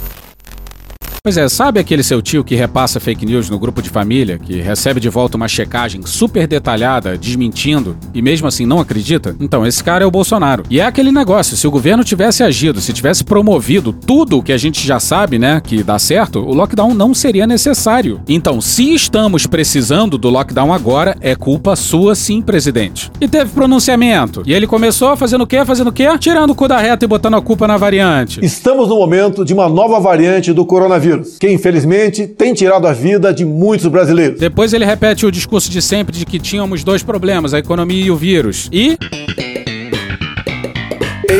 Pois 1.26 1.38
é, 1.38 1.48
sabe 1.48 1.80
aquele 1.80 2.02
seu 2.02 2.20
tio 2.20 2.44
que 2.44 2.54
repassa 2.54 3.00
fake 3.00 3.24
news 3.24 3.48
no 3.48 3.58
grupo 3.58 3.80
de 3.80 3.88
família, 3.88 4.38
que 4.38 4.60
recebe 4.60 5.00
de 5.00 5.08
volta 5.08 5.38
uma 5.38 5.48
checagem 5.48 6.02
super 6.04 6.46
detalhada, 6.46 7.16
desmentindo, 7.16 7.96
e 8.12 8.20
mesmo 8.20 8.46
assim 8.46 8.66
não 8.66 8.78
acredita? 8.78 9.34
Então, 9.40 9.66
esse 9.66 9.82
cara 9.82 10.04
é 10.04 10.06
o 10.06 10.10
Bolsonaro. 10.10 10.64
E 10.68 10.80
é 10.80 10.84
aquele 10.84 11.10
negócio, 11.10 11.56
se 11.56 11.66
o 11.66 11.70
governo 11.70 12.04
tivesse 12.04 12.42
agido, 12.42 12.78
se 12.78 12.92
tivesse 12.92 13.24
promovido 13.24 13.90
tudo 13.90 14.36
o 14.36 14.42
que 14.42 14.52
a 14.52 14.58
gente 14.58 14.86
já 14.86 15.00
sabe, 15.00 15.38
né, 15.38 15.62
que 15.64 15.82
dá 15.82 15.98
certo, 15.98 16.40
o 16.40 16.52
lockdown 16.52 16.92
não 16.92 17.14
seria 17.14 17.46
necessário. 17.46 18.20
Então, 18.28 18.60
se 18.60 18.92
estamos 18.92 19.46
precisando 19.46 20.18
do 20.18 20.28
lockdown 20.28 20.74
agora, 20.74 21.16
é 21.22 21.34
culpa 21.34 21.74
sua 21.74 22.14
sim, 22.14 22.42
presidente. 22.42 23.10
E 23.18 23.26
teve 23.26 23.50
pronunciamento. 23.50 24.42
E 24.44 24.52
ele 24.52 24.66
começou 24.66 25.16
fazendo 25.16 25.44
o 25.44 25.46
quê? 25.46 25.64
Fazendo 25.64 25.88
o 25.88 25.92
quê? 25.92 26.06
Tirando 26.18 26.50
o 26.50 26.54
cu 26.54 26.68
da 26.68 26.76
reta 26.76 27.06
e 27.06 27.08
botando 27.08 27.36
a 27.36 27.40
culpa 27.40 27.66
na 27.66 27.78
variante. 27.78 28.44
Estamos 28.44 28.90
no 28.90 28.96
momento 28.96 29.42
de 29.42 29.54
uma 29.54 29.70
nova 29.70 29.98
variante 29.98 30.52
do 30.52 30.66
coronavírus 30.66 31.13
coronavírus, 31.14 31.38
que 31.38 31.50
infelizmente 31.50 32.26
tem 32.26 32.52
tirado 32.54 32.86
a 32.86 32.92
vida 32.92 33.32
de 33.32 33.44
muitos 33.44 33.86
brasileiros. 33.86 34.40
Depois 34.40 34.72
ele 34.72 34.84
repete 34.84 35.24
o 35.26 35.30
discurso 35.30 35.70
de 35.70 35.80
sempre 35.80 36.16
de 36.16 36.24
que 36.24 36.38
tínhamos 36.38 36.82
dois 36.82 37.02
problemas, 37.02 37.54
a 37.54 37.58
economia 37.58 38.04
e 38.04 38.10
o 38.10 38.16
vírus. 38.16 38.68
E 38.72 38.96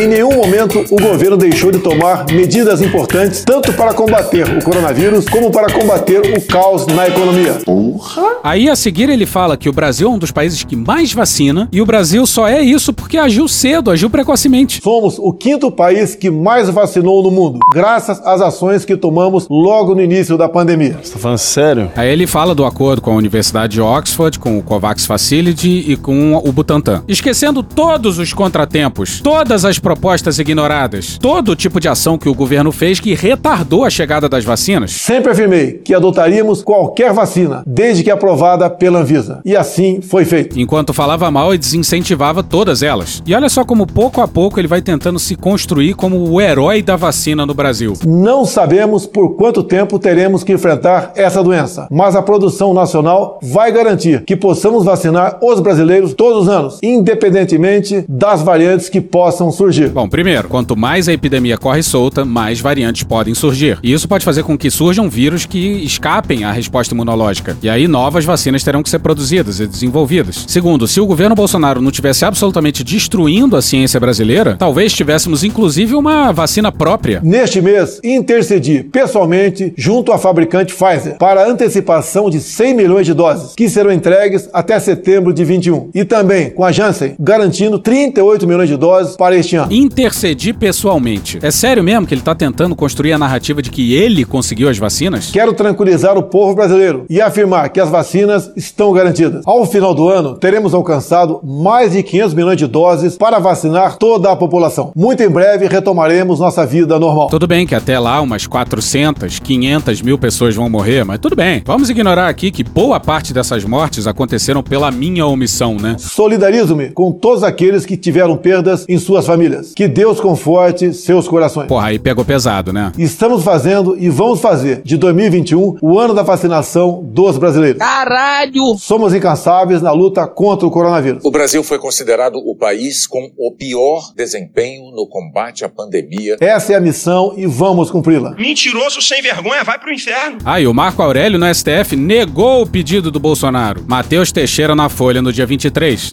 em 0.02 0.08
nenhum 0.08 0.34
momento 0.34 0.84
o 0.90 0.96
governo 0.96 1.36
deixou 1.36 1.70
de 1.70 1.78
tomar 1.78 2.26
medidas 2.32 2.80
importantes, 2.80 3.44
tanto 3.44 3.72
para 3.72 3.94
combater 3.94 4.46
o 4.58 4.64
coronavírus 4.64 5.28
como 5.28 5.50
para 5.50 5.72
combater 5.72 6.20
o 6.36 6.40
caos 6.42 6.86
na 6.86 7.06
economia. 7.06 7.54
Porra! 7.64 8.38
Aí 8.42 8.68
a 8.68 8.74
seguir 8.74 9.08
ele 9.08 9.26
fala 9.26 9.56
que 9.56 9.68
o 9.68 9.72
Brasil 9.72 10.08
é 10.08 10.10
um 10.10 10.18
dos 10.18 10.32
países 10.32 10.64
que 10.64 10.74
mais 10.74 11.12
vacina 11.12 11.68
e 11.70 11.80
o 11.80 11.86
Brasil 11.86 12.26
só 12.26 12.48
é 12.48 12.60
isso 12.60 12.92
porque 12.92 13.16
agiu 13.16 13.46
cedo, 13.46 13.90
agiu 13.90 14.10
precocemente. 14.10 14.80
Somos 14.82 15.18
o 15.18 15.32
quinto 15.32 15.70
país 15.70 16.14
que 16.14 16.30
mais 16.30 16.68
vacinou 16.68 17.22
no 17.22 17.30
mundo, 17.30 17.60
graças 17.72 18.20
às 18.24 18.40
ações 18.40 18.84
que 18.84 18.96
tomamos 18.96 19.46
logo 19.48 19.94
no 19.94 20.02
início 20.02 20.36
da 20.36 20.48
pandemia. 20.48 20.98
Você 21.02 21.12
tá 21.12 21.18
falando 21.18 21.38
sério? 21.38 21.90
Aí 21.94 22.08
ele 22.08 22.26
fala 22.26 22.54
do 22.54 22.64
acordo 22.64 23.00
com 23.00 23.12
a 23.12 23.14
Universidade 23.14 23.74
de 23.74 23.80
Oxford, 23.80 24.38
com 24.38 24.58
o 24.58 24.62
COVAX 24.62 25.06
Facility 25.06 25.84
e 25.88 25.96
com 25.96 26.34
o 26.34 26.52
Butantan. 26.52 27.02
Esquecendo 27.06 27.62
todos 27.62 28.18
os 28.18 28.32
contratempos, 28.32 29.20
todas 29.20 29.64
as 29.64 29.78
propostas 29.84 30.38
ignoradas, 30.38 31.18
todo 31.20 31.54
tipo 31.54 31.78
de 31.78 31.88
ação 31.88 32.16
que 32.16 32.26
o 32.26 32.34
governo 32.34 32.72
fez 32.72 32.98
que 32.98 33.12
retardou 33.14 33.84
a 33.84 33.90
chegada 33.90 34.30
das 34.30 34.42
vacinas. 34.42 34.92
Sempre 34.92 35.30
afirmei 35.30 35.72
que 35.74 35.94
adotaríamos 35.94 36.62
qualquer 36.62 37.12
vacina, 37.12 37.62
desde 37.66 38.02
que 38.02 38.10
aprovada 38.10 38.70
pela 38.70 39.00
Anvisa. 39.00 39.42
E 39.44 39.54
assim 39.54 40.00
foi 40.00 40.24
feito. 40.24 40.58
Enquanto 40.58 40.94
falava 40.94 41.30
mal 41.30 41.54
e 41.54 41.58
desincentivava 41.58 42.42
todas 42.42 42.82
elas. 42.82 43.22
E 43.26 43.34
olha 43.34 43.50
só 43.50 43.62
como 43.62 43.86
pouco 43.86 44.22
a 44.22 44.26
pouco 44.26 44.58
ele 44.58 44.66
vai 44.66 44.80
tentando 44.80 45.18
se 45.18 45.36
construir 45.36 45.92
como 45.92 46.30
o 46.30 46.40
herói 46.40 46.80
da 46.80 46.96
vacina 46.96 47.44
no 47.44 47.52
Brasil. 47.52 47.92
Não 48.06 48.46
sabemos 48.46 49.06
por 49.06 49.36
quanto 49.36 49.62
tempo 49.62 49.98
teremos 49.98 50.42
que 50.42 50.52
enfrentar 50.54 51.12
essa 51.14 51.42
doença, 51.42 51.86
mas 51.90 52.16
a 52.16 52.22
produção 52.22 52.72
nacional 52.72 53.38
vai 53.42 53.70
garantir 53.70 54.24
que 54.24 54.34
possamos 54.34 54.82
vacinar 54.82 55.38
os 55.42 55.60
brasileiros 55.60 56.14
todos 56.14 56.44
os 56.44 56.48
anos, 56.48 56.78
independentemente 56.82 58.02
das 58.08 58.40
variantes 58.40 58.88
que 58.88 59.02
possam 59.02 59.52
surgir 59.52 59.73
surgir? 59.74 59.88
Bom, 59.88 60.08
primeiro, 60.08 60.48
quanto 60.48 60.76
mais 60.76 61.08
a 61.08 61.12
epidemia 61.12 61.58
corre 61.58 61.82
solta, 61.82 62.24
mais 62.24 62.60
variantes 62.60 63.02
podem 63.02 63.34
surgir. 63.34 63.78
E 63.82 63.92
isso 63.92 64.08
pode 64.08 64.24
fazer 64.24 64.42
com 64.42 64.56
que 64.56 64.70
surjam 64.70 65.08
vírus 65.08 65.44
que 65.44 65.58
escapem 65.58 66.44
à 66.44 66.52
resposta 66.52 66.94
imunológica. 66.94 67.56
E 67.62 67.68
aí 67.68 67.88
novas 67.88 68.24
vacinas 68.24 68.62
terão 68.62 68.82
que 68.82 68.90
ser 68.90 69.00
produzidas 69.00 69.60
e 69.60 69.66
desenvolvidas. 69.66 70.44
Segundo, 70.46 70.86
se 70.86 71.00
o 71.00 71.06
governo 71.06 71.34
Bolsonaro 71.34 71.80
não 71.80 71.90
tivesse 71.90 72.24
absolutamente 72.24 72.84
destruindo 72.84 73.56
a 73.56 73.62
ciência 73.62 73.98
brasileira, 73.98 74.56
talvez 74.58 74.92
tivéssemos 74.92 75.44
inclusive 75.44 75.94
uma 75.94 76.32
vacina 76.32 76.70
própria. 76.70 77.20
Neste 77.22 77.60
mês, 77.60 78.00
intercedi 78.02 78.82
pessoalmente 78.82 79.72
junto 79.76 80.12
à 80.12 80.18
fabricante 80.18 80.74
Pfizer 80.74 81.16
para 81.18 81.48
antecipação 81.48 82.30
de 82.30 82.40
100 82.40 82.74
milhões 82.74 83.06
de 83.06 83.14
doses, 83.14 83.54
que 83.54 83.68
serão 83.68 83.92
entregues 83.92 84.48
até 84.52 84.78
setembro 84.78 85.32
de 85.32 85.44
21. 85.44 85.90
E 85.94 86.04
também 86.04 86.50
com 86.50 86.64
a 86.64 86.72
Janssen, 86.72 87.14
garantindo 87.18 87.78
38 87.78 88.46
milhões 88.46 88.68
de 88.68 88.76
doses 88.76 89.16
para 89.16 89.36
este 89.36 89.56
ano. 89.56 89.63
Intercedir 89.70 90.54
pessoalmente. 90.54 91.38
É 91.42 91.50
sério 91.50 91.82
mesmo 91.82 92.06
que 92.06 92.14
ele 92.14 92.20
tá 92.20 92.34
tentando 92.34 92.74
construir 92.74 93.12
a 93.12 93.18
narrativa 93.18 93.62
de 93.62 93.70
que 93.70 93.94
ele 93.94 94.24
conseguiu 94.24 94.68
as 94.68 94.78
vacinas? 94.78 95.30
Quero 95.30 95.52
tranquilizar 95.52 96.16
o 96.16 96.22
povo 96.22 96.54
brasileiro 96.54 97.04
e 97.08 97.20
afirmar 97.20 97.68
que 97.70 97.80
as 97.80 97.88
vacinas 97.88 98.50
estão 98.56 98.92
garantidas. 98.92 99.42
Ao 99.46 99.64
final 99.66 99.94
do 99.94 100.08
ano, 100.08 100.34
teremos 100.34 100.74
alcançado 100.74 101.40
mais 101.42 101.92
de 101.92 102.02
500 102.02 102.34
milhões 102.34 102.56
de 102.56 102.66
doses 102.66 103.16
para 103.16 103.38
vacinar 103.38 103.96
toda 103.96 104.30
a 104.30 104.36
população. 104.36 104.92
Muito 104.94 105.22
em 105.22 105.28
breve 105.28 105.66
retomaremos 105.66 106.40
nossa 106.40 106.66
vida 106.66 106.98
normal. 106.98 107.28
Tudo 107.28 107.46
bem 107.46 107.66
que 107.66 107.74
até 107.74 107.98
lá 107.98 108.20
umas 108.20 108.46
400, 108.46 109.38
500 109.38 110.02
mil 110.02 110.18
pessoas 110.18 110.54
vão 110.54 110.68
morrer, 110.68 111.04
mas 111.04 111.18
tudo 111.18 111.36
bem. 111.36 111.62
Vamos 111.64 111.90
ignorar 111.90 112.28
aqui 112.28 112.50
que 112.50 112.64
boa 112.64 113.00
parte 113.00 113.32
dessas 113.32 113.64
mortes 113.64 114.06
aconteceram 114.06 114.62
pela 114.62 114.90
minha 114.90 115.26
omissão, 115.26 115.76
né? 115.76 115.96
Solidarizo-me 115.98 116.90
com 116.90 117.12
todos 117.12 117.42
aqueles 117.42 117.86
que 117.86 117.96
tiveram 117.96 118.36
perdas 118.36 118.84
em 118.88 118.98
suas 118.98 119.26
famílias 119.26 119.53
famílias. 119.54 119.72
Que 119.74 119.88
Deus 119.88 120.20
conforte 120.20 120.92
seus 120.92 121.28
corações. 121.28 121.68
Porra, 121.68 121.88
aí 121.88 121.98
pegou 121.98 122.24
pesado, 122.24 122.72
né? 122.72 122.92
Estamos 122.98 123.44
fazendo 123.44 123.96
e 123.98 124.08
vamos 124.08 124.40
fazer 124.40 124.82
de 124.82 124.96
2021 124.96 125.78
o 125.80 125.98
ano 125.98 126.14
da 126.14 126.22
vacinação 126.22 127.02
dos 127.02 127.38
brasileiros. 127.38 127.78
Caralho! 127.78 128.76
Somos 128.78 129.14
incansáveis 129.14 129.80
na 129.80 129.92
luta 129.92 130.26
contra 130.26 130.66
o 130.66 130.70
coronavírus. 130.70 131.24
O 131.24 131.30
Brasil 131.30 131.62
foi 131.62 131.78
considerado 131.78 132.36
o 132.36 132.56
país 132.56 133.06
com 133.06 133.30
o 133.36 133.52
pior 133.52 134.12
desempenho 134.16 134.90
no 134.90 135.06
combate 135.06 135.64
à 135.64 135.68
pandemia. 135.68 136.36
Essa 136.40 136.72
é 136.72 136.76
a 136.76 136.80
missão 136.80 137.34
e 137.36 137.46
vamos 137.46 137.90
cumpri-la. 137.90 138.34
Mentiroso 138.34 139.00
sem 139.00 139.22
vergonha, 139.22 139.62
vai 139.64 139.78
pro 139.78 139.92
inferno. 139.92 140.38
Ah, 140.44 140.60
e 140.60 140.66
o 140.66 140.74
Marco 140.74 141.02
Aurélio 141.02 141.38
no 141.38 141.54
STF 141.54 141.96
negou 141.96 142.62
o 142.62 142.66
pedido 142.66 143.10
do 143.10 143.20
Bolsonaro. 143.20 143.84
Matheus 143.86 144.32
Teixeira 144.32 144.74
na 144.74 144.88
Folha 144.88 145.22
no 145.22 145.32
dia 145.32 145.46
23. 145.46 146.12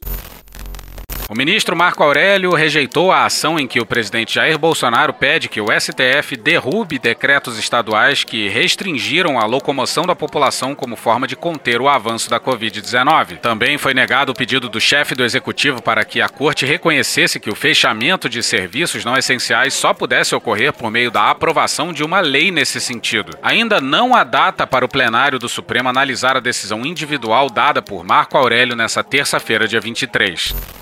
O 1.31 1.33
ministro 1.33 1.77
Marco 1.77 2.03
Aurélio 2.03 2.53
rejeitou 2.53 3.09
a 3.09 3.23
ação 3.23 3.57
em 3.57 3.65
que 3.65 3.79
o 3.79 3.85
presidente 3.85 4.35
Jair 4.35 4.59
Bolsonaro 4.59 5.13
pede 5.13 5.47
que 5.47 5.61
o 5.61 5.67
STF 5.71 6.35
derrube 6.35 6.99
decretos 6.99 7.57
estaduais 7.57 8.25
que 8.25 8.49
restringiram 8.49 9.39
a 9.39 9.45
locomoção 9.45 10.05
da 10.05 10.13
população 10.13 10.75
como 10.75 10.97
forma 10.97 11.25
de 11.25 11.37
conter 11.37 11.79
o 11.79 11.87
avanço 11.87 12.29
da 12.29 12.37
Covid-19. 12.37 13.37
Também 13.37 13.77
foi 13.77 13.93
negado 13.93 14.33
o 14.33 14.35
pedido 14.35 14.67
do 14.67 14.81
chefe 14.81 15.15
do 15.15 15.23
executivo 15.23 15.81
para 15.81 16.03
que 16.03 16.19
a 16.19 16.27
corte 16.27 16.65
reconhecesse 16.65 17.39
que 17.39 17.49
o 17.49 17.55
fechamento 17.55 18.27
de 18.27 18.43
serviços 18.43 19.05
não 19.05 19.15
essenciais 19.15 19.73
só 19.73 19.93
pudesse 19.93 20.35
ocorrer 20.35 20.73
por 20.73 20.91
meio 20.91 21.09
da 21.09 21.29
aprovação 21.29 21.93
de 21.93 22.03
uma 22.03 22.19
lei 22.19 22.51
nesse 22.51 22.81
sentido. 22.81 23.37
Ainda 23.41 23.79
não 23.79 24.13
há 24.13 24.25
data 24.25 24.67
para 24.67 24.83
o 24.83 24.89
plenário 24.89 25.39
do 25.39 25.47
Supremo 25.47 25.87
analisar 25.87 26.35
a 26.35 26.41
decisão 26.41 26.85
individual 26.85 27.49
dada 27.49 27.81
por 27.81 28.03
Marco 28.03 28.37
Aurélio 28.37 28.75
nessa 28.75 29.01
terça-feira, 29.01 29.65
dia 29.65 29.79
23. 29.79 30.80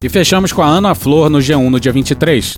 E 0.00 0.08
fechamos 0.08 0.52
com 0.52 0.62
a 0.62 0.66
Ana 0.66 0.94
Flor 0.94 1.28
no 1.28 1.38
G1 1.38 1.68
no 1.68 1.80
dia 1.80 1.90
23. 1.90 2.56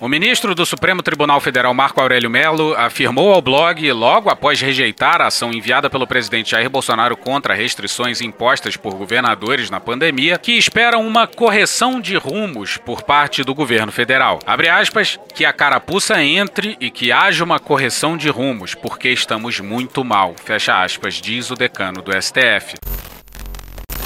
O 0.00 0.08
ministro 0.08 0.54
do 0.54 0.64
Supremo 0.64 1.02
Tribunal 1.02 1.38
Federal, 1.40 1.74
Marco 1.74 2.00
Aurélio 2.00 2.30
Melo, 2.30 2.72
afirmou 2.76 3.34
ao 3.34 3.42
blog, 3.42 3.92
logo 3.92 4.30
após 4.30 4.58
rejeitar 4.60 5.20
a 5.20 5.26
ação 5.26 5.52
enviada 5.52 5.90
pelo 5.90 6.06
presidente 6.06 6.52
Jair 6.52 6.70
Bolsonaro 6.70 7.16
contra 7.16 7.52
restrições 7.52 8.22
impostas 8.22 8.76
por 8.76 8.94
governadores 8.94 9.68
na 9.70 9.80
pandemia, 9.80 10.38
que 10.38 10.52
espera 10.52 10.96
uma 10.96 11.26
correção 11.26 12.00
de 12.00 12.16
rumos 12.16 12.78
por 12.78 13.02
parte 13.02 13.42
do 13.42 13.54
governo 13.54 13.90
federal. 13.92 14.38
Abre 14.46 14.68
aspas, 14.68 15.18
que 15.34 15.44
a 15.44 15.52
carapuça 15.52 16.22
entre 16.22 16.76
e 16.80 16.90
que 16.90 17.12
haja 17.12 17.44
uma 17.44 17.58
correção 17.58 18.16
de 18.16 18.30
rumos, 18.30 18.74
porque 18.74 19.10
estamos 19.10 19.60
muito 19.60 20.02
mal. 20.04 20.34
Fecha 20.42 20.80
aspas, 20.80 21.14
diz 21.14 21.50
o 21.50 21.54
decano 21.54 22.00
do 22.00 22.12
STF. 22.12 22.76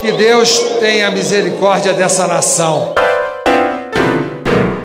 Que 0.02 0.10
Deus 0.10 0.58
tenha 0.80 1.12
misericórdia 1.12 1.92
dessa 1.92 2.26
nação. 2.26 2.92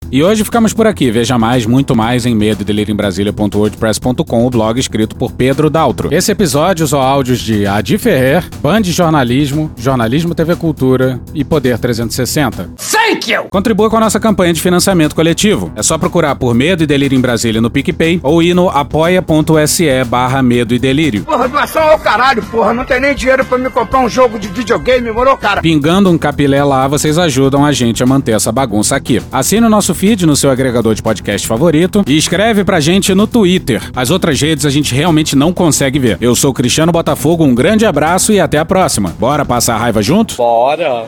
E 0.10 0.24
hoje 0.24 0.44
ficamos 0.46 0.74
por 0.74 0.88
aqui. 0.88 1.12
Veja 1.12 1.38
mais, 1.38 1.66
muito 1.66 1.96
mais 1.96 2.26
em 2.26 2.34
medo 2.34 2.66
em 2.68 2.96
Brasília.wordpress.com, 2.96 4.46
o 4.46 4.50
blog 4.50 4.80
escrito 4.80 5.16
por 5.16 5.32
Pedro 5.32 5.70
Daltro. 5.70 6.14
Esse 6.14 6.32
episódio 6.32 6.86
usou 6.86 7.02
áudios 7.02 7.40
de 7.40 7.66
Adi 7.66 7.98
Ferrer, 7.98 8.44
Band 8.62 8.84
Jornalismo, 8.84 9.70
Jornalismo 9.78 10.34
TV 10.34 10.56
Cultura 10.56 11.20
e 11.34 11.44
Poder 11.44 11.78
360. 11.78 12.70
Thank 12.78 13.32
you! 13.32 13.46
Contribua 13.50 13.90
com 13.90 13.98
a 13.98 14.02
nossa 14.02 14.20
campanha 14.20 14.54
de 14.54 14.62
financiamento 14.62 15.14
coletivo. 15.14 15.72
É 15.76 15.84
só 15.84 15.98
procurar 15.98 16.36
por 16.36 16.54
Medo 16.54 16.84
e 16.84 16.88
Delírio 16.88 17.18
em 17.18 17.22
Brasília 17.22 17.60
no 17.60 17.70
PicPay 17.70 18.20
ou 18.24 18.42
ir 18.42 18.54
no 18.54 18.70
apoia.se 18.70 20.04
barra 20.06 20.42
Medo 20.42 20.74
e 20.74 20.80
Delírio. 20.80 21.24
Porra, 21.24 21.50
doação 21.50 21.84
ao 21.84 22.00
caralho, 22.00 22.42
porra. 22.44 22.74
Não 22.74 22.86
tem 22.86 23.02
nem 23.02 23.14
dinheiro 23.14 23.44
pra 23.44 23.58
me 23.58 23.70
comprar 23.70 24.00
um 24.00 24.10
jogo 24.10 24.40
de 24.40 24.48
videogame, 24.48 25.12
morou, 25.12 25.36
cara? 25.38 25.62
Pingando 25.62 26.10
um 26.10 26.18
capilé 26.18 26.64
lá, 26.64 26.88
vocês 26.88 27.18
ajudam 27.18 27.66
a 27.66 27.72
gente 27.74 28.02
a 28.02 28.06
manter 28.06 28.32
essa 28.32 28.52
bagunça 28.52 28.96
aqui. 28.96 29.22
Assine 29.32 29.66
o 29.66 29.70
nosso 29.70 29.94
feed 29.98 30.28
no 30.28 30.36
seu 30.36 30.52
agregador 30.52 30.94
de 30.94 31.02
podcast 31.02 31.48
favorito 31.48 32.04
e 32.06 32.16
escreve 32.16 32.64
pra 32.64 32.80
gente 32.80 33.16
no 33.16 33.26
Twitter. 33.26 33.82
As 33.96 34.12
outras 34.12 34.40
redes 34.40 34.64
a 34.64 34.70
gente 34.70 34.94
realmente 34.94 35.36
não 35.36 35.52
consegue 35.52 35.98
ver. 35.98 36.20
Eu 36.22 36.36
sou 36.36 36.54
Cristiano 36.54 36.92
Botafogo, 36.92 37.44
um 37.44 37.56
grande 37.56 37.84
abraço 37.84 38.32
e 38.32 38.40
até 38.40 38.60
a 38.60 38.66
próxima. 38.66 39.16
Bora 39.18 39.44
passar 39.44 39.74
a 39.74 39.80
raiva 39.80 40.04
junto? 40.04 40.36
Bora! 40.36 41.06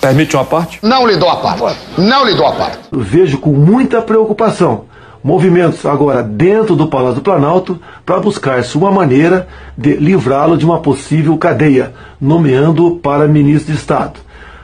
Permite 0.00 0.34
uma 0.34 0.46
parte? 0.46 0.78
Não 0.82 1.06
lhe 1.06 1.16
dou 1.16 1.28
a 1.28 1.36
parte. 1.36 1.78
Não 1.98 2.24
lhe 2.26 2.34
dou 2.34 2.46
a 2.46 2.52
parte. 2.52 2.78
Eu 2.90 3.00
vejo 3.00 3.36
com 3.36 3.50
muita 3.50 4.00
preocupação 4.00 4.86
movimentos 5.22 5.84
agora 5.84 6.22
dentro 6.22 6.74
do 6.74 6.86
Palácio 6.86 7.16
do 7.16 7.20
Planalto 7.20 7.78
para 8.06 8.18
buscar-se 8.18 8.78
uma 8.78 8.90
maneira 8.90 9.46
de 9.76 9.94
livrá-lo 9.94 10.56
de 10.56 10.64
uma 10.64 10.80
possível 10.80 11.36
cadeia, 11.36 11.92
nomeando 12.18 12.96
para 13.02 13.28
ministro 13.28 13.74
de 13.74 13.78
Estado. 13.78 14.20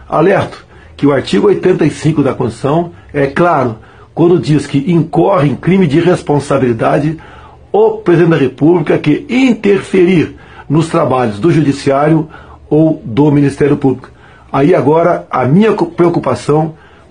Alerto 0.08 0.63
que 1.04 1.08
o 1.08 1.12
artigo 1.12 1.48
85 1.48 2.22
da 2.22 2.32
Constituição 2.32 2.92
é 3.12 3.26
claro 3.26 3.76
quando 4.14 4.40
diz 4.40 4.66
que 4.66 4.90
incorre 4.90 5.50
em 5.50 5.54
crime 5.54 5.86
de 5.86 6.00
responsabilidade 6.00 7.18
o 7.70 7.98
presidente 7.98 8.30
da 8.30 8.36
República 8.38 8.96
que 8.96 9.26
interferir 9.28 10.34
nos 10.66 10.88
trabalhos 10.88 11.38
do 11.38 11.52
Judiciário 11.52 12.26
ou 12.70 13.02
do 13.04 13.30
Ministério 13.30 13.76
Público. 13.76 14.08
Aí 14.50 14.74
agora 14.74 15.26
a 15.30 15.44
minha 15.44 15.74
preocupação 15.74 16.72